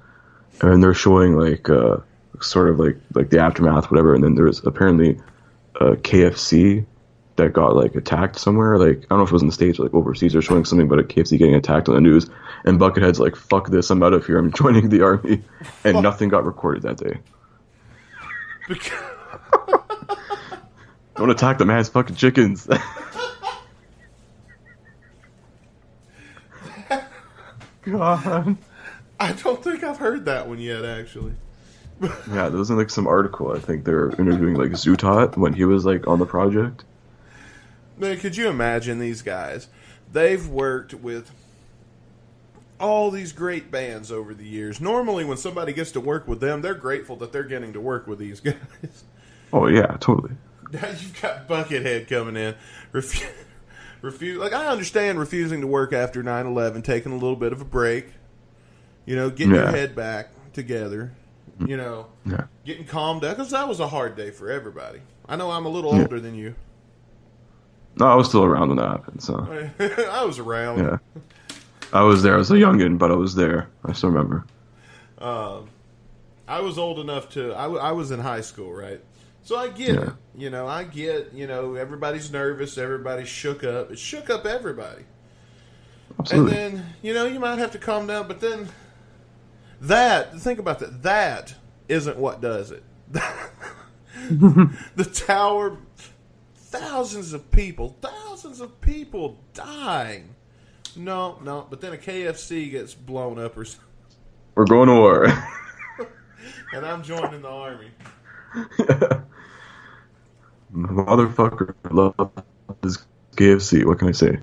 and 0.62 0.82
they're 0.82 0.94
showing 0.94 1.36
like 1.36 1.70
uh 1.70 1.98
sort 2.40 2.70
of 2.70 2.80
like 2.80 2.96
like 3.14 3.30
the 3.30 3.40
aftermath 3.40 3.92
whatever. 3.92 4.16
And 4.16 4.24
then 4.24 4.36
there 4.36 4.46
was 4.46 4.66
apparently 4.66 5.20
a 5.82 5.98
KFC 5.98 6.86
that 7.36 7.52
got 7.52 7.76
like 7.76 7.96
attacked 7.96 8.40
somewhere. 8.40 8.78
Like 8.78 9.00
I 9.00 9.06
don't 9.10 9.18
know 9.18 9.24
if 9.24 9.32
it 9.32 9.34
was 9.34 9.42
in 9.42 9.50
the 9.50 9.54
states 9.54 9.80
or 9.80 9.84
like 9.84 9.94
overseas. 9.94 10.32
They're 10.32 10.42
showing 10.42 10.64
something 10.64 10.88
about 10.88 11.00
a 11.00 11.04
KFC 11.04 11.38
getting 11.38 11.56
attacked 11.56 11.90
on 11.90 11.96
the 11.96 12.02
news, 12.02 12.30
and 12.64 12.80
Buckethead's 12.80 13.20
like, 13.20 13.36
"Fuck 13.36 13.70
this! 13.70 13.90
I'm 13.90 14.02
out 14.02 14.14
of 14.14 14.26
here. 14.26 14.38
I'm 14.38 14.54
joining 14.62 14.88
the 14.88 15.02
army," 15.04 15.42
and 15.84 16.02
nothing 16.02 16.30
got 16.30 16.46
recorded 16.46 16.84
that 16.84 16.96
day. 16.96 17.20
Don't 21.18 21.30
attack 21.30 21.58
the 21.58 21.66
man's 21.66 21.90
fucking 21.90 22.16
chickens. 22.16 22.66
God. 27.86 28.58
I 29.20 29.32
don't 29.34 29.64
think 29.64 29.84
I've 29.84 29.98
heard 29.98 30.26
that 30.26 30.48
one 30.48 30.60
yet, 30.60 30.86
actually. 30.86 31.34
Yeah, 32.02 32.50
there 32.50 32.58
was 32.58 32.70
in 32.70 32.76
like 32.76 32.90
some 32.90 33.08
article. 33.08 33.52
I 33.54 33.60
think 33.60 33.86
they're 33.86 34.10
interviewing 34.10 34.56
like 34.56 34.72
Zutaut 34.72 35.38
when 35.38 35.54
he 35.54 35.64
was 35.64 35.86
like 35.86 36.06
on 36.06 36.20
the 36.20 36.26
project. 36.26 36.84
Man, 37.98 38.18
could 38.20 38.36
you 38.36 38.50
imagine 38.50 39.00
these 39.00 39.22
guys? 39.22 39.68
They've 40.12 40.46
worked 40.46 40.94
with 40.94 41.32
all 42.80 43.10
these 43.12 43.32
great 43.32 43.72
bands 43.72 44.12
over 44.12 44.34
the 44.34 44.44
years. 44.44 44.82
Normally, 44.82 45.24
when 45.24 45.38
somebody 45.38 45.72
gets 45.72 45.92
to 45.92 46.02
work 46.02 46.28
with 46.28 46.42
them, 46.42 46.62
they're 46.62 46.74
grateful 46.74 47.16
that 47.18 47.32
they're 47.32 47.44
getting 47.44 47.72
to 47.74 47.80
work 47.80 48.06
with 48.08 48.20
these 48.20 48.40
guys. 48.42 48.56
Oh 49.54 49.68
yeah, 49.68 49.96
totally. 50.02 50.34
Now 50.74 50.88
you've 50.90 51.22
got 51.22 51.48
Buckethead 51.48 52.10
coming 52.10 52.36
in. 52.36 52.56
Refu- 52.92 53.30
refuse. 54.04 54.38
Like 54.38 54.54
I 54.54 54.68
understand 54.68 55.18
refusing 55.18 55.62
to 55.62 55.68
work 55.68 55.92
after 55.94 56.22
9-11, 56.24 56.84
taking 56.84 57.12
a 57.12 57.16
little 57.16 57.36
bit 57.36 57.52
of 57.52 57.62
a 57.62 57.66
break. 57.66 58.06
You 59.06 59.16
know, 59.16 59.30
getting 59.32 59.56
your 59.56 59.68
head 59.72 59.96
back 59.96 60.30
together. 60.54 61.12
You 61.66 61.78
know, 61.78 62.08
Yeah. 62.26 62.46
getting 62.66 62.86
calmed 62.86 63.22
down 63.22 63.32
because 63.34 63.52
that 63.52 63.68
was 63.68 63.80
a 63.80 63.88
hard 63.88 64.16
day 64.16 64.30
for 64.32 64.50
everybody. 64.52 65.00
I 65.28 65.36
know 65.36 65.50
I'm 65.52 65.66
a 65.66 65.70
little 65.70 65.94
Yeah. 65.96 66.02
older 66.04 66.20
than 66.20 66.36
you. 66.36 66.56
No, 68.00 68.08
I 68.08 68.16
was 68.16 68.28
still 68.28 68.44
around 68.44 68.70
when 68.70 68.78
that 68.78 68.90
happened. 68.90 69.22
So 69.22 69.48
I 70.12 70.24
was 70.26 70.40
around. 70.40 70.80
yeah, 70.80 70.98
I 71.92 72.02
was 72.04 72.24
there. 72.24 72.34
I 72.36 72.38
was 72.38 72.50
a 72.52 72.56
youngin, 72.56 72.98
but 72.98 73.12
I 73.12 73.16
was 73.16 73.36
there. 73.36 73.70
I 73.86 73.94
still 73.94 74.10
remember. 74.10 74.46
Um 75.20 75.70
I 76.48 76.60
was 76.60 76.78
old 76.78 77.00
enough 77.00 77.30
to. 77.32 77.54
I, 77.56 77.64
w- 77.64 77.80
I 77.82 77.94
was 77.94 78.12
in 78.12 78.20
high 78.20 78.42
school, 78.42 78.74
right? 78.74 79.00
So 79.44 79.58
I 79.58 79.68
get 79.70 79.96
Yeah. 79.96 80.02
it. 80.08 80.14
You 80.36 80.50
know, 80.50 80.68
I 80.68 80.84
get. 80.84 81.34
You 81.34 81.48
know, 81.48 81.76
everybody's 81.76 82.32
nervous. 82.32 82.78
Everybody's 82.78 83.28
shook 83.28 83.64
up. 83.64 83.92
It 83.92 84.00
shook 84.00 84.30
up 84.30 84.46
everybody. 84.46 85.04
Absolutely. 86.20 86.58
And 86.58 86.76
then 86.78 86.86
you 87.02 87.14
know 87.14 87.26
you 87.26 87.40
might 87.40 87.60
have 87.60 87.72
to 87.72 87.78
calm 87.78 88.08
down, 88.08 88.28
but 88.28 88.40
then 88.40 88.70
that 89.82 90.40
think 90.40 90.60
about 90.60 90.80
that. 90.80 91.04
That 91.04 91.56
isn't 91.90 92.18
what 92.18 92.40
does 92.42 92.72
it. 92.72 92.84
the 94.30 95.10
tower, 95.14 95.78
thousands 96.56 97.34
of 97.34 97.52
people, 97.52 97.98
thousands 98.02 98.62
of 98.62 98.80
people 98.82 99.40
dying. 99.54 100.36
No, 100.96 101.40
no, 101.44 101.66
but 101.70 101.82
then 101.82 101.94
a 101.94 101.98
KFC 101.98 102.70
gets 102.72 102.94
blown 102.94 103.40
up 103.40 103.58
or 103.58 103.66
something, 103.66 103.88
We're 104.56 104.66
going 104.66 104.88
to 104.88 104.94
war. 104.96 105.26
and 106.74 106.86
I'm 106.86 107.02
joining 107.04 107.42
the 107.42 107.50
army. 107.50 107.88
Motherfucker, 110.74 111.76
love 111.92 112.32
this 112.82 112.98
KFC. 113.36 113.86
What 113.86 114.00
can 114.00 114.10
I 114.10 114.12
say? 114.12 114.40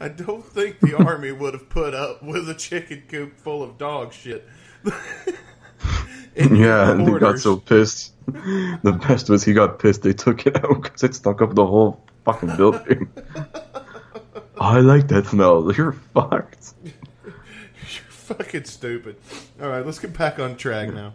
I 0.00 0.08
don't 0.08 0.44
think 0.44 0.80
the 0.80 0.94
army 0.96 1.32
would 1.32 1.54
have 1.54 1.68
put 1.68 1.94
up 1.94 2.22
with 2.22 2.48
a 2.48 2.54
chicken 2.54 3.04
coop 3.08 3.38
full 3.38 3.62
of 3.62 3.78
dog 3.78 4.12
shit. 4.12 4.48
Yeah, 6.36 6.90
and 6.90 7.08
he 7.08 7.18
got 7.18 7.38
so 7.38 7.56
pissed. 7.56 8.12
The 8.26 8.98
best 9.06 9.30
was 9.30 9.44
he 9.44 9.52
got 9.52 9.78
pissed. 9.78 10.02
They 10.02 10.12
took 10.12 10.46
it 10.46 10.56
out 10.56 10.82
because 10.82 11.02
it 11.02 11.14
stunk 11.14 11.40
up 11.40 11.54
the 11.54 11.64
whole 11.66 12.02
fucking 12.24 12.56
building. 12.56 13.08
I 14.60 14.80
like 14.80 15.08
that 15.08 15.26
smell. 15.26 15.72
You're 15.76 15.92
fucked. 15.92 16.74
You're 16.84 16.92
fucking 18.08 18.64
stupid. 18.64 19.16
All 19.60 19.68
right, 19.68 19.84
let's 19.84 19.98
get 19.98 20.16
back 20.16 20.38
on 20.38 20.56
track 20.56 20.92
now. 20.92 21.14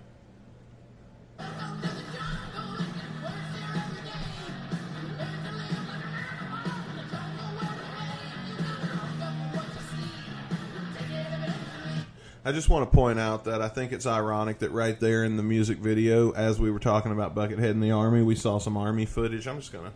I 12.49 12.51
just 12.51 12.67
want 12.67 12.91
to 12.91 12.95
point 12.95 13.19
out 13.19 13.43
that 13.43 13.61
I 13.61 13.67
think 13.67 13.91
it's 13.91 14.07
ironic 14.07 14.57
that 14.59 14.71
right 14.71 14.99
there 14.99 15.23
in 15.23 15.37
the 15.37 15.43
music 15.43 15.77
video, 15.77 16.31
as 16.31 16.59
we 16.59 16.71
were 16.71 16.79
talking 16.79 17.11
about 17.11 17.35
Buckethead 17.35 17.69
in 17.69 17.79
the 17.79 17.91
Army, 17.91 18.23
we 18.23 18.33
saw 18.33 18.57
some 18.57 18.75
Army 18.75 19.05
footage. 19.05 19.47
I'm 19.47 19.59
just 19.59 19.71
going 19.71 19.85
to 19.85 19.91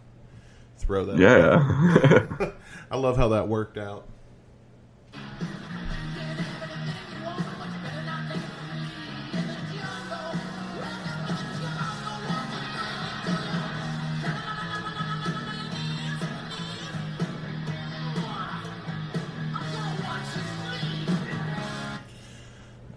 throw 0.77 1.03
that. 1.05 1.17
Yeah. 1.17 2.51
I 2.91 2.97
love 2.97 3.17
how 3.17 3.29
that 3.29 3.47
worked 3.47 3.79
out. 3.79 4.07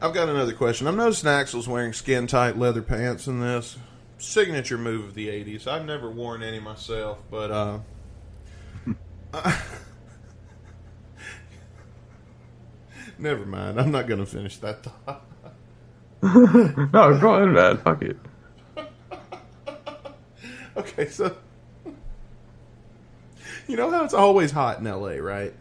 I've 0.06 0.14
got 0.14 0.28
another 0.28 0.52
question. 0.52 0.86
I'm 0.86 0.94
noticing 0.96 1.28
Axl's 1.28 1.66
wearing 1.66 1.92
skin 1.92 2.28
tight 2.28 2.56
leather 2.56 2.80
pants 2.80 3.26
in 3.26 3.40
this. 3.40 3.76
Signature 4.18 4.78
move 4.78 5.06
of 5.06 5.14
the 5.14 5.26
80s. 5.26 5.66
I've 5.66 5.84
never 5.84 6.08
worn 6.08 6.44
any 6.44 6.60
myself, 6.60 7.24
but 7.28 7.50
uh, 7.50 7.80
never 13.18 13.44
mind. 13.44 13.80
I'm 13.80 13.90
not 13.90 14.06
going 14.06 14.20
to 14.20 14.26
finish 14.26 14.58
that 14.58 14.84
thought. 14.84 15.24
no, 16.22 17.18
go 17.18 17.34
ahead, 17.34 17.48
man. 17.48 17.78
Fuck 17.78 18.02
it. 18.02 18.16
Okay, 20.76 21.08
so 21.08 21.34
you 23.66 23.76
know 23.76 23.90
how 23.90 24.04
it's 24.04 24.12
always 24.12 24.50
hot 24.50 24.78
in 24.78 24.84
LA, 24.84 25.12
right? 25.12 25.54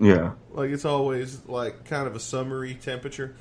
Yeah. 0.00 0.32
Like 0.52 0.70
it's 0.70 0.84
always 0.84 1.44
like 1.46 1.84
kind 1.84 2.06
of 2.06 2.14
a 2.14 2.20
summery 2.20 2.74
temperature. 2.74 3.34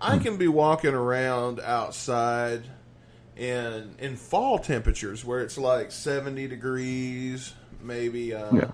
I 0.00 0.18
can 0.18 0.36
be 0.36 0.48
walking 0.48 0.94
around 0.94 1.60
outside 1.60 2.62
in 3.36 3.94
in 3.98 4.16
fall 4.16 4.58
temperatures 4.58 5.24
where 5.24 5.40
it's 5.40 5.58
like 5.58 5.90
70 5.90 6.46
degrees, 6.48 7.54
maybe 7.82 8.34
uh 8.34 8.54
Yeah. 8.54 8.70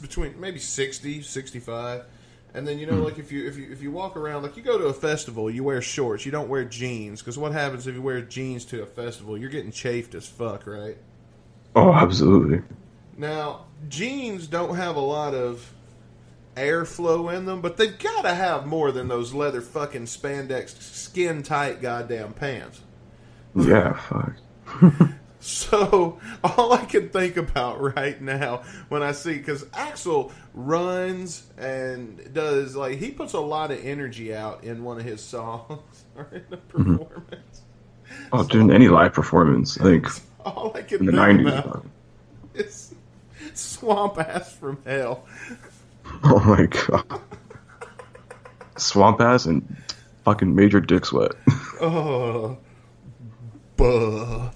between 0.00 0.38
maybe 0.40 0.58
60, 0.58 1.22
65. 1.22 2.04
And 2.52 2.66
then 2.66 2.78
you 2.78 2.86
know 2.86 2.98
like 2.98 3.18
if 3.18 3.30
you 3.30 3.46
if 3.46 3.56
you 3.56 3.70
if 3.70 3.80
you 3.80 3.90
walk 3.92 4.16
around 4.16 4.42
like 4.42 4.56
you 4.56 4.62
go 4.62 4.76
to 4.78 4.86
a 4.86 4.92
festival, 4.92 5.50
you 5.50 5.62
wear 5.64 5.80
shorts, 5.80 6.26
you 6.26 6.32
don't 6.32 6.48
wear 6.48 6.64
jeans 6.64 7.20
because 7.20 7.38
what 7.38 7.52
happens 7.52 7.86
if 7.86 7.94
you 7.94 8.02
wear 8.02 8.20
jeans 8.20 8.64
to 8.66 8.82
a 8.82 8.86
festival? 8.86 9.38
You're 9.38 9.50
getting 9.50 9.70
chafed 9.72 10.14
as 10.14 10.26
fuck, 10.26 10.66
right? 10.66 10.96
Oh, 11.76 11.92
absolutely. 11.94 12.62
Now, 13.20 13.66
jeans 13.86 14.46
don't 14.46 14.76
have 14.76 14.96
a 14.96 15.00
lot 15.00 15.34
of 15.34 15.74
airflow 16.56 17.36
in 17.36 17.44
them, 17.44 17.60
but 17.60 17.76
they've 17.76 17.98
got 17.98 18.22
to 18.22 18.34
have 18.34 18.66
more 18.66 18.90
than 18.92 19.08
those 19.08 19.34
leather 19.34 19.60
fucking 19.60 20.06
spandex 20.06 20.80
skin 20.80 21.42
tight 21.42 21.82
goddamn 21.82 22.32
pants. 22.32 22.80
Yeah, 23.54 23.92
fuck. 23.92 25.10
So, 25.42 26.20
all 26.44 26.74
I 26.74 26.84
can 26.84 27.08
think 27.08 27.38
about 27.38 27.80
right 27.96 28.20
now 28.20 28.62
when 28.90 29.02
I 29.02 29.12
see, 29.12 29.38
because 29.38 29.64
Axl 29.64 30.32
runs 30.52 31.44
and 31.56 32.34
does, 32.34 32.76
like, 32.76 32.98
he 32.98 33.10
puts 33.10 33.32
a 33.32 33.40
lot 33.40 33.70
of 33.70 33.82
energy 33.82 34.34
out 34.34 34.64
in 34.64 34.84
one 34.84 34.98
of 34.98 35.04
his 35.04 35.22
songs 35.22 36.04
or 36.14 36.28
in 36.30 36.44
a 36.52 36.56
mm-hmm. 36.58 36.96
performance. 36.96 37.62
Oh, 38.34 38.44
during 38.44 38.70
any 38.70 38.88
live 38.88 39.14
performance, 39.14 39.80
I 39.80 39.84
think 39.84 40.08
All 40.44 40.72
I 40.74 40.82
can 40.82 40.98
in 41.00 41.06
the 41.06 41.12
think 41.12 41.16
nineties. 41.16 41.46
about 41.46 41.86
is 42.54 42.94
swamp 43.60 44.18
ass 44.18 44.52
from 44.52 44.78
hell. 44.84 45.26
Oh 46.24 46.40
my 46.40 46.66
god. 46.66 47.20
Swamp 48.76 49.20
ass 49.20 49.46
and 49.46 49.76
fucking 50.24 50.54
major 50.54 50.80
dick 50.80 51.04
sweat. 51.04 51.32
Oh, 51.80 52.58
buh. 53.76 54.50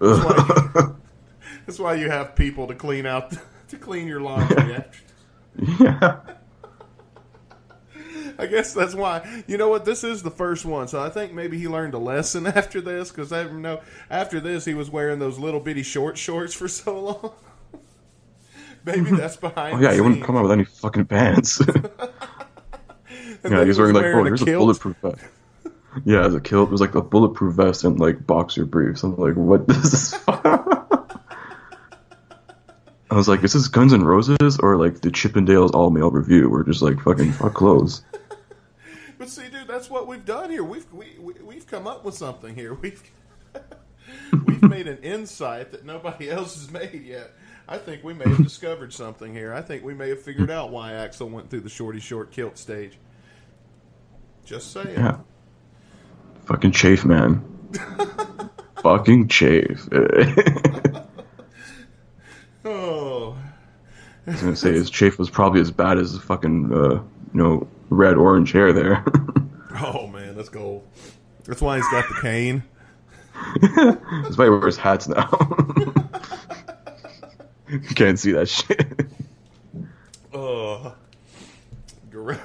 That's 0.00 0.24
why, 0.24 0.92
that's 1.66 1.78
why 1.78 1.94
you 1.94 2.10
have 2.10 2.34
people 2.34 2.66
to 2.66 2.74
clean 2.74 3.06
out 3.06 3.34
to 3.68 3.76
clean 3.76 4.06
your 4.06 4.20
laundry. 4.20 4.84
yeah. 5.80 6.20
I 8.38 8.46
guess 8.46 8.74
that's 8.74 8.94
why. 8.94 9.44
You 9.46 9.56
know 9.56 9.68
what? 9.68 9.84
This 9.84 10.02
is 10.02 10.22
the 10.22 10.30
first 10.30 10.64
one, 10.64 10.88
so 10.88 11.00
I 11.00 11.08
think 11.08 11.32
maybe 11.32 11.58
he 11.58 11.68
learned 11.68 11.94
a 11.94 11.98
lesson 11.98 12.46
after 12.46 12.80
this. 12.80 13.10
Because 13.10 13.32
I 13.32 13.44
know 13.44 13.80
after 14.10 14.40
this 14.40 14.64
he 14.64 14.74
was 14.74 14.90
wearing 14.90 15.18
those 15.18 15.38
little 15.38 15.60
bitty 15.60 15.82
short 15.82 16.18
shorts 16.18 16.54
for 16.54 16.68
so 16.68 17.00
long. 17.00 17.32
maybe 18.94 19.00
mm-hmm. 19.00 19.16
that's 19.16 19.36
behind. 19.36 19.76
Oh 19.76 19.80
yeah, 19.80 19.94
he 19.94 20.00
wouldn't 20.00 20.24
come 20.24 20.36
out 20.36 20.42
with 20.42 20.52
any 20.52 20.64
fucking 20.64 21.06
pants. 21.06 21.60
Yeah, 23.44 23.62
he's 23.64 23.76
he 23.76 23.82
wearing 23.82 23.94
like, 23.94 24.06
oh, 24.06 24.20
a 24.20 24.24
here's 24.24 24.40
a 24.40 24.46
kilt. 24.46 24.58
bulletproof 24.58 24.96
vest. 25.02 25.22
Yeah, 26.06 26.24
as 26.24 26.34
a 26.34 26.40
kilt, 26.40 26.68
it 26.68 26.72
was 26.72 26.80
like 26.80 26.94
a 26.94 27.02
bulletproof 27.02 27.54
vest 27.54 27.84
and 27.84 28.00
like 28.00 28.26
boxer 28.26 28.64
briefs. 28.64 29.02
I'm 29.02 29.16
like, 29.16 29.34
what 29.34 29.68
is 29.68 29.90
this? 29.90 30.14
I 33.10 33.16
was 33.16 33.28
like, 33.28 33.44
is 33.44 33.52
this 33.52 33.68
Guns 33.68 33.92
N' 33.92 34.02
Roses 34.02 34.58
or 34.60 34.78
like 34.78 35.02
the 35.02 35.10
Chippendales 35.10 35.74
all 35.74 35.90
male 35.90 36.10
review? 36.10 36.48
We're 36.48 36.64
just 36.64 36.80
like 36.80 36.98
fucking 37.00 37.32
fuck 37.32 37.52
clothes. 37.52 38.02
But 39.18 39.28
see, 39.28 39.48
dude, 39.48 39.68
that's 39.68 39.90
what 39.90 40.06
we've 40.06 40.24
done 40.24 40.50
here. 40.50 40.64
We've 40.64 40.90
we, 40.90 41.16
we, 41.20 41.34
we've 41.34 41.66
come 41.66 41.86
up 41.86 42.02
with 42.04 42.14
something 42.14 42.54
here. 42.54 42.72
We've 42.72 43.02
we've 44.46 44.62
made 44.62 44.88
an 44.88 44.98
insight 44.98 45.70
that 45.72 45.84
nobody 45.84 46.30
else 46.30 46.54
has 46.54 46.70
made 46.70 47.04
yet. 47.04 47.32
I 47.68 47.78
think 47.78 48.04
we 48.04 48.12
may 48.12 48.28
have 48.28 48.42
discovered 48.42 48.92
something 48.92 49.32
here. 49.32 49.54
I 49.54 49.62
think 49.62 49.82
we 49.84 49.94
may 49.94 50.10
have 50.10 50.20
figured 50.20 50.50
out 50.50 50.70
why 50.70 50.90
Axl 50.92 51.30
went 51.30 51.48
through 51.48 51.60
the 51.60 51.70
shorty 51.70 52.00
short 52.00 52.30
kilt 52.30 52.58
stage. 52.58 52.98
Just 54.44 54.72
saying. 54.72 54.98
Yeah. 54.98 55.18
Fucking 56.44 56.72
chafe, 56.72 57.06
man. 57.06 57.42
fucking 58.82 59.28
chafe. 59.28 59.88
oh. 62.66 63.36
I 64.26 64.30
was 64.30 64.42
gonna 64.42 64.56
say 64.56 64.72
his 64.72 64.90
chafe 64.90 65.18
was 65.18 65.30
probably 65.30 65.60
as 65.62 65.70
bad 65.70 65.98
as 65.98 66.12
the 66.12 66.20
fucking 66.20 66.72
uh, 66.72 66.94
you 66.94 67.02
know 67.32 67.66
red 67.88 68.16
orange 68.16 68.52
hair 68.52 68.72
there. 68.72 69.04
oh 69.80 70.06
man, 70.06 70.36
that's 70.36 70.50
gold. 70.50 70.86
That's 71.44 71.60
why 71.62 71.76
he's 71.76 71.88
got 71.90 72.08
the 72.08 72.20
cane. 72.20 72.62
That's 74.22 74.38
why 74.38 74.44
he 74.44 74.50
wears 74.50 74.76
hats 74.76 75.08
now. 75.08 75.28
You 77.74 77.80
can't 77.94 78.18
see 78.18 78.32
that 78.32 78.48
shit. 78.48 79.06
Oh, 80.36 80.92
gross. 82.10 82.38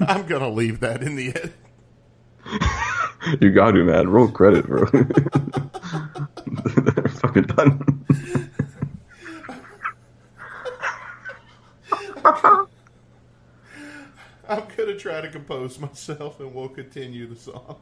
I'm 0.00 0.26
gonna 0.26 0.50
leave 0.50 0.80
that 0.80 1.02
in 1.02 1.16
the 1.16 1.28
edit. 1.30 1.52
You 3.40 3.52
got 3.52 3.70
to, 3.72 3.84
man. 3.84 4.08
Roll 4.10 4.28
credit, 4.28 4.66
bro. 4.66 4.84
They're 4.86 5.04
fucking 7.08 7.44
done. 7.44 8.04
I'm 14.48 14.64
gonna 14.76 14.98
try 14.98 15.20
to 15.20 15.30
compose 15.30 15.78
myself, 15.78 16.40
and 16.40 16.52
we'll 16.52 16.68
continue 16.68 17.28
the 17.28 17.36
song. 17.36 17.76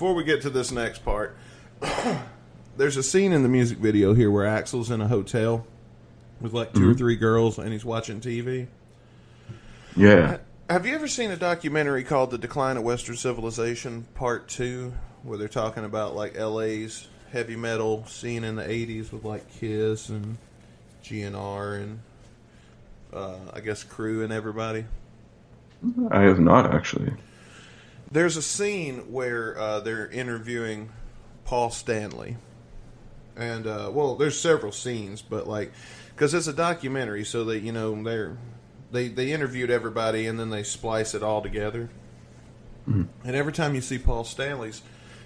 Before 0.00 0.14
we 0.14 0.24
get 0.24 0.40
to 0.40 0.48
this 0.48 0.72
next 0.72 1.04
part, 1.04 1.36
there's 2.78 2.96
a 2.96 3.02
scene 3.02 3.34
in 3.34 3.42
the 3.42 3.50
music 3.50 3.76
video 3.76 4.14
here 4.14 4.30
where 4.30 4.46
Axl's 4.46 4.90
in 4.90 5.02
a 5.02 5.08
hotel 5.08 5.66
with 6.40 6.54
like 6.54 6.72
2 6.72 6.92
or 6.92 6.94
three 6.94 7.16
girls, 7.16 7.58
and 7.58 7.70
he's 7.70 7.84
watching 7.84 8.18
TV. 8.18 8.68
Yeah. 9.94 10.38
Have 10.70 10.86
you 10.86 10.94
ever 10.94 11.06
seen 11.06 11.30
a 11.30 11.36
documentary 11.36 12.02
called 12.02 12.30
The 12.30 12.38
Decline 12.38 12.78
of 12.78 12.82
Western 12.82 13.16
Civilization 13.16 14.06
Part 14.14 14.48
2 14.48 14.90
where 15.22 15.36
they're 15.36 15.48
talking 15.48 15.84
about 15.84 16.16
like 16.16 16.34
LA's 16.34 17.06
heavy 17.30 17.56
metal 17.56 18.06
scene 18.06 18.42
in 18.42 18.56
the 18.56 18.64
80s 18.64 19.12
with 19.12 19.26
like 19.26 19.52
Kiss 19.60 20.08
and 20.08 20.38
GNR 21.04 21.82
and 21.82 22.00
uh, 23.12 23.36
I 23.52 23.60
guess 23.60 23.84
Crew 23.84 24.24
and 24.24 24.32
everybody? 24.32 24.86
I 26.10 26.22
have 26.22 26.40
not 26.40 26.74
actually. 26.74 27.12
There's 28.10 28.36
a 28.36 28.42
scene 28.42 29.12
where 29.12 29.58
uh, 29.58 29.80
they're 29.80 30.08
interviewing 30.08 30.90
Paul 31.44 31.70
Stanley. 31.70 32.36
And 33.36 33.66
uh, 33.66 33.90
well, 33.92 34.16
there's 34.16 34.38
several 34.38 34.72
scenes, 34.72 35.22
but 35.22 35.46
like 35.46 35.72
cuz 36.16 36.34
it's 36.34 36.46
a 36.46 36.52
documentary 36.52 37.24
so 37.24 37.44
they, 37.44 37.58
you 37.58 37.72
know, 37.72 38.02
they're 38.02 38.36
they 38.90 39.08
they 39.08 39.32
interviewed 39.32 39.70
everybody 39.70 40.26
and 40.26 40.38
then 40.38 40.50
they 40.50 40.62
splice 40.62 41.14
it 41.14 41.22
all 41.22 41.40
together. 41.40 41.88
And 43.24 43.36
every 43.36 43.52
time 43.52 43.74
you 43.74 43.80
see 43.80 43.98
Paul 43.98 44.24
Stanley's 44.24 44.82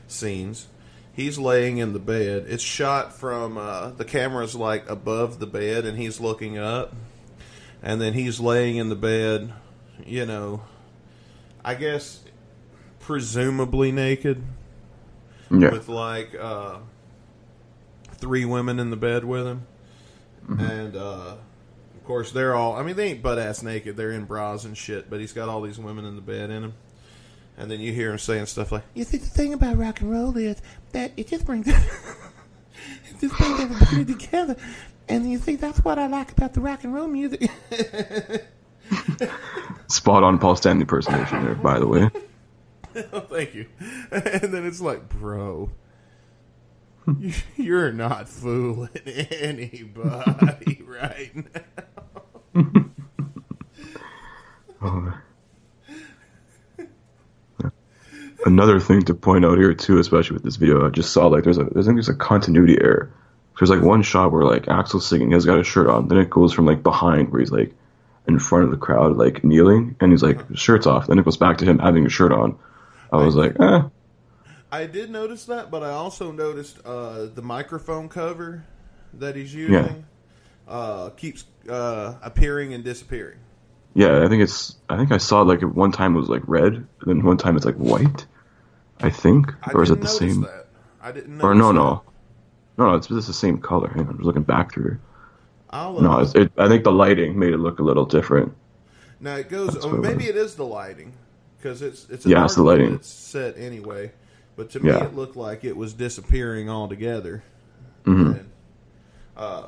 scenes, 0.07 0.67
he's 1.13 1.39
laying 1.39 1.79
in 1.79 1.93
the 1.93 1.99
bed. 1.99 2.45
It's 2.49 2.63
shot 2.63 3.15
from 3.15 3.57
uh, 3.57 3.91
the 3.91 4.05
camera's 4.05 4.55
like 4.55 4.89
above 4.91 5.39
the 5.39 5.47
bed, 5.47 5.87
and 5.87 5.97
he's 5.97 6.21
looking 6.21 6.59
up, 6.59 6.95
and 7.83 8.01
then 8.01 8.13
he's 8.13 8.41
laying 8.41 8.77
in 8.77 8.89
the 8.91 8.97
bed. 8.97 9.53
You 10.05 10.27
know, 10.27 10.63
I 11.65 11.75
guess 11.75 12.24
presumably 13.05 13.93
naked 13.93 14.43
Yeah. 15.51 15.71
with 15.71 15.89
like 15.89 16.35
uh, 16.35 16.79
three 18.13 18.45
women 18.47 18.81
in 18.81 18.89
the 18.91 18.97
bed 18.97 19.25
with 19.25 19.47
him, 19.47 19.67
and 20.49 20.97
uh, 20.97 21.37
of 21.95 22.05
course 22.05 22.33
they're 22.33 22.55
all. 22.55 22.75
I 22.77 22.83
mean, 22.83 22.97
they 22.97 23.11
ain't 23.11 23.23
butt 23.23 23.39
ass 23.39 23.63
naked; 23.63 23.97
they're 23.97 24.11
in 24.13 24.25
bras 24.25 24.65
and 24.65 24.77
shit. 24.77 25.11
But 25.11 25.21
he's 25.21 25.33
got 25.35 25.49
all 25.51 25.61
these 25.61 25.79
women 25.79 26.05
in 26.07 26.17
the 26.17 26.23
bed 26.23 26.49
in 26.51 26.65
him, 26.65 26.73
and 27.59 27.71
then 27.71 27.79
you 27.81 27.93
hear 27.93 28.11
him 28.11 28.19
saying 28.19 28.47
stuff 28.47 28.73
like, 28.73 28.85
"You 28.95 29.05
see, 29.05 29.19
the 29.19 29.27
thing 29.27 29.53
about 29.53 29.77
rock 29.77 30.01
and 30.01 30.11
roll 30.11 30.35
is 30.39 30.61
that 30.93 31.13
it 31.19 31.29
just 31.29 31.45
brings 31.45 31.69
it 31.69 32.05
just 33.21 33.37
brings 33.37 33.61
everybody 33.61 34.05
together." 34.15 34.57
And 35.07 35.31
you 35.31 35.37
see, 35.37 35.57
that's 35.57 35.85
what 35.85 35.99
I 35.99 36.07
like 36.07 36.33
about 36.33 36.55
the 36.55 36.63
rock 36.63 36.85
and 36.85 36.95
roll 36.95 37.07
music. 37.07 37.51
Spot 39.89 40.23
on 40.23 40.39
Paul 40.39 40.57
Stanley 40.57 40.81
impersonation 40.83 41.45
there, 41.45 41.55
by 41.55 41.79
the 41.79 41.87
way. 41.87 42.11
thank 43.31 43.55
you. 43.55 43.67
And 44.11 44.53
then 44.55 44.67
it's 44.67 44.81
like, 44.81 45.09
bro, 45.09 45.71
you- 47.19 47.33
you're 47.57 47.93
not 47.93 48.29
fooling 48.29 48.91
anybody 49.07 50.83
right 50.87 51.33
now. 51.55 51.63
Another 58.47 58.79
thing 58.79 59.03
to 59.03 59.15
point 59.15 59.45
out 59.45 59.57
here 59.59 59.73
too, 59.73 59.99
especially 59.99 60.35
with 60.35 60.43
this 60.43 60.57
video, 60.57 60.87
I 60.87 60.91
just 60.91 61.13
saw 61.13 61.29
like 61.29 61.45
there's 61.45 61.59
a 61.59 61.63
I 61.63 61.83
think 61.83 61.95
there's 61.97 62.11
a 62.11 62.15
continuity 62.15 62.77
error 62.81 63.11
There's 63.59 63.71
like 63.71 63.81
one 63.83 64.03
shot 64.03 64.33
where 64.33 64.45
like 64.45 64.65
Axl's 64.67 65.07
singing, 65.07 65.33
he's 65.33 65.47
got 65.47 65.57
his 65.59 65.67
shirt 65.67 65.87
on, 65.89 66.09
then 66.09 66.19
it 66.19 66.29
goes 66.31 66.53
from 66.53 66.67
like 66.67 66.83
behind 66.83 67.31
where 67.31 67.41
he's 67.41 67.51
like 67.53 67.73
in 68.27 68.39
front 68.39 68.65
of 68.65 68.71
the 68.71 68.77
crowd, 68.77 69.17
like 69.17 69.45
kneeling, 69.45 69.97
and 70.01 70.13
he's 70.13 70.23
like 70.23 70.41
shirt's 70.55 70.87
off. 70.87 71.07
Then 71.07 71.19
it 71.19 71.25
goes 71.25 71.37
back 71.39 71.59
to 71.59 71.65
him 71.65 71.79
having 71.79 72.05
a 72.05 72.11
shirt 72.11 72.33
on. 72.33 72.59
I 73.13 73.17
was 73.17 73.37
like, 73.37 73.59
eh, 73.61 73.83
I 74.75 74.87
did 74.87 75.11
notice 75.11 75.45
that, 75.45 75.71
but 75.71 75.85
I 75.85 75.91
also 75.91 76.33
noticed 76.33 76.81
uh, 76.85 77.27
the 77.27 77.43
microphone 77.43 78.09
cover 78.09 78.65
that 79.15 79.37
he's 79.37 79.55
using 79.55 80.05
uh, 80.67 81.11
keeps 81.11 81.45
uh, 81.69 82.15
appearing 82.23 82.75
and 82.75 82.83
disappearing. 82.83 83.39
yeah. 83.95 84.25
I 84.25 84.29
think 84.29 84.43
it's. 84.43 84.77
I 84.89 84.97
think 84.97 85.13
I 85.13 85.19
saw 85.19 85.43
like 85.43 85.63
at 85.63 85.73
one 85.73 85.93
time 85.93 86.17
it 86.17 86.19
was 86.19 86.29
like 86.29 86.43
red, 86.47 86.75
and 86.75 86.89
then 87.07 87.23
one 87.23 87.37
time 87.37 87.57
it's 87.57 87.65
like 87.65 87.77
white. 87.77 88.27
I 89.01 89.11
think, 89.11 89.53
I 89.63 89.73
or 89.73 89.83
is 89.83 89.91
it 89.91 90.01
the 90.01 90.09
same? 90.09 90.43
that. 90.43 90.67
I 91.01 91.13
didn't. 91.13 91.41
Or 91.41 91.55
no, 91.55 91.69
that. 91.69 91.75
no, 91.75 92.03
no, 92.79 92.91
no. 92.91 92.95
It's 92.95 93.07
just 93.07 93.27
the 93.27 93.33
same 93.33 93.59
color. 93.59 93.93
I'm 93.95 94.07
just 94.09 94.21
looking 94.21 94.43
back 94.43 94.73
through. 94.73 94.99
I'll, 95.71 96.01
No, 96.01 96.21
it, 96.21 96.53
I 96.57 96.69
think 96.69 96.85
the 96.85 96.93
lighting 96.93 97.39
made 97.39 97.53
it 97.53 97.59
look 97.59 97.79
a 97.79 97.83
little 97.83 98.07
different. 98.07 98.55
Now 99.21 99.37
it 99.37 99.49
goes. 99.49 99.85
Oh, 99.85 99.91
maybe 99.91 100.25
it 100.25 100.37
is 100.37 100.55
the 100.55 100.65
lighting 100.65 101.13
because 101.65 101.81
it's 101.81 102.07
it's 102.11 102.27
a 102.27 102.29
Yeah, 102.29 102.45
it's 102.45 102.57
the 102.57 102.63
lighting. 102.63 102.93
It's 102.95 103.09
set 103.09 103.57
anyway, 103.57 104.13
but 104.55 104.69
to 104.73 104.81
me 104.81 104.91
Yeah. 104.91 105.05
it 105.05 105.15
looked 105.17 105.35
like 105.35 105.65
it 105.65 105.75
was 105.77 105.95
disappearing 105.95 106.69
altogether. 106.69 107.43
Mhm. 108.05 108.39
And, 108.39 108.51
uh, 109.35 109.63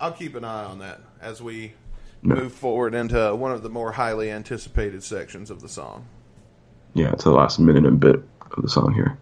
I'll 0.00 0.10
keep 0.12 0.34
an 0.34 0.44
eye 0.44 0.64
on 0.64 0.80
that 0.80 1.00
as 1.22 1.40
we 1.40 1.74
Yeah. 2.22 2.34
move 2.34 2.52
forward 2.52 2.94
into 2.94 3.32
one 3.36 3.52
of 3.52 3.62
the 3.62 3.68
more 3.68 3.92
highly 3.92 4.28
anticipated 4.28 5.04
sections 5.04 5.52
of 5.52 5.60
the 5.62 5.68
song. 5.68 6.06
Yeah, 6.94 7.12
it's 7.12 7.22
the 7.22 7.30
last 7.30 7.60
minute 7.60 7.86
and 7.86 8.00
bit 8.00 8.16
of 8.50 8.62
the 8.62 8.68
song 8.68 8.92
here. 8.92 9.16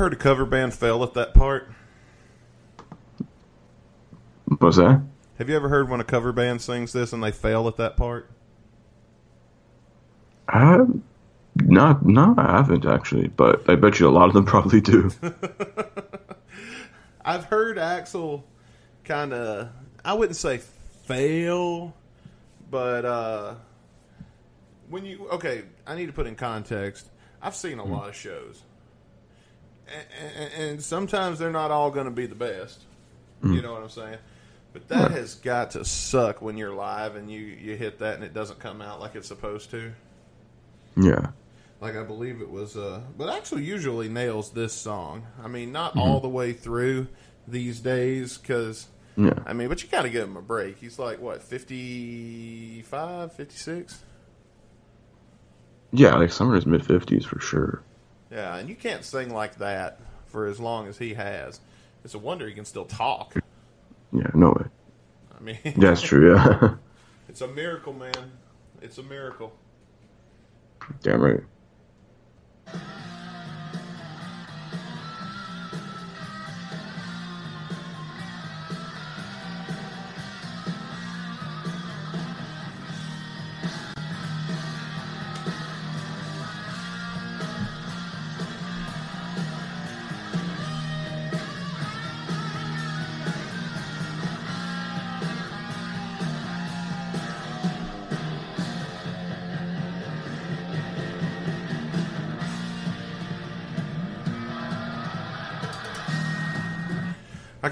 Heard 0.00 0.14
a 0.14 0.16
cover 0.16 0.46
band 0.46 0.72
fail 0.72 1.02
at 1.02 1.12
that 1.12 1.34
part? 1.34 1.70
What's 4.46 4.78
that? 4.78 5.02
Have 5.36 5.50
you 5.50 5.54
ever 5.54 5.68
heard 5.68 5.90
when 5.90 6.00
a 6.00 6.04
cover 6.04 6.32
band 6.32 6.62
sings 6.62 6.94
this 6.94 7.12
and 7.12 7.22
they 7.22 7.30
fail 7.30 7.68
at 7.68 7.76
that 7.76 7.98
part? 7.98 8.30
Uh, 10.48 10.86
not, 11.54 12.06
no, 12.06 12.34
I 12.38 12.56
haven't 12.56 12.86
actually, 12.86 13.28
but 13.28 13.68
I 13.68 13.74
bet 13.74 14.00
you 14.00 14.08
a 14.08 14.10
lot 14.10 14.28
of 14.28 14.32
them 14.32 14.44
probably 14.46 14.80
do. 14.80 15.10
I've 17.22 17.44
heard 17.44 17.76
Axl 17.76 18.42
kind 19.04 19.34
of, 19.34 19.68
I 20.02 20.14
wouldn't 20.14 20.36
say 20.36 20.62
fail, 21.04 21.94
but 22.70 23.04
uh, 23.04 23.54
when 24.88 25.04
you, 25.04 25.28
okay, 25.28 25.64
I 25.86 25.94
need 25.94 26.06
to 26.06 26.14
put 26.14 26.26
in 26.26 26.36
context. 26.36 27.06
I've 27.42 27.54
seen 27.54 27.78
a 27.78 27.84
lot 27.84 28.08
of 28.08 28.16
shows, 28.16 28.62
and, 30.36 30.52
and 30.54 30.82
sometimes 30.82 31.38
they're 31.38 31.50
not 31.50 31.70
all 31.70 31.90
going 31.90 32.06
to 32.06 32.10
be 32.10 32.26
the 32.26 32.34
best. 32.34 32.82
You 33.42 33.62
know 33.62 33.72
what 33.72 33.82
I'm 33.82 33.88
saying? 33.88 34.18
But 34.72 34.88
that 34.88 35.10
has 35.12 35.34
got 35.34 35.70
to 35.72 35.84
suck 35.84 36.42
when 36.42 36.56
you're 36.58 36.74
live 36.74 37.16
and 37.16 37.30
you, 37.30 37.40
you 37.40 37.74
hit 37.74 37.98
that 38.00 38.14
and 38.16 38.22
it 38.22 38.34
doesn't 38.34 38.58
come 38.60 38.82
out 38.82 39.00
like 39.00 39.14
it's 39.16 39.26
supposed 39.28 39.70
to. 39.70 39.92
yeah, 40.96 41.28
Like 41.80 41.96
I 41.96 42.02
believe 42.02 42.40
it 42.42 42.50
was, 42.50 42.76
uh, 42.76 43.00
but 43.16 43.30
actually 43.34 43.64
usually 43.64 44.08
nails 44.10 44.50
this 44.50 44.72
song. 44.74 45.26
I 45.42 45.48
mean, 45.48 45.72
not 45.72 45.96
all 45.96 46.20
the 46.20 46.28
way 46.28 46.52
through 46.52 47.08
these 47.48 47.80
days, 47.80 48.36
because 48.36 48.86
yeah, 49.16 49.32
I 49.46 49.54
mean, 49.54 49.68
but 49.68 49.82
you 49.82 49.88
got 49.88 50.02
to 50.02 50.10
give 50.10 50.28
him 50.28 50.36
a 50.36 50.42
break. 50.42 50.76
He's 50.78 50.98
like 50.98 51.18
what 51.20 51.42
55, 51.42 53.32
56? 53.32 54.02
yeah. 55.92 56.14
Like 56.14 56.30
some 56.30 56.48
of 56.48 56.54
his 56.54 56.66
mid 56.66 56.84
fifties 56.86 57.24
for 57.24 57.40
sure. 57.40 57.82
Yeah, 58.30 58.56
and 58.56 58.68
you 58.68 58.76
can't 58.76 59.04
sing 59.04 59.32
like 59.32 59.56
that 59.58 59.98
for 60.26 60.46
as 60.46 60.60
long 60.60 60.86
as 60.86 60.98
he 60.98 61.14
has. 61.14 61.60
It's 62.04 62.14
a 62.14 62.18
wonder 62.18 62.46
he 62.46 62.54
can 62.54 62.64
still 62.64 62.84
talk. 62.84 63.34
Yeah, 64.12 64.30
no 64.34 64.50
way. 64.50 64.66
I 65.36 65.42
mean, 65.42 65.58
that's 65.76 66.00
true. 66.00 66.34
Yeah, 66.34 66.74
it's 67.28 67.40
a 67.40 67.48
miracle, 67.48 67.92
man. 67.92 68.32
It's 68.80 68.98
a 68.98 69.02
miracle. 69.02 69.52
damn 71.02 71.20
right. 71.20 71.40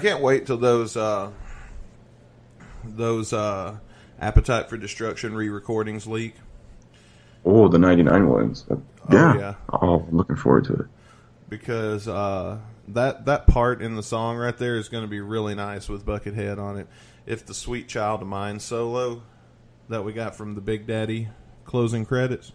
Can't 0.01 0.21
wait 0.21 0.45
till 0.45 0.57
those 0.57 0.97
uh, 0.97 1.31
those 2.83 3.33
uh, 3.33 3.77
Appetite 4.19 4.69
for 4.69 4.77
Destruction 4.77 5.35
re-recordings 5.35 6.07
leak. 6.07 6.35
Oh, 7.45 7.67
the 7.67 7.79
'99 7.79 8.27
ones. 8.29 8.65
Uh, 8.69 8.77
yeah. 9.11 9.37
yeah. 9.37 9.53
Oh, 9.71 10.05
I'm 10.07 10.17
looking 10.17 10.35
forward 10.35 10.65
to 10.65 10.73
it. 10.73 10.85
because 11.49 12.07
uh, 12.07 12.59
that 12.89 13.25
that 13.25 13.47
part 13.47 13.81
in 13.81 13.95
the 13.95 14.03
song 14.03 14.37
right 14.37 14.57
there 14.57 14.77
is 14.77 14.89
going 14.89 15.03
to 15.03 15.09
be 15.09 15.21
really 15.21 15.55
nice 15.55 15.89
with 15.89 16.05
Buckethead 16.05 16.57
on 16.57 16.77
it. 16.77 16.87
If 17.25 17.45
the 17.45 17.53
"Sweet 17.53 17.87
Child 17.87 18.21
of 18.21 18.27
Mine" 18.27 18.59
solo 18.59 19.23
that 19.87 20.03
we 20.03 20.13
got 20.13 20.35
from 20.35 20.55
the 20.55 20.61
Big 20.61 20.85
Daddy 20.85 21.29
closing 21.65 22.05
credits 22.05 22.51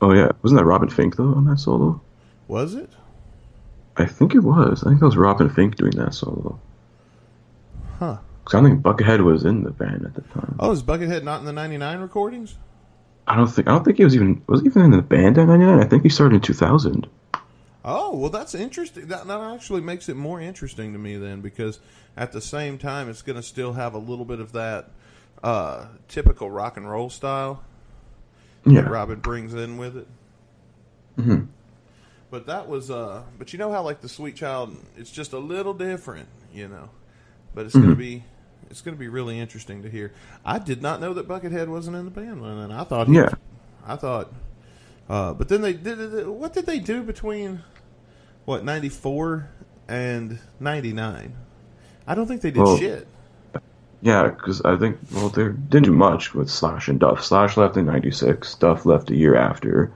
Oh 0.00 0.12
yeah, 0.12 0.30
wasn't 0.42 0.60
that 0.60 0.64
Robin 0.64 0.88
Finck 0.88 1.16
though 1.16 1.34
on 1.34 1.44
that 1.46 1.58
solo? 1.58 2.00
was 2.46 2.74
it? 2.74 2.90
I 4.00 4.06
think 4.06 4.34
it 4.34 4.40
was. 4.40 4.82
I 4.84 4.88
think 4.88 5.00
that 5.00 5.06
was 5.06 5.16
Robin 5.16 5.48
Finck 5.50 5.74
doing 5.76 5.92
that 5.92 6.14
solo. 6.14 6.58
Huh. 7.98 8.18
Because 8.44 8.54
I 8.58 8.60
don't 8.60 8.70
think 8.70 8.82
Buckethead 8.82 9.24
was 9.24 9.44
in 9.44 9.64
the 9.64 9.70
band 9.70 10.04
at 10.04 10.14
the 10.14 10.22
time. 10.22 10.56
Oh, 10.58 10.70
is 10.72 10.82
Buckethead 10.82 11.22
not 11.24 11.40
in 11.40 11.46
the 11.46 11.52
'99 11.52 12.00
recordings? 12.00 12.56
I 13.26 13.36
don't 13.36 13.46
think 13.48 13.68
I 13.68 13.72
don't 13.72 13.84
think 13.84 13.98
he 13.98 14.04
was 14.04 14.14
even 14.14 14.42
was 14.46 14.60
he 14.62 14.66
even 14.68 14.82
in 14.82 14.90
the 14.92 15.02
band 15.02 15.36
in 15.38 15.48
'99. 15.48 15.80
I 15.80 15.84
think 15.84 16.02
he 16.02 16.08
started 16.08 16.36
in 16.36 16.40
2000. 16.40 17.06
Oh, 17.84 18.16
well, 18.16 18.30
that's 18.30 18.54
interesting. 18.54 19.06
That, 19.06 19.26
that 19.26 19.40
actually 19.40 19.80
makes 19.80 20.08
it 20.08 20.16
more 20.16 20.40
interesting 20.40 20.92
to 20.92 20.98
me 20.98 21.16
then, 21.16 21.40
because 21.40 21.78
at 22.16 22.32
the 22.32 22.40
same 22.40 22.76
time, 22.76 23.08
it's 23.08 23.22
going 23.22 23.36
to 23.36 23.42
still 23.42 23.74
have 23.74 23.94
a 23.94 23.98
little 23.98 24.24
bit 24.26 24.40
of 24.40 24.52
that 24.52 24.90
uh, 25.42 25.86
typical 26.08 26.50
rock 26.50 26.76
and 26.76 26.90
roll 26.90 27.08
style 27.08 27.62
Yeah. 28.66 28.82
that 28.82 28.90
Robin 28.90 29.20
brings 29.20 29.54
in 29.54 29.78
with 29.78 29.96
it. 29.96 30.06
Mhm. 31.18 31.46
But 32.30 32.46
that 32.46 32.68
was, 32.68 32.90
uh, 32.90 33.22
but 33.38 33.52
you 33.52 33.58
know 33.58 33.72
how 33.72 33.82
like 33.82 34.00
the 34.02 34.08
Sweet 34.08 34.36
Child, 34.36 34.76
it's 34.96 35.10
just 35.10 35.32
a 35.32 35.38
little 35.38 35.72
different, 35.72 36.28
you 36.52 36.68
know. 36.68 36.90
But 37.54 37.66
it's 37.66 37.74
going 37.74 37.88
to 37.88 37.96
be, 37.96 38.22
it's 38.70 38.82
to 38.82 38.92
be 38.92 39.08
really 39.08 39.40
interesting 39.40 39.82
to 39.82 39.90
hear. 39.90 40.12
I 40.44 40.58
did 40.58 40.82
not 40.82 41.00
know 41.00 41.14
that 41.14 41.26
Buckethead 41.26 41.68
wasn't 41.68 41.96
in 41.96 42.04
the 42.04 42.10
band, 42.10 42.44
and 42.44 42.72
I 42.72 42.84
thought, 42.84 43.08
Yeah. 43.08 43.30
I 43.86 43.96
thought, 43.96 44.32
uh, 45.08 45.32
but 45.32 45.48
then 45.48 45.62
they 45.62 45.72
did. 45.72 46.26
What 46.26 46.52
did 46.52 46.66
they 46.66 46.78
do 46.78 47.02
between 47.02 47.62
what 48.44 48.62
ninety 48.64 48.90
four 48.90 49.48
and 49.88 50.38
ninety 50.60 50.92
nine? 50.92 51.34
I 52.06 52.14
don't 52.14 52.26
think 52.26 52.42
they 52.42 52.50
did 52.50 52.62
Well, 52.62 52.76
shit. 52.76 53.08
Yeah, 54.02 54.28
because 54.28 54.60
I 54.62 54.76
think 54.76 54.98
well 55.12 55.30
they 55.30 55.44
didn't 55.44 55.84
do 55.84 55.92
much 55.92 56.34
with 56.34 56.50
Slash 56.50 56.88
and 56.88 57.00
Duff. 57.00 57.24
Slash 57.24 57.56
left 57.56 57.78
in 57.78 57.86
'96. 57.86 58.54
Duff 58.56 58.84
left 58.84 59.10
a 59.10 59.16
year 59.16 59.34
after. 59.34 59.90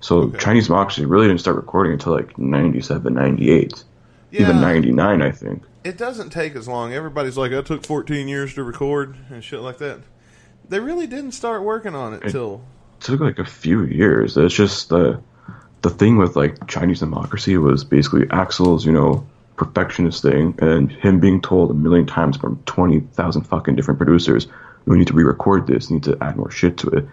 So 0.00 0.18
Okay. 0.22 0.38
Chinese 0.38 0.66
Democracy 0.66 1.04
really 1.04 1.26
didn't 1.26 1.40
start 1.40 1.56
recording 1.56 1.92
until 1.92 2.12
like 2.12 2.38
97, 2.38 3.12
98. 3.14 3.84
Yeah, 4.30 4.42
Even 4.42 4.60
99, 4.60 5.22
I 5.22 5.30
think. 5.30 5.62
it 5.84 5.96
doesn't 5.96 6.30
take 6.30 6.54
as 6.54 6.68
long. 6.68 6.92
Everybody's 6.92 7.38
like, 7.38 7.52
"I 7.52 7.62
took 7.62 7.84
fourteen 7.86 8.28
years 8.28 8.52
to 8.54 8.62
record 8.62 9.16
and 9.30 9.42
shit 9.42 9.60
like 9.60 9.78
that." 9.78 10.00
They 10.68 10.80
really 10.80 11.06
didn't 11.06 11.32
start 11.32 11.62
working 11.62 11.94
on 11.94 12.12
it 12.12 12.22
It- 12.24 12.30
till 12.32 12.60
It 13.00 13.04
took 13.04 13.20
like 13.20 13.38
a 13.38 13.44
few 13.44 13.84
years. 13.84 14.36
It's 14.36 14.54
just 14.54 14.90
the 14.90 15.18
the 15.82 15.88
thing 15.90 16.16
with 16.18 16.36
like 16.36 16.66
Chinese 16.66 17.00
Democracy 17.00 17.56
was 17.56 17.84
basically 17.84 18.26
Axl's, 18.26 18.84
you 18.84 18.92
know, 18.92 19.24
perfectionist 19.56 20.22
thing, 20.22 20.54
and 20.58 20.90
him 20.92 21.20
being 21.20 21.40
told 21.40 21.70
a 21.70 21.74
million 21.74 22.04
times 22.04 22.36
from 22.36 22.60
twenty 22.66 23.00
thousand 23.14 23.42
fucking 23.42 23.76
different 23.76 23.98
producers, 23.98 24.46
"We 24.84 24.98
need 24.98 25.06
to 25.06 25.14
re-record 25.14 25.66
this. 25.68 25.90
Need 25.90 26.02
to 26.02 26.18
add 26.20 26.36
more 26.36 26.50
shit 26.50 26.76
to 26.78 26.88
it." 26.90 27.08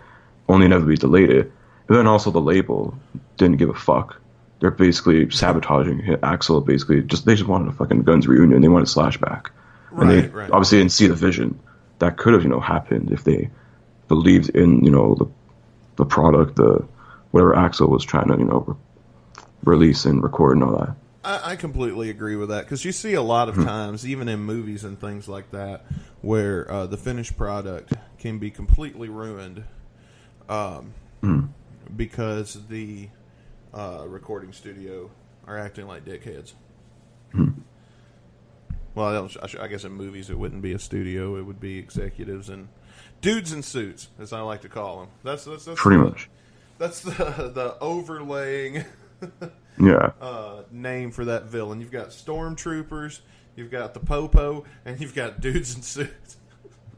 only 0.50 0.66
inevitably 0.68 0.96
delayed 0.98 1.30
it. 1.32 1.52
And 1.88 1.98
then 1.98 2.08
also 2.08 2.32
the 2.32 2.42
label 2.42 2.98
didn't 3.38 3.58
give 3.58 3.70
a 3.70 3.76
fuck. 3.76 4.20
They're 4.60 4.72
basically 4.72 5.30
sabotaging 5.30 6.02
Axl. 6.24 6.66
Basically, 6.66 7.02
just 7.04 7.26
they 7.26 7.36
just 7.36 7.48
wanted 7.48 7.68
a 7.68 7.74
fucking 7.74 8.04
Guns 8.04 8.28
reunion. 8.28 8.62
They 8.62 8.68
wanted 8.68 8.88
Slash 8.88 9.18
back, 9.18 9.52
and 9.98 10.10
they 10.10 10.28
Right, 10.28 10.50
obviously 10.50 10.80
didn't 10.80 10.94
see 10.94 11.08
the 11.08 11.16
vision 11.16 11.60
that 12.00 12.18
could 12.18 12.34
have 12.34 12.44
you 12.44 12.50
know 12.50 12.60
happened 12.60 13.12
if 13.12 13.24
they 13.24 13.50
believed 14.08 14.50
in 14.50 14.84
you 14.84 14.92
know 14.92 15.16
the 15.16 15.26
the 15.98 16.06
product, 16.06 16.56
the 16.56 16.86
whatever 17.32 17.54
Axl 17.54 17.90
was 17.90 18.04
trying 18.04 18.30
to 18.30 18.38
you 18.38 18.46
know 18.46 18.64
re- 18.68 18.76
release 19.64 20.06
and 20.06 20.24
record 20.24 20.58
and 20.58 20.64
all 20.64 20.78
that. 20.78 20.96
I, 21.24 21.52
I 21.52 21.56
completely 21.56 22.10
agree 22.10 22.36
with 22.36 22.50
that 22.50 22.64
because 22.66 22.86
you 22.86 22.92
see 22.92 23.14
a 23.14 23.22
lot 23.22 23.50
of 23.50 23.56
times, 23.56 24.08
even 24.08 24.28
in 24.30 24.40
movies 24.40 24.84
and 24.84 25.00
things 25.00 25.28
like 25.28 25.52
that, 25.52 25.86
where 26.22 26.72
uh, 26.72 26.86
the 26.88 26.98
finished 26.98 27.38
product 27.38 27.94
can 28.20 28.40
be 28.40 28.50
completely 28.52 29.10
ruined 29.10 29.64
um, 30.50 30.94
because 31.96 32.68
the 32.68 33.10
uh, 33.74 34.06
recording 34.08 34.54
studio 34.54 35.10
are 35.48 35.58
acting 35.58 35.88
like 35.88 36.06
dickheads. 36.06 36.54
Well, 38.96 39.08
I, 39.08 39.14
don't, 39.14 39.38
I, 39.44 39.48
sh- 39.48 39.56
I 39.60 39.68
guess 39.68 39.84
in 39.84 39.92
movies 39.92 40.30
it 40.30 40.38
wouldn't 40.38 40.62
be 40.62 40.72
a 40.72 40.80
studio; 40.80 41.36
it 41.38 41.44
would 41.44 41.60
be 41.60 41.78
executives 41.78 42.50
and 42.50 42.70
dudes 43.22 43.52
in 43.52 43.62
suits, 43.62 44.08
as 44.20 44.32
I 44.32 44.40
like 44.42 44.62
to 44.62 44.70
call 44.70 45.02
them. 45.02 45.10
That's 45.24 45.44
that's, 45.44 45.66
that's 45.66 45.80
Pretty 45.82 45.98
the, 45.98 46.10
much, 46.10 46.30
That's 46.78 47.02
the 47.02 47.12
the 47.54 47.76
overlaying 47.82 48.86
yeah. 49.80 50.12
uh, 50.22 50.64
name 50.72 51.12
for 51.12 51.26
that 51.26 51.46
villain. 51.46 51.82
You've 51.82 51.92
got 51.92 52.10
stormtroopers, 52.10 53.20
you've 53.58 53.72
got 53.72 53.94
the 53.94 54.00
popo, 54.00 54.64
and 54.86 55.00
you've 55.02 55.16
got 55.16 55.42
dudes 55.42 55.76
in 55.76 55.82
suits. 55.82 56.38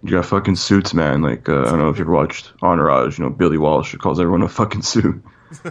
You 0.03 0.11
got 0.11 0.25
fucking 0.25 0.55
suits, 0.55 0.93
man. 0.93 1.21
Like 1.21 1.49
uh, 1.49 1.61
I 1.61 1.63
don't 1.65 1.79
know 1.79 1.89
if 1.89 1.97
you 1.97 2.03
ever 2.03 2.11
watched 2.11 2.53
Entourage. 2.61 3.17
You 3.17 3.25
know, 3.25 3.29
Billy 3.31 3.57
Walsh 3.57 3.95
calls 3.95 4.19
everyone 4.19 4.43
a 4.43 4.49
fucking 4.49 4.83
suit. 4.83 5.23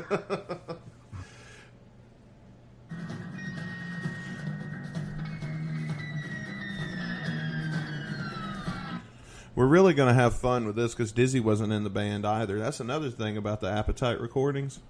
We're 9.55 9.67
really 9.67 9.95
going 9.95 10.09
to 10.09 10.15
have 10.15 10.37
fun 10.37 10.67
with 10.67 10.77
this 10.77 10.93
because 10.93 11.13
Dizzy 11.13 11.41
wasn't 11.41 11.73
in 11.73 11.83
the 11.83 11.89
band 11.89 12.27
either. 12.27 12.59
That's 12.59 12.79
another 12.79 13.09
thing 13.09 13.39
about 13.39 13.63
the 13.63 13.71
Appetite 13.71 14.21
recordings 14.21 14.81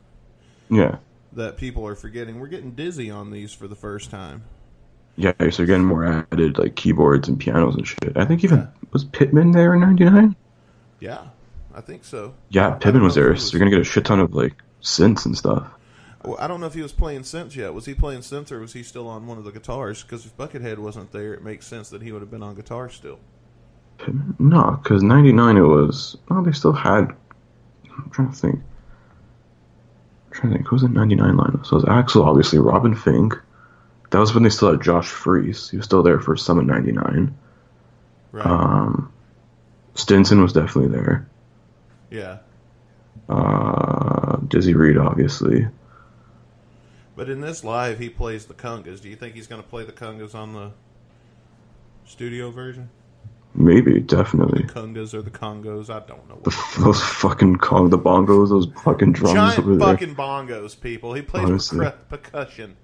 Yeah, 0.68 0.96
that 1.32 1.56
people 1.56 1.86
are 1.86 1.94
forgetting. 1.94 2.40
We're 2.40 2.48
getting 2.48 2.72
Dizzy 2.72 3.08
on 3.08 3.30
these 3.30 3.52
for 3.52 3.68
the 3.68 3.76
first 3.76 4.10
time. 4.10 4.42
Yeah. 5.16 5.32
So 5.38 5.62
you're 5.62 5.66
getting 5.66 5.84
more 5.84 6.26
added 6.32 6.58
like 6.58 6.76
keyboards 6.76 7.28
and 7.28 7.38
pianos 7.38 7.74
and 7.74 7.86
shit. 7.86 8.16
I 8.16 8.24
think 8.24 8.44
even 8.44 8.68
was 8.92 9.04
Pitman 9.04 9.52
there 9.52 9.74
in 9.74 9.80
'99. 9.80 10.36
Yeah, 11.00 11.26
I 11.74 11.80
think 11.80 12.04
so. 12.04 12.34
Yeah, 12.50 12.70
Pitman 12.72 13.02
was 13.02 13.14
there. 13.14 13.34
he 13.34 13.40
So 13.40 13.52
you're 13.52 13.58
gonna 13.58 13.70
get 13.70 13.80
a 13.80 13.84
shit 13.84 14.04
ton 14.04 14.20
of 14.20 14.34
like 14.34 14.54
synths 14.82 15.26
and 15.26 15.36
stuff. 15.36 15.66
Well, 16.24 16.36
I 16.40 16.48
don't 16.48 16.60
know 16.60 16.66
if 16.66 16.74
he 16.74 16.82
was 16.82 16.92
playing 16.92 17.20
synths 17.20 17.54
yet. 17.54 17.72
Was 17.72 17.86
he 17.86 17.94
playing 17.94 18.20
synths 18.20 18.50
or 18.50 18.58
was 18.58 18.72
he 18.72 18.82
still 18.82 19.06
on 19.06 19.26
one 19.26 19.38
of 19.38 19.44
the 19.44 19.52
guitars? 19.52 20.02
Because 20.02 20.26
if 20.26 20.36
Buckethead 20.36 20.78
wasn't 20.78 21.12
there, 21.12 21.34
it 21.34 21.44
makes 21.44 21.66
sense 21.66 21.88
that 21.90 22.02
he 22.02 22.10
would 22.10 22.20
have 22.20 22.30
been 22.30 22.42
on 22.42 22.54
guitar 22.54 22.88
still. 22.88 23.20
Pitman? 23.98 24.34
No, 24.38 24.78
because 24.82 25.02
'99 25.02 25.56
it 25.56 25.60
was. 25.60 26.16
Oh, 26.30 26.42
they 26.42 26.52
still 26.52 26.72
had. 26.72 27.14
I'm 27.88 28.10
trying 28.10 28.30
to 28.30 28.36
think. 28.36 28.56
I'm 30.26 30.32
trying 30.32 30.52
to 30.52 30.58
think. 30.58 30.68
Who 30.68 30.76
was 30.76 30.82
in 30.82 30.92
'99 30.92 31.36
lineup? 31.36 31.64
So 31.66 31.76
it 31.76 31.82
was 31.82 31.84
Axl, 31.84 32.24
obviously. 32.24 32.58
Robin 32.58 32.94
Finck. 32.94 33.40
That 34.10 34.18
was 34.18 34.34
when 34.34 34.42
they 34.44 34.50
still 34.50 34.70
had 34.70 34.82
Josh 34.82 35.08
Freese. 35.08 35.68
He 35.70 35.76
was 35.76 35.84
still 35.86 36.02
there 36.02 36.20
for 36.20 36.36
Summit 36.36 36.66
'99. 36.66 37.36
Right. 38.32 38.46
Um, 38.46 39.12
Stinson 39.94 40.42
was 40.42 40.52
definitely 40.52 40.94
there. 40.96 41.28
yeah. 42.10 42.38
Uh, 43.28 44.36
Dizzy 44.46 44.74
Reed, 44.74 44.96
obviously. 44.96 45.66
But 47.16 47.28
in 47.30 47.40
this 47.40 47.64
live, 47.64 47.98
he 47.98 48.08
plays 48.08 48.46
the 48.46 48.54
congas. 48.54 49.00
Do 49.00 49.08
you 49.08 49.16
think 49.16 49.34
he's 49.34 49.46
going 49.48 49.62
to 49.62 49.68
play 49.68 49.84
the 49.84 49.92
congas 49.92 50.34
on 50.34 50.52
the 50.52 50.70
studio 52.04 52.50
version? 52.50 52.90
Maybe, 53.54 54.00
definitely. 54.00 54.64
Congas 54.64 55.14
or 55.14 55.22
the 55.22 55.30
congos? 55.30 55.88
I 55.88 56.06
don't 56.06 56.28
know. 56.28 56.38
The, 56.44 56.80
those 56.84 57.02
fucking 57.02 57.56
Kong, 57.56 57.88
the 57.88 57.98
bongos, 57.98 58.50
those 58.50 58.66
fucking 58.84 59.14
drums 59.14 59.34
Giant 59.34 59.58
over 59.58 59.76
there. 59.76 59.88
fucking 59.88 60.14
bongos, 60.14 60.78
people. 60.78 61.14
He 61.14 61.22
plays 61.22 61.46
percu- 61.46 61.94
percussion. 62.08 62.76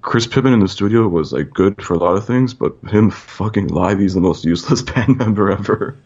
Chris 0.00 0.26
Pitman 0.26 0.52
in 0.52 0.60
the 0.60 0.68
studio 0.68 1.06
was 1.08 1.32
like 1.32 1.50
good 1.50 1.82
for 1.82 1.94
a 1.94 1.98
lot 1.98 2.16
of 2.16 2.26
things, 2.26 2.54
but 2.54 2.76
him 2.88 3.10
fucking 3.10 3.68
live, 3.68 3.98
he's 3.98 4.14
the 4.14 4.20
most 4.20 4.44
useless 4.44 4.82
band 4.90 5.18
member 5.18 5.50
ever. 5.50 5.96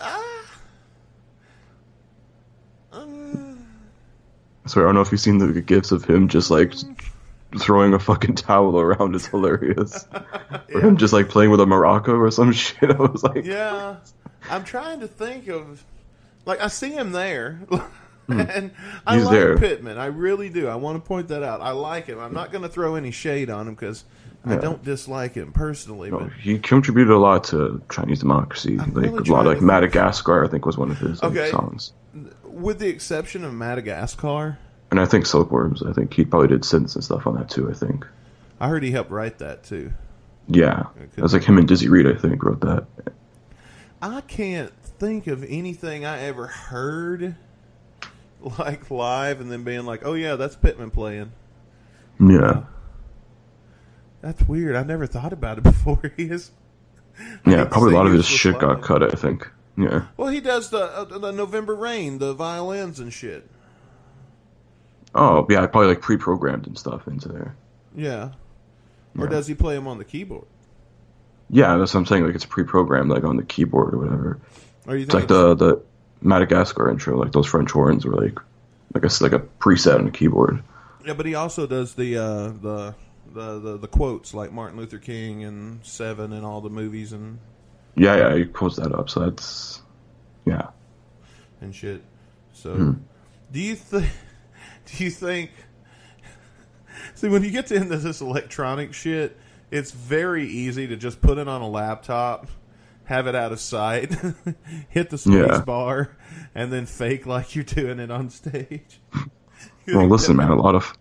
Ah. 0.00 0.22
I 2.92 4.68
swear, 4.68 4.84
I 4.84 4.88
don't 4.88 4.94
know 4.96 5.00
if 5.00 5.12
you've 5.12 5.20
seen 5.20 5.38
the 5.38 5.60
gifs 5.60 5.92
of 5.92 6.04
him 6.04 6.28
just 6.28 6.50
like 6.50 6.72
throwing 7.58 7.94
a 7.94 7.98
fucking 7.98 8.34
towel 8.34 8.78
around. 8.78 9.14
It's 9.14 9.26
hilarious. 9.26 10.06
Or 10.74 10.80
him 10.80 10.96
just 10.96 11.12
like 11.12 11.28
playing 11.28 11.50
with 11.52 11.60
a 11.60 11.64
maraca 11.64 12.08
or 12.08 12.30
some 12.30 12.52
shit. 12.52 12.90
I 12.90 12.94
was 12.94 13.22
like, 13.22 13.44
Yeah. 13.44 13.96
I'm 14.50 14.64
trying 14.64 15.00
to 15.00 15.06
think 15.08 15.48
of. 15.48 15.84
Like, 16.44 16.60
I 16.60 16.66
see 16.68 16.90
him 16.90 17.12
there. 17.12 17.60
and 18.48 18.70
I 19.06 19.14
Hmm. 19.14 19.18
He's 19.18 19.26
like 19.26 19.34
there. 19.38 19.56
Pitman. 19.58 19.98
I 19.98 20.06
really 20.06 20.48
do. 20.48 20.68
I 20.68 20.74
want 20.76 21.02
to 21.02 21.06
point 21.06 21.28
that 21.28 21.42
out. 21.42 21.60
I 21.60 21.70
like 21.70 22.06
him. 22.06 22.18
I'm 22.18 22.34
not 22.34 22.50
going 22.52 22.62
to 22.62 22.68
throw 22.68 22.94
any 22.96 23.10
shade 23.10 23.50
on 23.50 23.68
him 23.68 23.74
because 23.74 24.04
I 24.44 24.56
don't 24.56 24.82
dislike 24.84 25.34
him 25.34 25.52
personally. 25.52 26.10
no, 26.10 26.20
But 26.20 26.32
he 26.34 26.58
contributed 26.58 27.12
a 27.12 27.18
lot 27.18 27.44
to 27.44 27.82
Chinese 27.90 28.20
democracy. 28.20 28.78
I'm 28.80 28.92
like 28.94 29.06
really 29.12 29.28
a 29.28 29.32
lot, 29.32 29.44
like 29.46 29.60
Madagascar, 29.60 30.44
I 30.44 30.48
think 30.48 30.64
was 30.66 30.78
one 30.78 30.90
of 30.90 30.98
his 30.98 31.22
like, 31.22 31.32
Okay. 31.32 31.50
songs. 31.50 31.92
with 32.44 32.78
the 32.78 32.88
exception 32.88 33.44
of 33.44 33.52
Madagascar, 33.54 34.58
And 34.90 35.00
I 35.00 35.04
think 35.06 35.26
Silkworms. 35.26 35.82
I 35.88 35.92
think 35.92 36.14
he 36.14 36.24
probably 36.24 36.48
did 36.48 36.62
synths 36.62 36.94
and 36.94 37.02
stuff 37.02 37.26
on 37.26 37.34
that 37.36 37.50
too. 37.50 37.68
I 37.68 37.74
think. 37.74 38.06
I 38.60 38.68
heard 38.68 38.82
he 38.84 38.92
helped 38.92 39.10
write 39.10 39.38
that 39.38 39.64
too. 39.64 39.92
Yeah, 40.48 40.84
it 41.16 41.20
was 41.20 41.32
like 41.34 41.42
him 41.42 41.58
and 41.58 41.66
Dizzy 41.66 41.88
Reed. 41.88 42.06
I 42.06 42.14
think 42.14 42.42
wrote 42.44 42.60
that. 42.60 42.86
I 44.00 44.20
can't 44.22 44.72
think 44.98 45.26
of 45.26 45.42
anything 45.44 46.04
I 46.04 46.20
ever 46.22 46.46
heard 46.46 47.34
like 48.58 48.90
live 48.90 49.40
and 49.40 49.50
then 49.50 49.64
being 49.64 49.84
like, 49.86 50.02
"Oh 50.04 50.14
yeah, 50.14 50.36
that's 50.36 50.56
Pitman 50.56 50.90
playing." 50.90 51.32
Yeah, 52.18 52.62
That's 54.22 54.46
weird. 54.48 54.74
I 54.76 54.82
never 54.82 55.06
thought 55.06 55.32
about 55.32 55.58
it 55.58 55.64
before. 55.64 56.12
He 56.16 56.24
is. 56.24 56.50
yeah. 57.46 57.64
Probably 57.66 57.92
a 57.92 57.96
lot 57.96 58.06
of 58.06 58.12
his 58.12 58.26
shit 58.26 58.58
got 58.58 58.82
cut. 58.82 59.02
I 59.02 59.10
think. 59.16 59.48
Yeah. 59.76 60.06
Well, 60.16 60.28
he 60.28 60.40
does 60.40 60.70
the 60.70 60.78
uh, 60.78 61.04
the 61.04 61.32
November 61.32 61.74
Rain, 61.74 62.18
the 62.18 62.32
violins 62.32 62.98
and 63.00 63.12
shit. 63.12 63.48
Oh 65.14 65.46
yeah, 65.48 65.66
probably 65.66 65.88
like 65.88 66.00
pre-programmed 66.00 66.66
and 66.66 66.78
stuff 66.78 67.06
into 67.06 67.28
there. 67.28 67.56
Yeah. 67.94 68.32
Or 69.18 69.24
Yeah. 69.24 69.30
does 69.30 69.46
he 69.46 69.54
play 69.54 69.74
them 69.74 69.86
on 69.88 69.98
the 69.98 70.04
keyboard? 70.04 70.46
Yeah, 71.48 71.76
that's 71.76 71.94
what 71.94 72.00
I'm 72.00 72.06
saying. 72.06 72.26
Like 72.26 72.34
it's 72.34 72.44
pre-programmed, 72.44 73.10
like 73.10 73.24
on 73.24 73.36
the 73.36 73.44
keyboard 73.44 73.94
or 73.94 73.98
whatever. 73.98 74.40
Or 74.86 74.96
you 74.96 75.04
It's 75.04 75.14
like 75.14 75.28
the 75.28 75.54
the 75.54 75.82
Madagascar 76.20 76.90
intro, 76.90 77.16
like 77.18 77.32
those 77.32 77.46
French 77.46 77.70
horns 77.70 78.04
were 78.04 78.14
like, 78.14 78.38
like 78.94 79.04
a 79.04 79.22
like 79.22 79.32
a 79.32 79.40
preset 79.60 79.98
on 79.98 80.08
a 80.08 80.10
keyboard. 80.10 80.62
Yeah, 81.04 81.14
but 81.14 81.26
he 81.26 81.34
also 81.34 81.66
does 81.66 81.94
the 81.94 82.16
uh, 82.16 82.48
the, 82.48 82.94
the 83.32 83.58
the 83.60 83.76
the 83.78 83.88
quotes 83.88 84.34
like 84.34 84.52
Martin 84.52 84.78
Luther 84.78 84.98
King 84.98 85.44
and 85.44 85.84
Seven 85.84 86.32
and 86.32 86.44
all 86.44 86.60
the 86.60 86.70
movies 86.70 87.12
and 87.12 87.38
Yeah, 87.94 88.16
yeah, 88.16 88.36
he 88.36 88.44
pulls 88.44 88.76
that 88.76 88.92
up. 88.94 89.08
So 89.10 89.20
that's 89.20 89.82
yeah. 90.44 90.68
and 91.60 91.74
shit. 91.74 92.02
So, 92.52 92.74
Hmm. 92.74 92.92
do 93.52 93.60
you 93.60 93.74
think? 93.76 94.06
Do 94.86 95.04
you 95.04 95.10
think? 95.10 95.50
See, 97.14 97.28
when 97.28 97.42
you 97.42 97.50
get 97.50 97.66
to 97.68 97.74
into 97.74 97.96
this 97.98 98.20
electronic 98.20 98.94
shit, 98.94 99.36
it's 99.70 99.90
very 99.90 100.46
easy 100.46 100.86
to 100.86 100.96
just 100.96 101.20
put 101.20 101.38
it 101.38 101.48
on 101.48 101.60
a 101.60 101.68
laptop, 101.68 102.46
have 103.06 103.26
it 103.26 103.34
out 103.34 103.50
of 103.52 103.58
sight, 103.60 104.14
hit 104.88 105.10
the 105.10 105.18
space 105.18 105.34
Yeah. 105.34 105.62
bar, 105.62 106.16
and 106.54 106.72
then 106.72 106.86
fake 106.86 107.26
like 107.26 107.54
you're 107.54 107.64
doing 107.64 107.98
it 107.98 108.10
on 108.10 108.30
stage. 108.30 109.00
Well, 109.88 110.08
listen, 110.08 110.34
man, 110.36 110.48
a 110.50 110.56
lot 110.60 110.74
of 110.74 110.92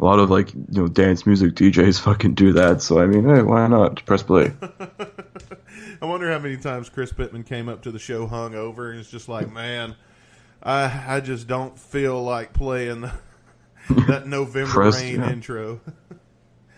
a 0.00 0.04
lot 0.04 0.18
of 0.18 0.30
like 0.30 0.52
you 0.52 0.64
know 0.70 0.88
dance 0.88 1.26
music 1.26 1.54
DJs 1.54 2.00
fucking 2.00 2.34
do 2.34 2.52
that. 2.54 2.82
So 2.82 2.98
I 2.98 3.06
mean, 3.06 3.22
hey, 3.24 3.40
why 3.42 3.64
not 3.68 4.04
press 4.04 4.24
play? 4.24 4.52
I 6.02 6.06
wonder 6.06 6.30
how 6.32 6.40
many 6.40 6.56
times 6.56 6.88
Chris 6.88 7.12
Pitman 7.12 7.44
came 7.44 7.68
up 7.68 7.82
to 7.82 7.92
the 7.92 8.00
show 8.00 8.26
hung 8.26 8.56
over 8.56 8.90
and 8.90 8.98
it's 8.98 9.10
just 9.10 9.28
like, 9.28 9.52
man, 9.52 9.94
I 10.60 11.16
I 11.16 11.20
just 11.20 11.46
don't 11.46 11.78
feel 11.78 12.20
like 12.20 12.52
playing 12.52 13.02
the, 13.02 13.12
that 14.08 14.26
November 14.26 14.72
Press- 14.72 15.00
Rain 15.00 15.20
yeah. 15.20 15.30
intro. 15.30 15.80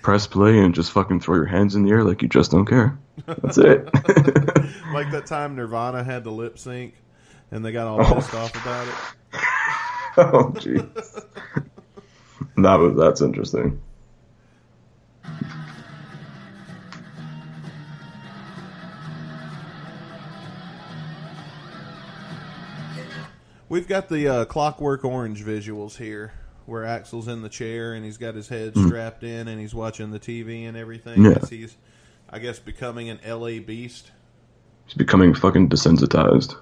press 0.02 0.26
play 0.26 0.58
and 0.58 0.74
just 0.74 0.92
fucking 0.92 1.20
throw 1.20 1.36
your 1.36 1.46
hands 1.46 1.74
in 1.74 1.82
the 1.84 1.90
air 1.92 2.04
like 2.04 2.20
you 2.20 2.28
just 2.28 2.50
don't 2.50 2.66
care. 2.66 2.98
That's 3.26 3.58
it. 3.58 3.84
like 4.92 5.10
that 5.10 5.24
time 5.26 5.56
Nirvana 5.56 6.02
had 6.04 6.24
the 6.24 6.30
lip 6.30 6.58
sync 6.58 6.94
and 7.50 7.64
they 7.64 7.72
got 7.72 7.86
all 7.86 7.98
pissed 8.14 8.34
off 8.34 8.54
about 8.54 8.88
it. 8.88 8.94
oh 10.18 10.52
jeez. 10.56 11.24
that 12.56 12.76
was 12.78 12.96
that's 12.96 13.20
interesting. 13.20 13.80
We've 23.70 23.86
got 23.86 24.08
the 24.08 24.28
uh, 24.28 24.44
Clockwork 24.46 25.04
Orange 25.04 25.44
visuals 25.44 25.98
here, 25.98 26.32
where 26.64 26.84
Axl's 26.84 27.28
in 27.28 27.42
the 27.42 27.50
chair 27.50 27.92
and 27.92 28.02
he's 28.02 28.16
got 28.16 28.34
his 28.34 28.48
head 28.48 28.72
strapped 28.74 29.22
in 29.22 29.46
and 29.46 29.60
he's 29.60 29.74
watching 29.74 30.10
the 30.10 30.18
TV 30.18 30.66
and 30.66 30.74
everything. 30.74 31.22
Yeah. 31.22 31.38
As 31.42 31.50
he's, 31.50 31.76
I 32.30 32.38
guess, 32.38 32.58
becoming 32.58 33.08
an 33.08 33.18
LA 33.26 33.58
beast. 33.60 34.10
He's 34.86 34.94
becoming 34.94 35.34
fucking 35.34 35.68
desensitized, 35.68 36.56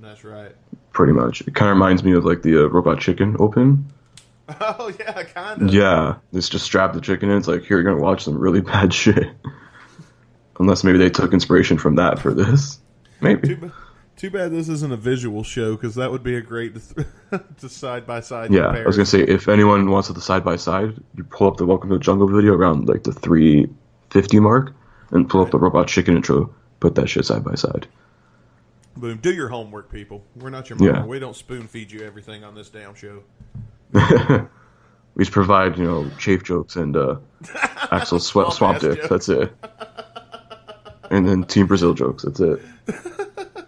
That's 0.00 0.24
right. 0.24 0.54
pretty 0.92 1.12
much. 1.12 1.40
It 1.42 1.54
kind 1.54 1.70
of 1.70 1.76
reminds 1.76 2.04
me 2.04 2.12
of 2.12 2.24
like 2.24 2.42
the 2.42 2.64
uh, 2.64 2.68
Robot 2.68 3.00
Chicken 3.00 3.36
open. 3.38 3.86
Oh 4.60 4.92
yeah, 5.00 5.22
kind 5.22 5.62
of. 5.62 5.72
Yeah, 5.72 6.16
it's 6.34 6.50
just 6.50 6.66
strap 6.66 6.92
the 6.92 7.00
chicken 7.00 7.30
in. 7.30 7.38
It's 7.38 7.48
like 7.48 7.62
here 7.62 7.78
you're 7.80 7.82
gonna 7.82 8.02
watch 8.02 8.22
some 8.24 8.36
really 8.36 8.60
bad 8.72 8.92
shit. 8.92 9.30
Unless 10.60 10.84
maybe 10.84 10.98
they 10.98 11.08
took 11.08 11.32
inspiration 11.32 11.78
from 11.78 11.94
that 11.96 12.18
for 12.18 12.34
this. 12.34 12.78
Maybe. 13.22 13.48
Too, 13.48 13.72
too 14.18 14.30
bad 14.30 14.52
this 14.52 14.68
isn't 14.68 14.92
a 14.92 14.98
visual 14.98 15.42
show 15.44 15.76
because 15.76 15.94
that 15.94 16.10
would 16.10 16.22
be 16.22 16.36
a 16.36 16.42
great 16.42 16.74
to 17.58 17.68
side 17.70 18.06
by 18.06 18.20
side. 18.20 18.52
Yeah, 18.52 18.66
I 18.68 18.84
was 18.86 18.96
gonna 18.96 19.06
say 19.06 19.22
if 19.22 19.48
anyone 19.48 19.90
wants 19.90 20.08
the 20.08 20.20
side 20.20 20.44
by 20.44 20.56
side, 20.56 20.92
you 21.16 21.24
pull 21.24 21.48
up 21.48 21.56
the 21.56 21.64
Welcome 21.64 21.88
to 21.88 21.94
the 21.96 22.04
Jungle 22.04 22.28
video 22.28 22.52
around 22.52 22.86
like 22.86 23.04
the 23.04 23.12
350 23.14 24.40
mark, 24.40 24.74
and 25.10 25.28
pull 25.28 25.42
up 25.42 25.50
the 25.50 25.58
Robot 25.58 25.88
Chicken 25.88 26.16
intro. 26.16 26.54
Put 26.80 26.94
that 26.96 27.08
shit 27.08 27.24
side 27.24 27.44
by 27.44 27.54
side. 27.54 27.86
Boom. 28.96 29.18
Do 29.18 29.32
your 29.32 29.48
homework, 29.48 29.90
people. 29.90 30.22
We're 30.36 30.50
not 30.50 30.68
your 30.70 30.78
mama. 30.78 30.92
Yeah. 30.92 31.04
We 31.04 31.18
don't 31.18 31.34
spoon 31.36 31.66
feed 31.66 31.90
you 31.90 32.00
everything 32.02 32.44
on 32.44 32.54
this 32.54 32.68
damn 32.70 32.94
show. 32.94 33.22
We 35.16 35.22
just 35.22 35.32
provide 35.32 35.78
you 35.78 35.84
know 35.84 36.10
chafe 36.18 36.42
jokes 36.42 36.74
and 36.74 36.96
uh, 36.96 37.16
Axl 37.44 38.20
swamp, 38.20 38.52
Swamp 38.52 38.80
dick. 38.80 38.96
jokes. 38.96 39.08
That's 39.08 39.28
it. 39.28 39.52
And 41.08 41.24
then 41.28 41.44
Team 41.44 41.68
Brazil 41.68 41.94
jokes. 41.94 42.24
That's 42.24 42.40
it. 42.40 42.60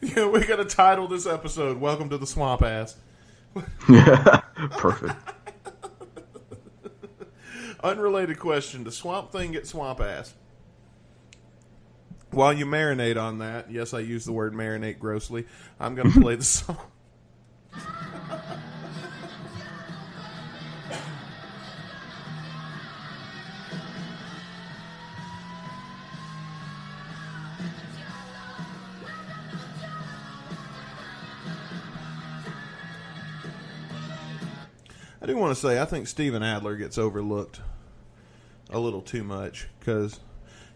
Yeah, 0.00 0.28
we 0.28 0.46
got 0.46 0.56
to 0.56 0.64
title 0.64 1.08
this 1.08 1.26
episode 1.26 1.80
"Welcome 1.80 2.08
to 2.10 2.18
the 2.18 2.26
Swamp 2.28 2.62
Ass." 2.62 2.94
Yeah, 3.88 4.42
perfect. 4.70 5.16
Unrelated 7.82 8.38
question: 8.38 8.84
Does 8.84 8.96
Swamp 8.96 9.32
Thing 9.32 9.50
get 9.50 9.66
swamp 9.66 9.98
ass? 10.00 10.34
While 12.30 12.52
you 12.52 12.66
marinate 12.66 13.20
on 13.20 13.38
that, 13.38 13.70
yes, 13.70 13.94
I 13.94 14.00
use 14.00 14.24
the 14.24 14.32
word 14.32 14.52
marinate 14.52 14.98
grossly. 14.98 15.46
I'm 15.80 15.94
going 15.94 16.12
to 16.12 16.20
play 16.20 16.36
the 16.36 16.44
song. 16.44 16.78
I 35.20 35.26
do 35.26 35.36
want 35.36 35.54
to 35.54 35.60
say 35.60 35.80
I 35.80 35.84
think 35.84 36.06
Steven 36.06 36.42
Adler 36.42 36.76
gets 36.76 36.96
overlooked 36.96 37.60
a 38.70 38.78
little 38.78 39.02
too 39.02 39.24
much 39.24 39.66
because 39.80 40.20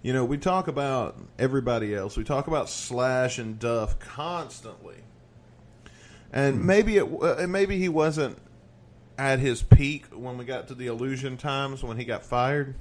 you 0.02 0.12
know 0.12 0.24
we 0.24 0.36
talk 0.36 0.68
about 0.68 1.16
everybody 1.38 1.94
else. 1.94 2.16
We 2.16 2.24
talk 2.24 2.48
about 2.48 2.68
Slash 2.68 3.38
and 3.38 3.58
Duff 3.58 3.98
constantly, 3.98 4.98
and 6.32 6.64
maybe 6.64 6.96
it 6.96 7.04
uh, 7.04 7.46
maybe 7.48 7.78
he 7.78 7.88
wasn't 7.88 8.38
at 9.16 9.38
his 9.38 9.62
peak 9.62 10.06
when 10.12 10.36
we 10.36 10.44
got 10.44 10.68
to 10.68 10.74
the 10.74 10.88
Illusion 10.88 11.36
times 11.36 11.82
when 11.82 11.96
he 11.96 12.04
got 12.04 12.24
fired. 12.24 12.74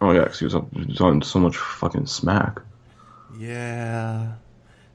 Oh 0.00 0.12
yeah, 0.12 0.32
he 0.32 0.44
was 0.44 0.54
on, 0.54 0.70
he 0.72 0.84
was 0.84 1.00
on 1.00 1.22
so 1.22 1.40
much 1.40 1.56
fucking 1.56 2.06
smack. 2.06 2.60
Yeah, 3.36 4.34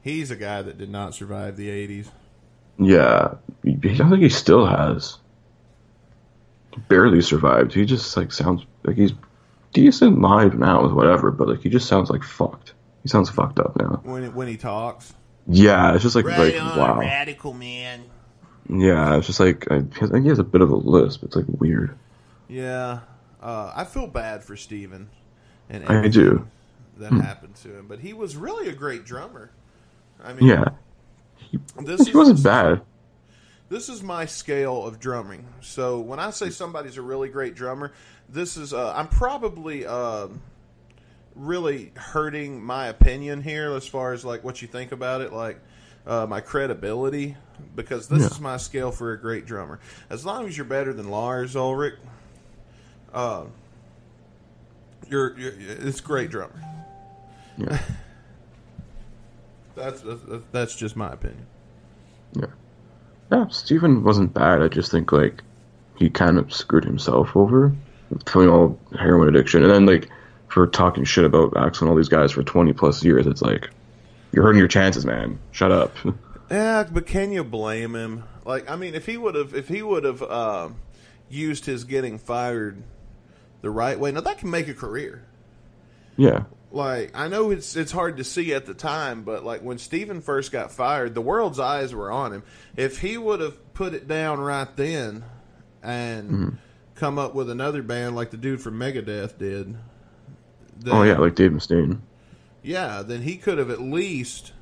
he's 0.02 0.32
a 0.32 0.36
guy 0.38 0.62
that 0.62 0.78
did 0.78 0.90
not 0.90 1.14
survive 1.14 1.58
the 1.58 1.70
'80s. 1.70 2.08
Yeah, 2.80 3.36
I 3.66 3.70
don't 3.72 4.10
think 4.10 4.24
he 4.24 4.30
still 4.30 4.66
has. 4.66 5.18
Barely 6.88 7.22
survived. 7.22 7.74
He 7.74 7.86
just 7.86 8.16
like 8.18 8.32
sounds 8.32 8.66
like 8.84 8.96
he's 8.96 9.14
decent 9.74 10.22
live 10.22 10.58
now 10.58 10.84
with 10.84 10.94
whatever, 10.94 11.32
but 11.32 11.48
like 11.48 11.62
he 11.62 11.70
just 11.70 11.88
sounds 11.88 12.10
like 12.10 12.24
fucked. 12.24 12.74
He 13.02 13.10
sounds 13.10 13.30
fucked 13.30 13.60
up 13.60 13.76
now. 13.78 14.00
When 14.04 14.34
when 14.34 14.48
he 14.48 14.56
talks, 14.58 15.14
Yeah, 15.48 15.94
it's 15.94 16.04
just 16.04 16.16
like 16.16 16.26
like 16.26 16.56
wow. 16.56 17.00
radical 17.00 17.54
man. 17.54 18.06
Yeah, 18.70 19.18
it's 19.18 19.28
just 19.28 19.40
like 19.42 19.70
I, 19.72 19.78
I 19.78 20.08
think 20.08 20.24
he 20.24 20.30
has 20.30 20.40
a 20.40 20.44
bit 20.44 20.62
of 20.62 20.70
a 20.70 20.76
lisp. 20.76 21.24
It's 21.24 21.36
like 21.36 21.46
weird. 21.48 21.98
Yeah, 22.48 23.00
uh, 23.42 23.74
I 23.76 23.84
feel 23.84 24.08
bad 24.08 24.44
for 24.44 24.56
Steven 24.56 25.10
and 25.70 25.86
I 25.88 26.08
do. 26.08 26.48
that 26.98 27.10
Hmm. 27.10 27.20
happened 27.20 27.56
to 27.56 27.78
him, 27.78 27.88
but 27.88 28.00
he 28.00 28.14
was 28.14 28.36
really 28.38 28.70
a 28.70 28.74
great 28.74 29.04
drummer. 29.06 29.50
I 30.24 30.34
mean, 30.34 30.48
Yeah, 30.48 30.66
this 31.82 32.08
he 32.08 32.16
wasn't 32.16 32.42
bad. 32.44 32.82
This 33.74 33.90
is 33.90 34.04
my 34.04 34.28
scale 34.28 34.86
of 34.86 35.00
drumming. 35.00 35.44
So 35.62 36.00
when 36.00 36.20
I 36.20 36.30
say 36.30 36.52
somebody's 36.52 36.98
a 36.98 37.02
really 37.02 37.28
great 37.28 37.56
drummer, 37.56 37.92
this 38.30 38.56
is 38.56 38.72
uh, 38.72 38.94
I'm 38.96 39.08
probably 39.08 39.84
uh, 39.84 40.28
really 41.36 41.92
hurting 41.96 42.64
my 42.64 42.86
opinion 42.90 43.42
here 43.42 43.72
as 43.74 43.88
far 43.88 44.14
as 44.14 44.24
like 44.24 44.44
what 44.44 44.62
you 44.62 44.68
think 44.68 44.92
about 44.92 45.22
it, 45.22 45.34
like 45.34 45.60
uh, 46.06 46.28
my 46.30 46.40
credibility, 46.40 47.36
because 47.76 48.08
this 48.08 48.22
Yeah. 48.22 48.28
is 48.28 48.40
my 48.40 48.58
scale 48.58 48.92
for 48.92 49.14
a 49.14 49.18
great 49.20 49.48
drummer. 49.48 49.80
As 50.08 50.24
long 50.24 50.48
as 50.48 50.56
you're 50.56 50.66
better 50.68 50.94
than 50.94 51.10
Lars 51.10 51.56
Ulrich, 51.56 51.96
uh, 53.12 53.46
you're, 55.10 55.36
you're 55.40 55.52
it's 55.58 56.00
great 56.00 56.30
drummer. 56.30 56.62
Yeah, 57.58 57.82
That's 59.76 60.02
that's, 60.02 60.22
that's 60.52 60.76
just 60.76 60.96
my 60.96 61.12
opinion. 61.12 61.48
yeah, 62.34 62.46
yeah. 63.34 63.48
Steven 63.48 64.04
wasn't 64.04 64.34
bad. 64.34 64.62
I 64.62 64.68
just 64.68 64.92
think 64.92 65.12
like 65.12 65.42
he 65.98 66.10
kind 66.10 66.38
of 66.38 66.54
screwed 66.54 66.86
himself 66.86 67.36
over, 67.36 67.74
you 68.12 68.52
all 68.52 68.80
heroin 68.98 69.28
addiction, 69.30 69.64
and 69.64 69.72
then 69.72 69.86
like 69.86 70.10
for 70.48 70.68
talking 70.68 71.04
shit 71.04 71.26
about 71.26 71.52
Axl 71.54 71.82
and 71.82 71.90
all 71.90 71.96
these 71.96 72.10
guys 72.10 72.32
for 72.32 72.44
twenty 72.44 72.74
plus 72.74 73.04
years. 73.04 73.26
It's 73.28 73.42
like 73.42 73.70
you're 74.32 74.44
hurting 74.44 74.60
your 74.60 74.68
chances, 74.68 75.06
man. 75.06 75.40
Shut 75.52 75.72
up. 75.72 75.96
Yeah, 76.52 76.84
but 76.92 77.08
can 77.08 77.32
you 77.32 77.44
blame 77.44 77.96
him? 77.96 78.26
Like, 78.46 78.70
I 78.70 78.76
mean, 78.76 78.94
if 78.94 79.08
he 79.08 79.18
would 79.18 79.34
have, 79.34 79.56
if 79.56 79.70
he 79.70 79.82
would 79.82 80.04
have 80.04 80.22
uh, 80.22 80.70
used 81.28 81.66
his 81.66 81.84
getting 81.84 82.20
fired 82.20 82.84
the 83.62 83.72
right 83.72 83.98
way, 83.98 84.12
now 84.12 84.22
that 84.22 84.38
can 84.38 84.52
make 84.52 84.68
a 84.68 84.74
career. 84.76 85.24
yeah, 86.16 86.44
Like, 86.74 87.12
I 87.14 87.28
know 87.28 87.52
it's 87.52 87.76
it's 87.76 87.92
hard 87.92 88.18
to 88.18 88.24
see 88.24 88.52
at 88.56 88.66
the 88.66 88.74
time, 88.74 89.22
but 89.22 89.46
like 89.46 89.62
when 89.62 89.78
Steven 89.78 90.22
first 90.22 90.52
got 90.52 90.72
fired, 90.72 91.14
the 91.14 91.22
world's 91.22 91.60
eyes 91.60 91.94
were 91.94 92.12
on 92.12 92.34
him. 92.34 92.44
If 92.76 92.98
he 93.00 93.16
would 93.16 93.42
have 93.42 93.76
put 93.76 93.94
it 93.94 94.08
down 94.08 94.40
right 94.40 94.76
then 94.76 95.24
and 95.84 96.32
mm-hmm. 96.32 96.56
come 96.96 97.20
up 97.20 97.36
with 97.36 97.52
another 97.52 97.84
band 97.84 98.16
like 98.16 98.32
the 98.32 98.38
dude 98.38 98.60
from 98.60 98.80
Megadeth 98.80 99.38
did, 99.38 99.78
then, 100.80 100.94
oh 100.94 101.04
yeah, 101.04 101.20
like 101.20 101.36
Dave 101.36 101.52
Mustaine. 101.52 102.00
yeah, 102.64 103.04
then 103.04 103.22
he 103.22 103.38
could 103.38 103.60
have 103.60 103.70
at 103.70 103.80
least 103.80 104.54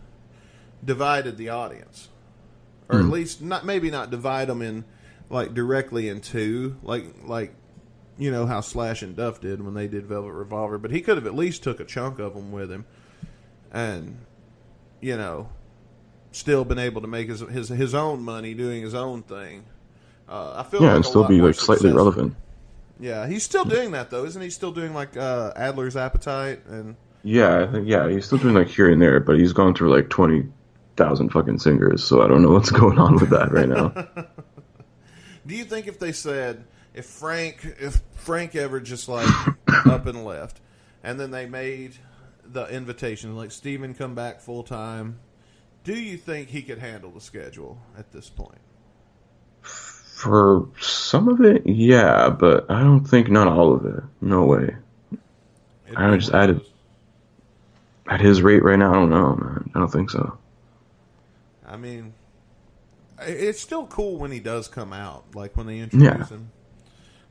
divided 0.84 1.38
the 1.38 1.48
audience, 1.48 2.10
or 2.90 3.00
at 3.00 3.06
mm. 3.06 3.12
least 3.12 3.42
not 3.42 3.66
maybe 3.66 3.90
not 3.90 4.12
divide 4.12 4.50
them 4.50 4.62
in 4.62 4.84
like 5.30 5.54
directly 5.54 6.10
in 6.10 6.20
two, 6.20 6.76
like 6.84 7.06
like 7.24 7.54
you 8.22 8.32
know 8.32 8.46
how 8.46 8.62
Slash 8.62 9.02
and 9.02 9.16
Duff 9.16 9.42
did 9.42 9.62
when 9.64 9.74
they 9.74 9.88
did 9.88 10.06
Velvet 10.06 10.32
Revolver. 10.32 10.78
But 10.78 10.92
he 10.92 11.02
could 11.02 11.18
have 11.18 11.26
at 11.26 11.36
least 11.36 11.64
took 11.64 11.80
a 11.80 11.86
chunk 11.86 12.20
of 12.20 12.36
them 12.36 12.52
with 12.52 12.72
him, 12.72 12.86
and 13.72 14.20
you 15.02 15.18
know, 15.18 15.50
still 16.32 16.64
been 16.64 16.80
able 16.80 17.02
to 17.02 17.08
make 17.08 17.30
his 17.30 17.40
his 17.42 17.70
his 17.70 17.96
own 17.96 18.22
money 18.22 18.54
doing 18.54 18.84
his 18.84 18.94
own 18.94 19.24
thing. 19.24 19.66
Uh, 20.30 20.54
I 20.58 20.64
feel 20.64 20.82
Yeah, 20.82 20.90
like 20.90 20.96
and 20.98 21.06
still 21.06 21.24
be 21.26 21.42
like 21.42 21.56
slightly 21.56 21.90
successful. 21.90 21.98
relevant. 21.98 22.36
Yeah, 23.00 23.28
he's 23.28 23.44
still 23.44 23.66
doing 23.66 23.92
that 23.92 24.12
though, 24.12 24.26
isn't 24.26 24.42
he? 24.42 24.50
Still 24.52 24.72
doing 24.72 24.94
like 24.94 25.18
uh, 25.18 25.54
Adler's 25.56 25.96
Appetite 25.98 26.66
and. 26.68 26.96
Yeah, 27.24 27.62
I 27.64 27.68
think 27.72 27.88
yeah, 27.88 28.10
he's 28.10 28.26
still 28.26 28.40
doing 28.40 28.56
like 28.56 28.68
here 28.68 28.90
and 28.90 29.02
there, 29.02 29.20
but 29.20 29.38
he's 29.38 29.54
gone 29.54 29.74
through 29.76 29.94
like 29.96 30.10
twenty 30.10 30.48
thousand 30.98 31.30
fucking 31.30 31.60
singers, 31.60 32.04
so 32.04 32.22
I 32.24 32.28
don't 32.28 32.42
know 32.42 32.52
what's 32.52 32.72
going 32.82 32.98
on 33.00 33.16
with 33.16 33.30
that 33.30 33.52
right 33.52 33.70
now. 33.70 33.90
Do 35.48 35.56
you 35.56 35.64
think 35.66 35.88
if 35.88 36.00
they 36.00 36.12
said 36.12 36.64
if 36.94 37.06
Frank 37.06 37.76
if 37.80 38.02
Frank 38.16 38.56
ever 38.56 38.80
just 38.80 39.08
like 39.10 39.28
up 39.86 40.06
and 40.06 40.24
left, 40.26 40.60
and 41.04 41.20
then 41.20 41.32
they 41.32 41.46
made 41.46 41.96
the 42.46 42.66
invitation 42.68 43.36
like 43.36 43.52
Steven 43.52 43.94
come 43.94 44.16
back 44.16 44.42
full 44.42 44.64
time, 44.64 45.20
do 45.84 45.94
you 45.94 46.18
think 46.18 46.50
he 46.50 46.62
could 46.62 46.80
handle 46.80 47.12
the 47.12 47.22
schedule 47.22 47.80
at 47.98 48.12
this 48.12 48.30
point? 48.30 48.60
For 49.62 50.68
some 50.80 51.28
of 51.30 51.42
it, 51.42 51.66
yeah, 51.66 52.30
but 52.30 52.70
I 52.70 52.82
don't 52.82 53.04
think 53.06 53.30
not 53.32 53.48
all 53.48 53.74
of 53.74 53.86
it. 53.86 54.04
No 54.22 54.44
way. 54.46 54.76
It'd 55.88 55.98
I 55.98 56.12
be 56.12 56.18
just 56.18 56.32
added- 56.34 56.62
At 58.08 58.22
his 58.22 58.42
rate 58.44 58.64
right 58.64 58.78
now, 58.78 58.92
I 58.92 58.94
don't 58.96 59.10
know, 59.10 59.36
man. 59.36 59.72
I 59.74 59.80
don't 59.80 59.92
think 59.92 60.10
so. 60.12 60.38
I 61.66 61.78
mean, 61.78 62.14
it's 63.20 63.60
still 63.62 63.88
cool 63.88 64.18
when 64.18 64.32
he 64.32 64.40
does 64.40 64.68
come 64.68 64.94
out, 64.94 65.24
like 65.34 65.56
when 65.58 65.66
they 65.66 65.80
introduce 65.80 66.06
Yeah. 66.08 66.26
him. 66.28 66.52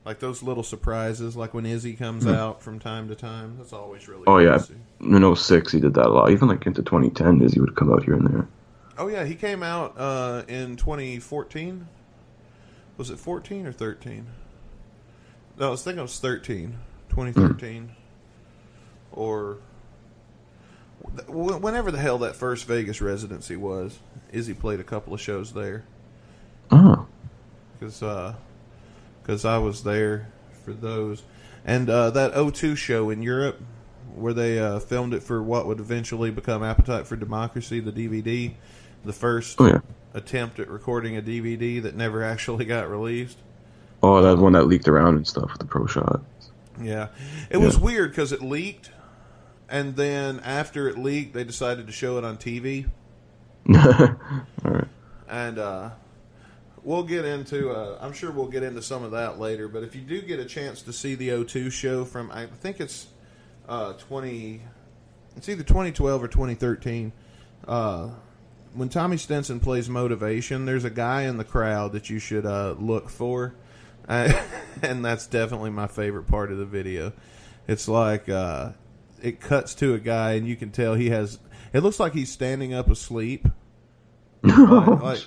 Like 0.05 0.19
those 0.19 0.43
little 0.43 0.63
surprises, 0.63 1.37
like 1.37 1.53
when 1.53 1.67
Izzy 1.67 1.95
comes 1.95 2.25
hmm. 2.25 2.31
out 2.31 2.63
from 2.63 2.79
time 2.79 3.09
to 3.09 3.15
time. 3.15 3.57
That's 3.59 3.73
always 3.73 4.09
really. 4.09 4.25
Oh 4.27 4.39
yeah, 4.39 4.59
in 5.01 5.37
06 5.37 5.73
he 5.73 5.81
did 5.81 5.95
that 5.95 6.07
a 6.07 6.09
lot. 6.09 6.31
Even 6.31 6.49
like 6.49 6.67
into 6.67 6.83
2010, 6.83 7.43
Izzy 7.43 7.61
would 7.61 7.77
come 7.77 7.93
out 7.93 8.05
here 8.05 8.15
and 8.15 8.27
there. 8.27 8.49
Oh 8.97 9.09
yeah, 9.09 9.25
he 9.25 9.35
came 9.35 9.63
out 9.63 9.95
uh, 9.99 10.43
in 10.49 10.77
2014. 10.77 11.87
Was 12.97 13.11
it 13.11 13.19
14 13.19 13.67
or 13.67 13.73
13? 13.73 14.27
No, 15.59 15.69
I 15.69 15.71
was 15.71 15.83
thinking 15.83 16.01
it 16.01 16.03
was 16.03 16.19
13. 16.19 16.77
2013. 17.11 17.83
Hmm. 17.83 17.91
Or 19.13 19.59
wh- 21.29 21.63
whenever 21.63 21.91
the 21.91 21.99
hell 21.99 22.19
that 22.19 22.37
first 22.37 22.67
Vegas 22.67 23.01
residency 23.01 23.57
was. 23.57 23.99
Izzy 24.33 24.55
played 24.55 24.81
a 24.81 24.85
couple 24.85 25.13
of 25.13 25.21
shows 25.21 25.53
there 25.53 25.85
Oh, 26.71 27.07
because 27.79 28.03
uh, 28.03 28.35
because 29.23 29.45
I 29.45 29.59
was 29.59 29.83
there 29.83 30.33
for 30.65 30.73
those, 30.73 31.23
and 31.65 31.89
uh, 31.89 32.11
that 32.11 32.35
O2 32.35 32.77
show 32.77 33.11
in 33.11 33.23
Europe 33.23 33.61
where 34.15 34.33
they 34.33 34.59
uh, 34.59 34.79
filmed 34.79 35.15
it 35.15 35.23
for 35.23 35.43
what 35.43 35.67
would 35.67 35.81
eventually 35.81 36.31
become 36.31 36.63
Appetite 36.63 37.07
for 37.07 37.17
Democracy, 37.17 37.81
the 37.81 37.93
DVD, 37.93 38.53
the 39.05 39.13
first 39.13 39.61
oh 39.61 39.67
yeah. 39.67 39.81
attempt 40.15 40.59
at 40.59 40.69
recording 40.69 41.17
a 41.17 41.23
DVD 41.23 41.83
that 41.83 41.95
never 41.95 42.23
actually 42.25 42.65
got 42.65 42.91
released. 42.91 43.39
Oh, 44.03 44.23
that 44.23 44.39
one 44.39 44.53
that 44.55 44.67
leaked 44.67 44.89
around 44.89 45.17
and 45.17 45.27
stuff 45.27 45.51
with 45.51 45.59
the 45.59 45.67
pro 45.67 45.87
shot. 45.87 46.23
Yeah, 46.81 47.09
it 47.51 47.59
was 47.59 47.79
weird 47.79 48.11
because 48.11 48.33
it 48.33 48.41
leaked, 48.41 48.91
and 49.69 49.97
then 49.97 50.41
after 50.41 50.89
it 50.89 50.97
leaked, 50.97 51.35
they 51.35 51.45
decided 51.45 51.87
to 51.87 51.93
show 51.93 52.17
it 52.17 52.25
on 52.25 52.39
TV. 52.39 52.89
All 53.69 54.17
right. 54.65 54.89
and 55.29 55.59
uh, 55.59 55.91
we'll 56.83 57.03
get 57.03 57.25
into. 57.25 57.71
Uh, 57.71 57.99
I'm 58.01 58.13
sure 58.13 58.31
we'll 58.31 58.49
get 58.49 58.63
into 58.63 58.83
some 58.83 59.05
of 59.05 59.13
that 59.13 59.39
later. 59.39 59.69
But 59.69 59.83
if 59.83 59.95
you 59.95 60.03
do 60.03 60.23
get 60.23 60.41
a 60.41 60.45
chance 60.45 60.83
to 60.83 60.93
see 60.93 61.15
the 61.15 61.31
O2 61.31 61.71
show 61.73 62.05
from, 62.05 62.31
I 62.31 62.47
think 62.47 62.81
it's 62.81 63.09
uh, 63.69 63.95
20. 63.95 64.61
It's 65.37 65.49
either 65.49 65.63
2012 65.63 66.23
or 66.23 66.29
2013. 66.29 67.13
Uh, 67.67 68.11
when 68.75 68.89
Tommy 68.89 69.17
Stinson 69.17 69.61
plays 69.61 69.89
Motivation, 69.89 70.65
there's 70.65 70.85
a 70.85 70.91
guy 70.91 71.23
in 71.23 71.37
the 71.37 71.45
crowd 71.45 71.93
that 71.93 72.11
you 72.11 72.19
should 72.19 72.47
uh, 72.47 72.75
look 72.79 73.09
for, 73.09 73.55
and 74.09 75.05
that's 75.05 75.27
definitely 75.27 75.71
my 75.71 75.87
favorite 75.87 76.27
part 76.27 76.53
of 76.53 76.59
the 76.59 76.65
video. 76.65 77.13
It's 77.67 77.89
like 77.89 78.29
uh, 78.29 78.71
it 79.23 79.41
cuts 79.41 79.75
to 79.77 79.95
a 79.95 79.99
guy, 79.99 80.33
and 80.33 80.47
you 80.47 80.57
can 80.57 80.71
tell 80.71 80.95
he 80.95 81.11
has. 81.11 81.39
It 81.73 81.83
looks 81.83 82.01
like 82.01 82.15
he's 82.15 82.31
standing 82.31 82.75
up 82.75 82.91
asleep 82.91 83.47
like, 84.43 85.03
like 85.03 85.27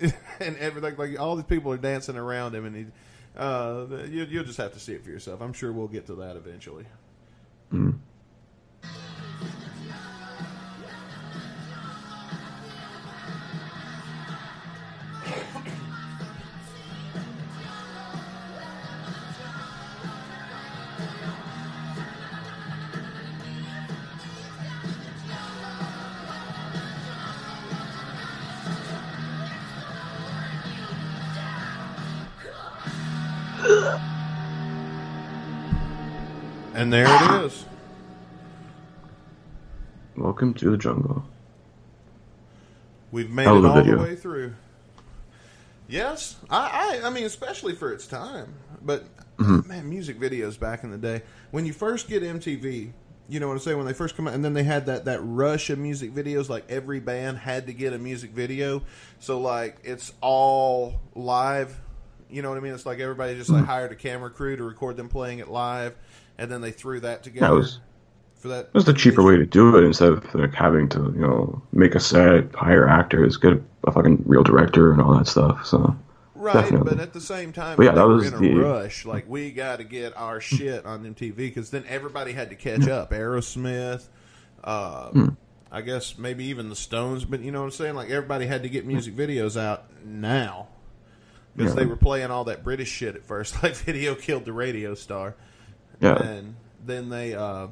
and 0.40 0.56
everything 0.58 0.96
like 0.96 1.18
all 1.20 1.36
these 1.36 1.44
people 1.44 1.72
are 1.72 1.76
dancing 1.76 2.16
around 2.16 2.54
him 2.54 2.64
and 2.64 2.76
he 2.76 2.86
uh 3.36 3.86
you, 4.08 4.24
you'll 4.24 4.44
just 4.44 4.58
have 4.58 4.72
to 4.72 4.80
see 4.80 4.92
it 4.92 5.04
for 5.04 5.10
yourself. 5.10 5.40
I'm 5.40 5.52
sure 5.52 5.72
we'll 5.72 5.88
get 5.88 6.06
to 6.06 6.14
that 6.16 6.36
eventually. 6.36 6.84
And 7.70 8.00
Welcome 40.44 40.60
to 40.60 40.70
the 40.72 40.76
jungle. 40.76 41.24
we've 43.10 43.30
made 43.30 43.44
it 43.44 43.48
all 43.48 43.62
the 43.62 43.72
video. 43.72 44.02
way 44.02 44.14
through 44.14 44.52
yes 45.88 46.36
i 46.50 46.98
i, 47.02 47.06
I 47.06 47.08
mean 47.10 47.24
especially 47.24 47.74
for 47.74 47.90
its 47.90 48.06
time 48.06 48.52
but 48.82 49.04
Mm-hmm. 49.38 49.66
man 49.66 49.88
music 49.88 50.20
videos 50.20 50.60
back 50.60 50.84
in 50.84 50.90
the 50.90 50.98
day 50.98 51.22
when 51.50 51.64
you 51.64 51.72
first 51.72 52.08
get 52.10 52.22
mtv 52.22 52.92
you 53.26 53.40
know 53.40 53.46
what 53.48 53.54
I'm 53.54 53.60
saying? 53.60 53.78
When 53.78 53.86
they 53.86 53.94
first 53.94 54.16
come 54.16 54.28
out, 54.28 54.34
and 54.34 54.44
then 54.44 54.52
they 54.52 54.64
had 54.64 54.84
that, 54.84 55.06
that 55.06 55.18
rush 55.22 55.70
of 55.70 55.78
music 55.78 56.14
videos. 56.14 56.50
Like 56.50 56.66
every 56.70 57.00
band 57.00 57.38
had 57.38 57.68
to 57.68 57.72
get 57.72 57.94
a 57.94 57.98
music 57.98 58.32
video, 58.32 58.82
so 59.18 59.40
like 59.40 59.78
it's 59.82 60.12
all 60.20 61.00
live. 61.14 61.74
You 62.28 62.42
know 62.42 62.50
what 62.50 62.58
I 62.58 62.60
mean? 62.60 62.74
It's 62.74 62.84
like 62.84 63.00
everybody 63.00 63.34
just 63.34 63.48
Mm-hmm. 63.48 63.60
like 63.60 63.66
hired 63.66 63.92
a 63.92 63.94
camera 63.94 64.28
crew 64.28 64.56
to 64.56 64.62
record 64.62 64.98
them 64.98 65.08
playing 65.08 65.38
it 65.38 65.48
live, 65.48 65.96
and 66.36 66.50
then 66.50 66.60
they 66.60 66.70
threw 66.70 67.00
that 67.00 67.22
together 67.22 67.54
was- 67.54 67.78
for 68.44 68.48
that. 68.48 68.72
That's 68.72 68.84
the 68.86 68.92
cheaper 68.92 69.22
way 69.22 69.36
to 69.36 69.46
do 69.46 69.76
it 69.76 69.84
instead 69.84 70.12
of 70.12 70.34
like 70.34 70.54
having 70.54 70.88
to, 70.90 70.98
you 71.14 71.20
know, 71.20 71.62
make 71.72 71.94
a 71.94 72.00
set, 72.00 72.54
hire 72.54 72.86
actors, 72.86 73.36
get 73.38 73.54
a 73.84 73.90
fucking 73.92 74.22
real 74.26 74.42
director 74.44 74.92
and 74.92 75.00
all 75.00 75.16
that 75.18 75.26
stuff. 75.26 75.66
So 75.66 75.96
Right, 76.36 76.52
Definitely. 76.54 76.90
but 76.96 77.00
at 77.02 77.14
the 77.14 77.20
same 77.22 77.52
time, 77.54 77.76
But 77.78 77.84
yeah, 77.86 77.92
that 77.92 78.06
were 78.06 78.16
was 78.16 78.26
in 78.28 78.34
a 78.34 78.38
the- 78.38 78.54
rush. 78.54 79.06
Like 79.06 79.24
we 79.28 79.50
got 79.50 79.78
to 79.78 79.84
get 79.84 80.14
our 80.16 80.40
shit 80.42 80.84
on 80.84 81.02
MTV 81.14 81.34
because 81.36 81.70
then 81.70 81.84
everybody 81.88 82.32
had 82.32 82.50
to 82.50 82.56
catch 82.56 82.86
up. 82.86 83.10
Aerosmith, 83.12 84.04
uh. 84.62 85.28
I 85.72 85.80
guess 85.80 86.18
maybe 86.18 86.44
even 86.44 86.68
the 86.68 86.76
Stones. 86.76 87.24
But 87.24 87.40
you 87.40 87.50
know 87.50 87.60
what 87.60 87.64
I'm 87.66 87.70
saying? 87.72 87.94
Like 87.96 88.10
everybody 88.10 88.46
had 88.46 88.62
to 88.62 88.68
get 88.68 88.86
music 88.86 89.16
videos 89.16 89.58
out 89.60 89.86
now 90.04 90.68
because 91.56 91.72
Yeah. 91.74 91.80
they 91.80 91.86
were 91.86 91.96
playing 91.96 92.30
all 92.30 92.44
that 92.44 92.62
British 92.62 92.90
shit 92.90 93.16
at 93.16 93.24
first. 93.24 93.56
Like 93.62 93.74
video 93.74 94.14
killed 94.14 94.44
the 94.44 94.52
radio 94.52 94.94
star, 94.94 95.34
yeah, 96.00 96.14
and 96.22 96.54
then 96.84 97.08
they 97.08 97.34
uh, 97.34 97.68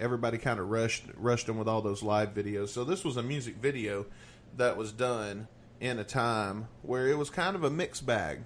everybody 0.00 0.38
kind 0.38 0.60
of 0.60 0.68
rushed 0.70 1.04
rushed 1.16 1.46
them 1.46 1.58
with 1.58 1.68
all 1.68 1.82
those 1.82 2.02
live 2.02 2.34
videos. 2.34 2.68
So 2.68 2.84
this 2.84 3.04
was 3.04 3.16
a 3.16 3.22
music 3.22 3.56
video 3.56 4.06
that 4.56 4.76
was 4.76 4.92
done 4.92 5.48
in 5.80 5.98
a 5.98 6.04
time 6.04 6.68
where 6.82 7.08
it 7.08 7.16
was 7.18 7.30
kind 7.30 7.54
of 7.56 7.64
a 7.64 7.70
mixed 7.70 8.06
bag. 8.06 8.40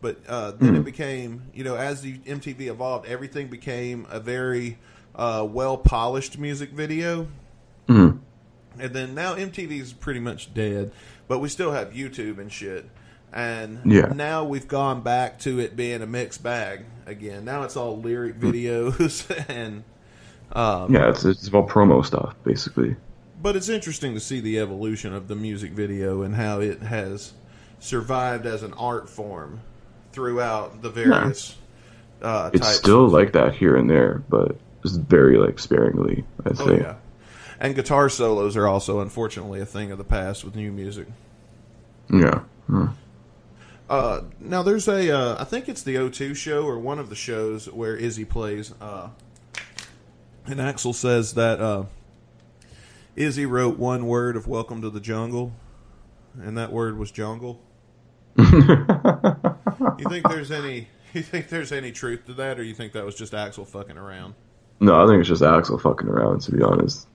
But 0.00 0.18
uh, 0.28 0.50
then 0.52 0.76
it 0.76 0.84
became, 0.84 1.44
you 1.54 1.64
know, 1.64 1.74
as 1.76 2.02
the 2.02 2.18
MTV 2.18 2.62
evolved, 2.66 3.06
everything 3.06 3.48
became 3.48 4.06
a 4.10 4.20
very 4.20 4.78
uh, 5.14 5.46
well 5.50 5.78
polished 5.78 6.38
music 6.38 6.70
video. 6.70 7.28
Mhm. 7.88 8.18
And 8.78 8.92
then 8.94 9.14
now 9.14 9.34
MTV 9.34 9.80
is 9.80 9.92
pretty 9.94 10.20
much 10.20 10.52
dead, 10.52 10.92
but 11.28 11.38
we 11.38 11.48
still 11.48 11.72
have 11.72 11.92
YouTube 11.92 12.38
and 12.38 12.52
shit. 12.52 12.84
And 13.32 13.80
Yeah. 13.90 14.12
now 14.14 14.44
we've 14.44 14.68
gone 14.68 15.00
back 15.00 15.38
to 15.40 15.58
it 15.60 15.76
being 15.76 16.02
a 16.02 16.06
mixed 16.06 16.42
bag 16.42 16.84
again. 17.06 17.44
Now 17.46 17.62
it's 17.62 17.76
all 17.76 17.96
lyric 17.98 18.38
videos 18.38 19.24
and 19.48 19.82
um, 20.52 20.92
yeah. 20.94 21.08
It's 21.10 21.24
it's 21.24 21.52
all 21.52 21.66
promo 21.68 22.04
stuff 22.04 22.34
basically. 22.44 22.96
but 23.42 23.56
it's 23.56 23.68
interesting 23.68 24.14
to 24.14 24.20
see 24.20 24.40
the 24.40 24.58
evolution 24.58 25.12
of 25.14 25.28
the 25.28 25.34
music 25.36 25.72
video 25.72 26.22
and 26.22 26.34
how 26.34 26.60
it 26.60 26.82
has 26.82 27.32
survived 27.78 28.46
as 28.46 28.62
an 28.62 28.72
art 28.74 29.08
form 29.08 29.60
throughout 30.12 30.80
the 30.82 30.90
various 30.90 31.56
uh, 32.22 32.50
It's 32.52 32.64
types. 32.66 32.78
still 32.78 33.08
like 33.08 33.32
that 33.32 33.54
here 33.54 33.76
and 33.76 33.88
there, 33.90 34.22
but 34.30 34.56
it's 34.84 34.96
very 34.96 35.36
like 35.36 35.58
sparingly. 35.58 36.24
I 36.44 36.50
oh 36.50 36.54
think. 36.66 36.82
yeah, 36.82 36.94
and 37.60 37.74
guitar 37.74 38.08
solos 38.08 38.56
are 38.56 38.66
also 38.66 39.00
unfortunately 39.00 39.60
a 39.60 39.66
thing 39.66 39.90
of 39.92 39.98
the 39.98 40.04
past 40.04 40.44
with 40.44 40.56
new 40.56 40.72
music. 40.72 41.06
Yeah. 42.10 42.40
Hmm. 42.68 42.86
Uh, 43.88 44.22
now 44.40 44.62
there's 44.62 44.88
a, 44.88 45.10
uh, 45.16 45.36
I 45.40 45.44
think 45.44 45.68
it's 45.68 45.82
the 45.82 45.94
O2 45.96 46.34
show 46.34 46.64
or 46.64 46.78
one 46.78 46.98
of 46.98 47.08
the 47.08 47.14
shows 47.14 47.70
where 47.70 47.94
Izzy 47.96 48.24
plays, 48.24 48.72
uh, 48.80 49.10
and 50.46 50.60
Axl 50.60 50.94
says 50.94 51.34
that 51.34 51.60
uh, 51.60 51.84
Izzy 53.14 53.46
wrote 53.46 53.78
one 53.78 54.06
word 54.06 54.36
of 54.36 54.46
"Welcome 54.46 54.82
to 54.82 54.90
the 54.90 55.00
Jungle," 55.00 55.52
and 56.40 56.56
that 56.56 56.72
word 56.72 56.98
was 56.98 57.10
jungle. 57.10 57.60
you 58.38 60.08
think 60.08 60.28
there's 60.28 60.50
any? 60.50 60.88
You 61.12 61.22
think 61.22 61.48
there's 61.48 61.72
any 61.72 61.92
truth 61.92 62.26
to 62.26 62.34
that, 62.34 62.58
or 62.58 62.62
you 62.62 62.74
think 62.74 62.92
that 62.92 63.04
was 63.04 63.14
just 63.14 63.32
Axl 63.32 63.66
fucking 63.66 63.96
around? 63.96 64.34
No, 64.80 65.02
I 65.02 65.06
think 65.06 65.20
it's 65.20 65.28
just 65.28 65.42
Axl 65.42 65.80
fucking 65.80 66.08
around. 66.08 66.40
To 66.42 66.52
be 66.52 66.62
honest. 66.62 67.06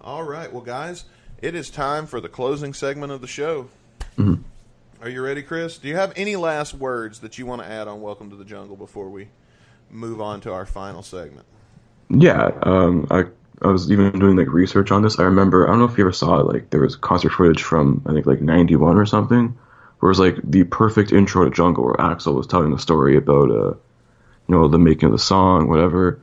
All 0.00 0.24
right, 0.24 0.52
well, 0.52 0.62
guys, 0.62 1.04
it 1.40 1.54
is 1.54 1.70
time 1.70 2.06
for 2.06 2.20
the 2.20 2.28
closing 2.28 2.74
segment 2.74 3.12
of 3.12 3.20
the 3.20 3.26
show. 3.26 3.68
Are 5.02 5.08
you 5.08 5.22
ready, 5.22 5.42
Chris? 5.42 5.78
Do 5.78 5.88
you 5.88 5.96
have 5.96 6.12
any 6.14 6.36
last 6.36 6.74
words 6.74 7.20
that 7.20 7.38
you 7.38 7.46
want 7.46 7.62
to 7.62 7.68
add 7.68 7.88
on 7.88 8.02
Welcome 8.02 8.28
to 8.30 8.36
the 8.36 8.44
Jungle 8.44 8.76
before 8.76 9.08
we 9.08 9.28
move 9.90 10.20
on 10.20 10.42
to 10.42 10.52
our 10.52 10.66
final 10.66 11.02
segment? 11.02 11.46
Yeah, 12.10 12.50
um, 12.62 13.06
I 13.10 13.24
I 13.62 13.68
was 13.68 13.90
even 13.90 14.18
doing 14.18 14.36
like 14.36 14.48
research 14.48 14.90
on 14.90 15.02
this. 15.02 15.18
I 15.18 15.24
remember 15.24 15.66
I 15.66 15.70
don't 15.70 15.78
know 15.78 15.84
if 15.84 15.96
you 15.96 16.04
ever 16.04 16.12
saw 16.12 16.40
it. 16.40 16.46
Like 16.46 16.70
there 16.70 16.80
was 16.80 16.96
concert 16.96 17.30
footage 17.30 17.62
from 17.62 18.02
I 18.06 18.12
think 18.12 18.26
like 18.26 18.40
'91 18.40 18.96
or 18.96 19.06
something, 19.06 19.56
where 20.00 20.08
it 20.08 20.16
was 20.16 20.18
like 20.18 20.36
the 20.42 20.64
perfect 20.64 21.12
intro 21.12 21.44
to 21.44 21.50
Jungle, 21.50 21.84
where 21.84 21.94
Axl 21.94 22.34
was 22.34 22.46
telling 22.46 22.70
the 22.72 22.78
story 22.78 23.16
about 23.16 23.50
uh, 23.50 23.74
you 24.48 24.56
know, 24.56 24.66
the 24.68 24.78
making 24.78 25.06
of 25.06 25.12
the 25.12 25.18
song, 25.18 25.68
whatever, 25.68 26.20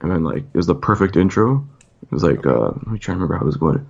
and 0.00 0.10
then 0.10 0.24
like 0.24 0.44
it 0.44 0.56
was 0.56 0.66
the 0.66 0.74
perfect 0.74 1.16
intro. 1.16 1.66
It 2.02 2.12
was 2.12 2.22
like 2.24 2.44
uh, 2.46 2.68
let 2.68 2.86
me 2.86 2.98
try 2.98 3.14
to 3.14 3.16
remember 3.16 3.36
how 3.36 3.42
it 3.42 3.46
was 3.46 3.56
going. 3.56 3.88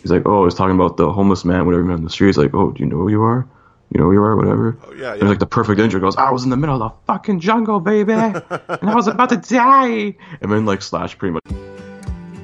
He's 0.00 0.10
like, 0.10 0.22
oh, 0.26 0.44
he's 0.44 0.54
talking 0.54 0.74
about 0.74 0.96
the 0.96 1.12
homeless 1.12 1.44
man, 1.44 1.66
whatever 1.66 1.84
man 1.84 1.96
on 1.98 2.04
the 2.04 2.10
street. 2.10 2.28
He's 2.28 2.38
like, 2.38 2.54
oh, 2.54 2.72
do 2.72 2.82
you 2.82 2.88
know 2.88 2.96
who 2.96 3.10
you 3.10 3.22
are? 3.22 3.46
You 3.94 4.00
know 4.00 4.06
who 4.06 4.12
you 4.12 4.22
are, 4.22 4.36
whatever. 4.36 4.78
Oh, 4.86 4.92
yeah, 4.94 5.12
And 5.12 5.22
yeah. 5.22 5.28
like 5.28 5.38
the 5.38 5.46
perfect 5.46 5.78
intro 5.78 6.00
goes, 6.00 6.16
I 6.16 6.30
was 6.30 6.44
in 6.44 6.50
the 6.50 6.56
middle 6.56 6.82
of 6.82 6.90
the 6.90 6.96
fucking 7.06 7.40
jungle, 7.40 7.78
baby, 7.80 8.12
and 8.12 8.42
I 8.48 8.94
was 8.94 9.06
about 9.06 9.28
to 9.30 9.36
die. 9.36 10.16
And 10.40 10.50
then 10.50 10.64
like 10.64 10.80
Slash 10.82 11.18
pretty 11.18 11.34
much 11.34 11.42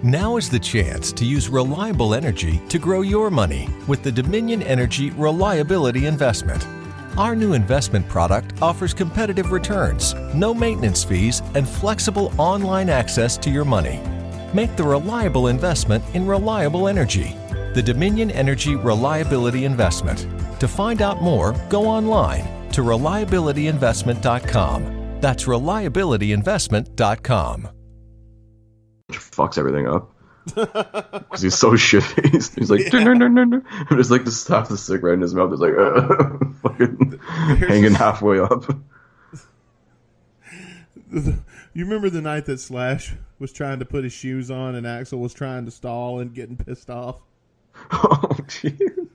Now 0.03 0.37
is 0.37 0.51
the 0.51 0.59
chance 0.59 1.11
to 1.13 1.25
use 1.25 1.49
reliable 1.49 2.15
energy 2.15 2.61
to 2.69 2.79
grow 2.79 3.01
your 3.01 3.31
money 3.31 3.69
with 3.87 4.03
the 4.03 4.13
Dominion 4.13 4.63
Energy 4.63 5.11
Reliability 5.11 6.07
Investment. 6.07 6.67
Our 7.17 7.35
new 7.35 7.55
investment 7.55 8.07
product 8.09 8.61
offers 8.63 8.95
competitive 8.95 9.51
returns, 9.51 10.15
no 10.35 10.53
maintenance 10.55 11.03
fees, 11.03 11.41
and 11.55 11.69
flexible 11.69 12.33
online 12.39 12.89
access 12.91 13.37
to 13.39 13.51
your 13.51 13.65
money. 13.65 14.01
Make 14.55 14.77
the 14.77 14.85
reliable 14.85 15.49
investment 15.49 16.05
in 16.15 16.27
reliable 16.27 16.89
energy. 16.89 17.35
The 17.75 17.83
Dominion 17.83 18.31
Energy 18.31 18.77
Reliability 18.77 19.65
Investment. 19.65 20.27
To 20.61 20.69
find 20.69 21.03
out 21.03 21.23
more, 21.23 21.55
go 21.69 21.87
online 21.87 22.71
to 22.73 22.83
reliabilityinvestment.com. 22.83 25.21
That's 25.21 25.45
reliabilityinvestment.com. 25.45 27.69
fucks 29.11 29.59
everything 29.59 29.89
up 29.89 30.15
because 30.55 31.43
he's 31.43 31.55
so 31.57 31.75
shit 31.77 32.03
faced. 32.05 32.55
He's 32.57 32.71
like, 32.71 32.93
no, 32.93 33.13
no, 33.15 33.29
no, 33.29 33.45
no. 33.45 33.63
And 33.71 33.89
there's 33.91 34.11
like 34.11 34.25
this 34.25 34.47
half 34.47 34.69
the 34.69 34.77
cigarette 34.77 35.15
in 35.15 35.21
his 35.21 35.35
mouth. 35.35 35.53
It's 35.53 35.61
like, 35.61 35.75
uh, 35.77 36.39
fucking 36.69 37.21
hanging 37.69 37.95
halfway 37.95 38.39
up. 38.41 38.65
You 41.13 41.85
remember 41.85 42.11
the 42.11 42.21
night 42.21 42.47
that 42.47 42.61
Slash 42.61 43.15
was 43.39 43.53
trying 43.53 43.79
to 43.79 43.85
put 43.85 44.05
his 44.05 44.13
shoes 44.13 44.51
on 44.51 44.75
and 44.75 44.87
Axl 44.87 45.19
was 45.19 45.33
trying 45.35 45.65
to 45.65 45.71
stall 45.71 46.19
and 46.21 46.35
getting 46.35 46.57
pissed 46.57 46.91
off? 46.91 47.21
oh, 47.93 48.29
jeez. 48.47 49.09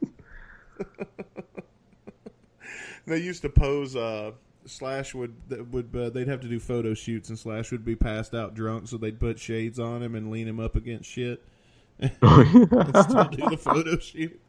They 3.06 3.18
used 3.18 3.42
to 3.42 3.50
pose. 3.50 3.96
Uh, 3.96 4.32
Slash 4.66 5.14
would 5.14 5.36
would 5.74 5.96
uh, 5.96 6.10
they'd 6.10 6.28
have 6.28 6.42
to 6.42 6.48
do 6.48 6.60
photo 6.60 6.94
shoots, 6.94 7.30
and 7.30 7.38
Slash 7.38 7.72
would 7.72 7.84
be 7.84 7.96
passed 7.96 8.34
out 8.34 8.54
drunk, 8.54 8.88
so 8.88 8.98
they'd 8.98 9.20
put 9.20 9.38
shades 9.40 9.80
on 9.80 10.02
him 10.02 10.16
and 10.16 10.32
lean 10.32 10.48
him 10.48 10.60
up 10.60 10.76
against 10.76 11.10
shit. 11.10 11.44
And 12.00 12.12
still 12.12 13.26
do 13.26 13.50
the 13.50 13.58
photo 13.58 13.98
shoot. 14.00 14.40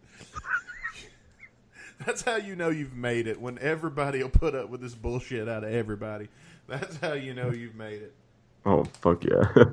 That's 2.06 2.22
how 2.22 2.36
you 2.36 2.56
know 2.56 2.70
you've 2.70 2.94
made 2.94 3.26
it. 3.26 3.40
When 3.40 3.58
everybody 3.58 4.22
will 4.22 4.30
put 4.30 4.54
up 4.54 4.68
with 4.70 4.80
this 4.80 4.94
bullshit 4.94 5.48
out 5.48 5.62
of 5.62 5.72
everybody. 5.72 6.28
That's 6.66 6.96
how 6.96 7.12
you 7.12 7.34
know 7.34 7.50
you've 7.50 7.74
made 7.74 8.02
it. 8.02 8.14
Oh, 8.64 8.84
fuck 9.00 9.24
yeah. 9.24 9.42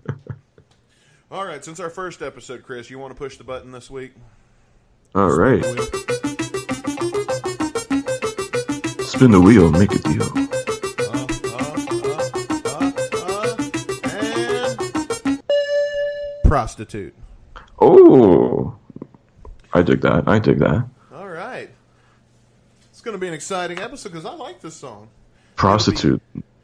All 1.32 1.45
right, 1.45 1.63
since 1.63 1.79
our 1.79 1.89
first 1.89 2.21
episode, 2.21 2.63
Chris, 2.63 2.89
you 2.89 2.99
want 2.99 3.11
to 3.11 3.17
push 3.17 3.38
the 3.38 3.45
button 3.45 3.71
this 3.71 3.89
week? 3.89 4.13
All 5.15 5.32
right. 5.32 6.38
Spin 9.22 9.30
the 9.30 9.39
wheel, 9.39 9.69
make 9.69 9.91
a 9.93 9.99
deal. 9.99 10.28
And 14.09 15.43
prostitute. 16.49 17.13
Oh, 17.80 18.76
I 19.74 19.84
dig 19.84 20.01
that. 20.01 20.28
I 20.28 20.39
dig 20.39 20.57
that. 20.57 20.88
All 21.13 21.28
right. 21.30 21.69
It's 22.89 23.01
going 23.01 23.13
to 23.13 23.19
be 23.19 23.28
an 23.28 23.36
exciting 23.36 23.78
episode 23.78 24.09
because 24.09 24.26
I 24.26 24.34
like 24.34 24.59
this 24.59 24.74
song. 24.74 25.07
Prostitute. 25.55 26.19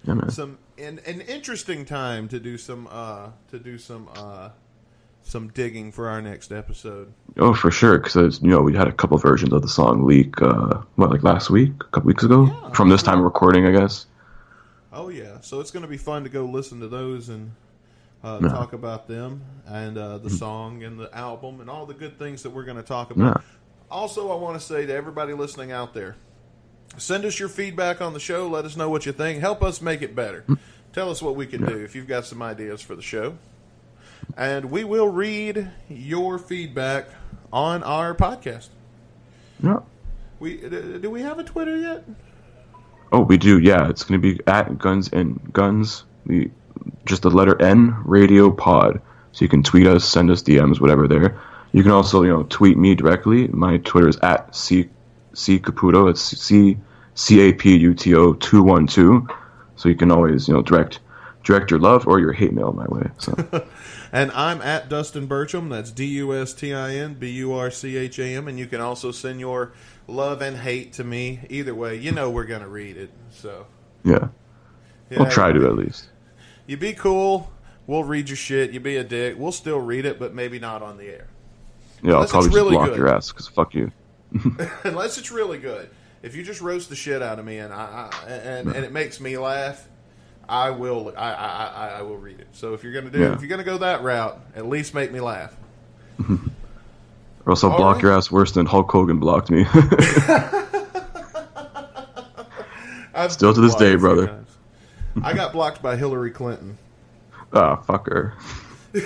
Yeah, 0.06 0.16
man. 0.16 0.32
Some 0.32 0.58
an, 0.80 1.00
an 1.06 1.22
interesting 1.22 1.86
time 1.86 2.28
to 2.30 2.40
do 2.40 2.58
some 2.58 2.88
uh 2.90 3.30
to 3.52 3.60
do 3.60 3.78
some 3.78 4.10
uh 4.16 4.50
some 5.28 5.50
digging 5.50 5.92
for 5.92 6.08
our 6.10 6.22
next 6.22 6.52
episode. 6.52 7.14
Oh, 7.38 7.54
for 7.54 7.70
sure. 7.72 8.00
Because 8.00 8.42
you 8.42 8.50
know 8.50 8.62
we 8.62 8.76
had 8.76 8.88
a 8.88 8.92
couple 8.92 9.18
versions 9.18 9.54
of 9.54 9.62
the 9.62 9.68
song 9.68 10.06
leak. 10.06 10.42
Uh, 10.42 10.82
what, 10.96 11.10
like 11.12 11.24
last 11.24 11.50
week, 11.50 11.72
a 11.82 11.84
couple 11.86 12.08
weeks 12.08 12.24
ago, 12.24 12.46
Yeah. 12.46 12.72
from 12.72 12.90
this 12.90 13.04
time 13.04 13.20
of 13.20 13.24
recording, 13.26 13.66
I 13.66 13.72
guess. 13.72 14.06
Oh 14.94 15.10
yeah, 15.10 15.42
so 15.42 15.60
it's 15.60 15.70
going 15.72 15.84
to 15.84 15.90
be 15.90 15.98
fun 15.98 16.24
to 16.24 16.30
go 16.30 16.46
listen 16.46 16.80
to 16.80 16.88
those 16.88 17.30
and 17.30 17.52
uh, 18.24 18.40
Yeah. 18.42 18.48
talk 18.50 18.74
about 18.74 19.08
them 19.08 19.42
and 19.68 19.98
uh, 19.98 20.18
the 20.18 20.30
song 20.30 20.84
and 20.84 21.00
the 21.00 21.16
album 21.16 21.62
and 21.62 21.70
all 21.70 21.86
the 21.86 21.94
good 21.94 22.18
things 22.18 22.42
that 22.44 22.50
we're 22.50 22.64
going 22.66 22.78
to 22.78 22.84
talk 22.84 23.12
about. 23.12 23.38
Yeah. 23.38 23.44
Also, 23.92 24.32
I 24.32 24.36
want 24.36 24.60
to 24.60 24.66
say 24.66 24.86
to 24.86 24.94
everybody 24.94 25.34
listening 25.34 25.72
out 25.72 25.94
there, 25.94 26.16
send 26.98 27.26
us 27.26 27.40
your 27.40 27.50
feedback 27.50 28.02
on 28.02 28.14
the 28.14 28.20
show. 28.20 28.48
Let 28.48 28.66
us 28.66 28.76
know 28.76 28.90
what 28.90 29.06
you 29.06 29.12
think. 29.12 29.40
Help 29.40 29.62
us 29.64 29.82
make 29.82 30.02
it 30.02 30.16
better. 30.16 30.44
Tell 30.94 31.12
us 31.12 31.22
what 31.22 31.36
we 31.36 31.46
can 31.46 31.64
do 31.66 31.76
if 31.78 31.96
you've 31.96 32.08
got 32.08 32.26
some 32.26 32.42
ideas 32.42 32.82
for 32.82 32.96
the 32.96 33.02
show. 33.04 33.38
And 34.36 34.72
we 34.72 34.84
will 34.84 35.10
read 35.10 35.70
your 35.90 36.38
feedback 36.38 37.08
on 37.52 37.84
our 37.84 38.14
podcast. 38.14 38.70
Yeah. 39.64 39.80
We 40.40 40.58
do 40.58 41.10
we 41.10 41.22
have 41.22 41.40
a 41.40 41.44
Twitter 41.44 41.78
yet? 41.78 42.04
Oh, 43.12 43.22
we 43.22 43.38
do. 43.38 43.60
Yeah, 43.60 43.90
it's 43.90 44.04
gonna 44.04 44.20
be 44.20 44.40
at 44.46 44.78
Guns 44.78 45.10
and 45.12 45.52
Guns. 45.54 46.04
We 46.26 46.52
just 47.06 47.24
the 47.24 47.32
letter 47.32 47.60
N 47.62 47.96
Radio 48.06 48.52
Pod. 48.52 49.02
So 49.32 49.46
you 49.46 49.50
can 49.50 49.64
tweet 49.64 49.88
us, 49.88 50.06
send 50.06 50.30
us 50.30 50.44
DMs, 50.44 50.80
whatever. 50.80 51.08
There. 51.08 51.40
You 51.72 51.84
can 51.84 51.92
also 51.92 52.24
you 52.24 52.30
know 52.30 52.44
tweet 52.44 52.78
me 52.78 52.96
directly. 52.96 53.48
My 53.48 53.78
Twitter 53.78 54.08
is 54.08 54.18
at 54.18 54.56
c 54.56 54.90
c 55.34 55.60
caputo. 55.60 56.10
It's 56.10 56.22
c 56.22 56.78
c 57.16 57.40
a 57.42 57.54
p 57.54 57.78
u 57.78 57.94
t 57.94 58.14
o 58.14 58.34
two 58.34 58.62
one 58.62 58.86
two. 58.88 59.28
So 59.76 59.90
you 59.90 59.96
can 59.96 60.12
always 60.12 60.48
you 60.48 60.54
know 60.54 60.62
direct 60.62 61.00
direct 61.44 61.72
your 61.72 61.80
love 61.80 62.08
or 62.08 62.20
your 62.20 62.34
hate 62.34 62.54
mail 62.54 62.74
my 62.74 62.86
way. 62.88 63.10
So 63.18 63.34
And 64.12 64.32
I'm 64.32 64.62
at 64.62 64.90
Dustin 64.90 65.28
Burcham. 65.28 65.70
That's 65.70 65.92
D 65.92 66.06
U 66.06 66.34
S 66.34 66.54
T 66.54 66.74
I 66.74 66.96
N 66.96 67.16
B 67.16 67.30
U 67.32 67.54
R 67.54 67.70
C 67.72 67.98
H 67.98 68.20
A 68.20 68.26
M. 68.26 68.48
And 68.48 68.58
you 68.58 68.68
can 68.68 68.82
also 68.82 69.12
send 69.12 69.40
your 69.40 69.74
love 70.08 70.42
and 70.42 70.58
hate 70.58 70.94
to 70.94 71.04
me. 71.04 71.40
Either 71.50 71.76
way, 71.76 71.96
you 71.96 72.12
know 72.12 72.30
we're 72.30 72.46
going 72.46 72.62
to 72.62 72.68
read 72.68 72.98
it. 72.98 73.10
So, 73.32 73.68
yeah, 74.04 74.30
yeah, 75.10 75.20
we'll 75.20 75.32
try 75.32 75.52
to 75.52 75.66
at 75.66 75.76
least. 75.76 76.10
You 76.66 76.78
be 76.78 76.94
cool. 76.94 77.52
We'll 77.86 78.04
read 78.04 78.30
your 78.30 78.36
shit. 78.36 78.72
You 78.72 78.80
be 78.80 78.98
a 78.98 79.04
dick. 79.04 79.36
We'll 79.38 79.54
still 79.54 79.80
read 79.80 80.06
it, 80.06 80.20
but 80.20 80.34
maybe 80.34 80.60
not 80.60 80.82
on 80.82 80.98
the 80.98 81.06
air. 81.06 81.28
Yeah, 82.04 82.12
I'll 82.12 82.16
Unless 82.18 82.24
it's 82.24 82.32
probably 82.32 82.50
just 82.50 82.56
really 82.56 82.72
block 82.72 82.90
good. 82.90 82.98
your 82.98 83.14
ass 83.14 83.32
because 83.32 83.48
fuck 83.48 83.74
you. 83.74 83.92
Unless 84.84 85.18
it's 85.18 85.32
really 85.32 85.58
good. 85.58 85.90
If 86.22 86.36
you 86.36 86.44
just 86.44 86.62
roast 86.62 86.90
the 86.90 86.96
shit 86.96 87.22
out 87.22 87.40
of 87.40 87.46
me 87.46 87.60
and 87.60 87.74
I, 87.74 88.10
I 88.12 88.30
and, 88.30 88.76
and 88.76 88.84
it 88.84 88.92
makes 88.92 89.20
me 89.20 89.38
laugh, 89.38 89.88
I 90.50 90.70
will 90.72 91.14
I, 91.18 91.32
I, 91.34 91.66
I, 91.66 91.88
I 92.00 92.02
will 92.04 92.18
read 92.18 92.40
it. 92.40 92.48
So 92.54 92.74
if 92.74 92.84
you're 92.84 92.94
gonna 92.94 93.10
do 93.10 93.20
Yeah. 93.20 93.34
if 93.34 93.42
you're 93.42 93.50
gonna 93.50 93.64
go 93.64 93.78
that 93.80 94.02
route, 94.04 94.40
at 94.56 94.68
least 94.68 94.94
make 94.94 95.12
me 95.12 95.20
laugh. 95.20 95.56
Or 97.46 97.52
else 97.52 97.64
I'll 97.64 97.72
All 97.72 97.78
block 97.78 97.96
right. 97.96 98.04
your 98.04 98.12
ass 98.12 98.30
worse 98.30 98.52
than 98.52 98.66
Hulk 98.66 98.92
Hogan 98.92 99.20
blocked 99.20 99.50
me. 99.50 99.66
I've 103.14 103.32
Still 103.32 103.54
to 103.54 103.62
this 103.62 103.74
day, 103.76 103.96
blocked 103.96 104.18
a 104.20 104.26
few 104.26 104.26
brother. 104.26 104.44
I 105.24 105.34
got 105.34 105.54
blocked 105.54 105.82
by 105.82 105.96
Hillary 105.96 106.32
Clinton. 106.32 106.78
ah, 107.54 107.78
fuck 107.78 108.08
her. 108.08 108.34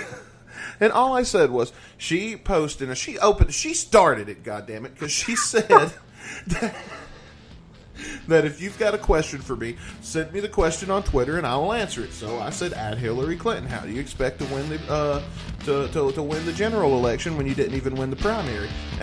And 0.80 0.90
all 0.92 1.14
I 1.14 1.22
said 1.22 1.50
was 1.52 1.72
she 1.96 2.34
posted 2.36 2.88
and 2.88 2.98
she 2.98 3.16
opened 3.20 3.54
she 3.54 3.72
started 3.72 4.28
it, 4.28 4.42
goddammit, 4.42 4.94
because 4.94 5.12
she 5.12 5.36
said 5.36 5.92
that, 6.48 6.74
that 8.28 8.44
if 8.44 8.60
you've 8.60 8.78
got 8.78 8.94
a 8.94 8.98
question 8.98 9.40
for 9.40 9.56
me, 9.56 9.76
send 10.00 10.32
me 10.32 10.40
the 10.40 10.48
question 10.48 10.90
on 10.90 11.02
Twitter 11.02 11.38
and 11.38 11.46
I 11.46 11.56
will 11.56 11.72
answer 11.72 12.02
it. 12.02 12.12
So 12.12 12.38
I 12.38 12.50
said 12.50 12.72
at 12.72 12.98
Hillary 12.98 13.36
Clinton, 13.36 13.66
how 13.66 13.80
do 13.80 13.90
you 13.90 14.00
expect 14.00 14.38
to 14.40 14.44
win 14.46 14.68
the 14.68 14.80
uh, 14.90 15.22
to, 15.64 15.88
to, 15.88 16.12
to 16.12 16.22
win 16.22 16.44
the 16.44 16.52
general 16.52 16.96
election 16.98 17.36
when 17.36 17.46
you 17.46 17.54
didn't 17.54 17.74
even 17.74 17.94
win 17.94 18.10
the 18.10 18.16
primary? 18.16 18.68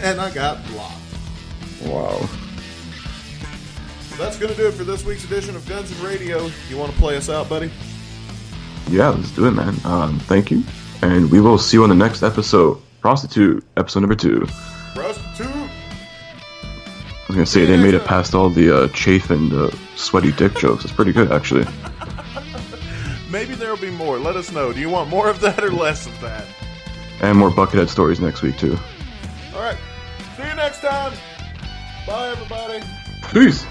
and 0.00 0.20
I 0.20 0.30
got 0.32 0.64
blocked. 0.68 0.96
Wow. 1.84 2.28
So 4.02 4.16
that's 4.16 4.36
gonna 4.38 4.54
do 4.54 4.68
it 4.68 4.72
for 4.72 4.84
this 4.84 5.04
week's 5.04 5.24
edition 5.24 5.56
of 5.56 5.66
Guns 5.68 5.90
and 5.90 6.00
Radio. 6.00 6.50
You 6.68 6.76
want 6.76 6.92
to 6.92 6.98
play 6.98 7.16
us 7.16 7.28
out, 7.28 7.48
buddy? 7.48 7.70
Yeah, 8.88 9.08
let's 9.08 9.30
do 9.30 9.46
it, 9.46 9.52
man. 9.52 9.74
Um, 9.84 10.18
thank 10.20 10.50
you. 10.50 10.62
And 11.02 11.30
we 11.30 11.40
will 11.40 11.58
see 11.58 11.78
you 11.78 11.82
on 11.82 11.88
the 11.88 11.94
next 11.94 12.22
episode. 12.22 12.78
Prostitute, 13.00 13.64
episode 13.76 14.00
number 14.00 14.14
two. 14.14 14.46
Prostitute. 14.94 15.61
I 17.22 17.26
was 17.28 17.36
gonna 17.36 17.46
say 17.46 17.64
they 17.64 17.76
made 17.76 17.94
it 17.94 18.04
past 18.04 18.34
all 18.34 18.50
the 18.50 18.84
uh, 18.84 18.88
chafe 18.88 19.30
and 19.30 19.52
uh, 19.52 19.70
sweaty 19.96 20.32
dick 20.32 20.56
jokes. 20.56 20.84
It's 20.84 20.92
pretty 20.92 21.12
good, 21.12 21.30
actually. 21.30 21.66
Maybe 23.30 23.54
there'll 23.54 23.78
be 23.78 23.90
more. 23.90 24.18
Let 24.18 24.36
us 24.36 24.52
know. 24.52 24.72
Do 24.72 24.80
you 24.80 24.90
want 24.90 25.08
more 25.08 25.28
of 25.30 25.40
that 25.40 25.62
or 25.62 25.70
less 25.70 26.06
of 26.06 26.20
that? 26.20 26.44
And 27.22 27.38
more 27.38 27.50
buckethead 27.50 27.88
stories 27.88 28.20
next 28.20 28.42
week 28.42 28.58
too. 28.58 28.76
All 29.54 29.62
right. 29.62 29.78
See 30.36 30.42
you 30.42 30.54
next 30.54 30.80
time. 30.80 31.12
Bye, 32.06 32.30
everybody. 32.30 32.82
Peace. 33.32 33.64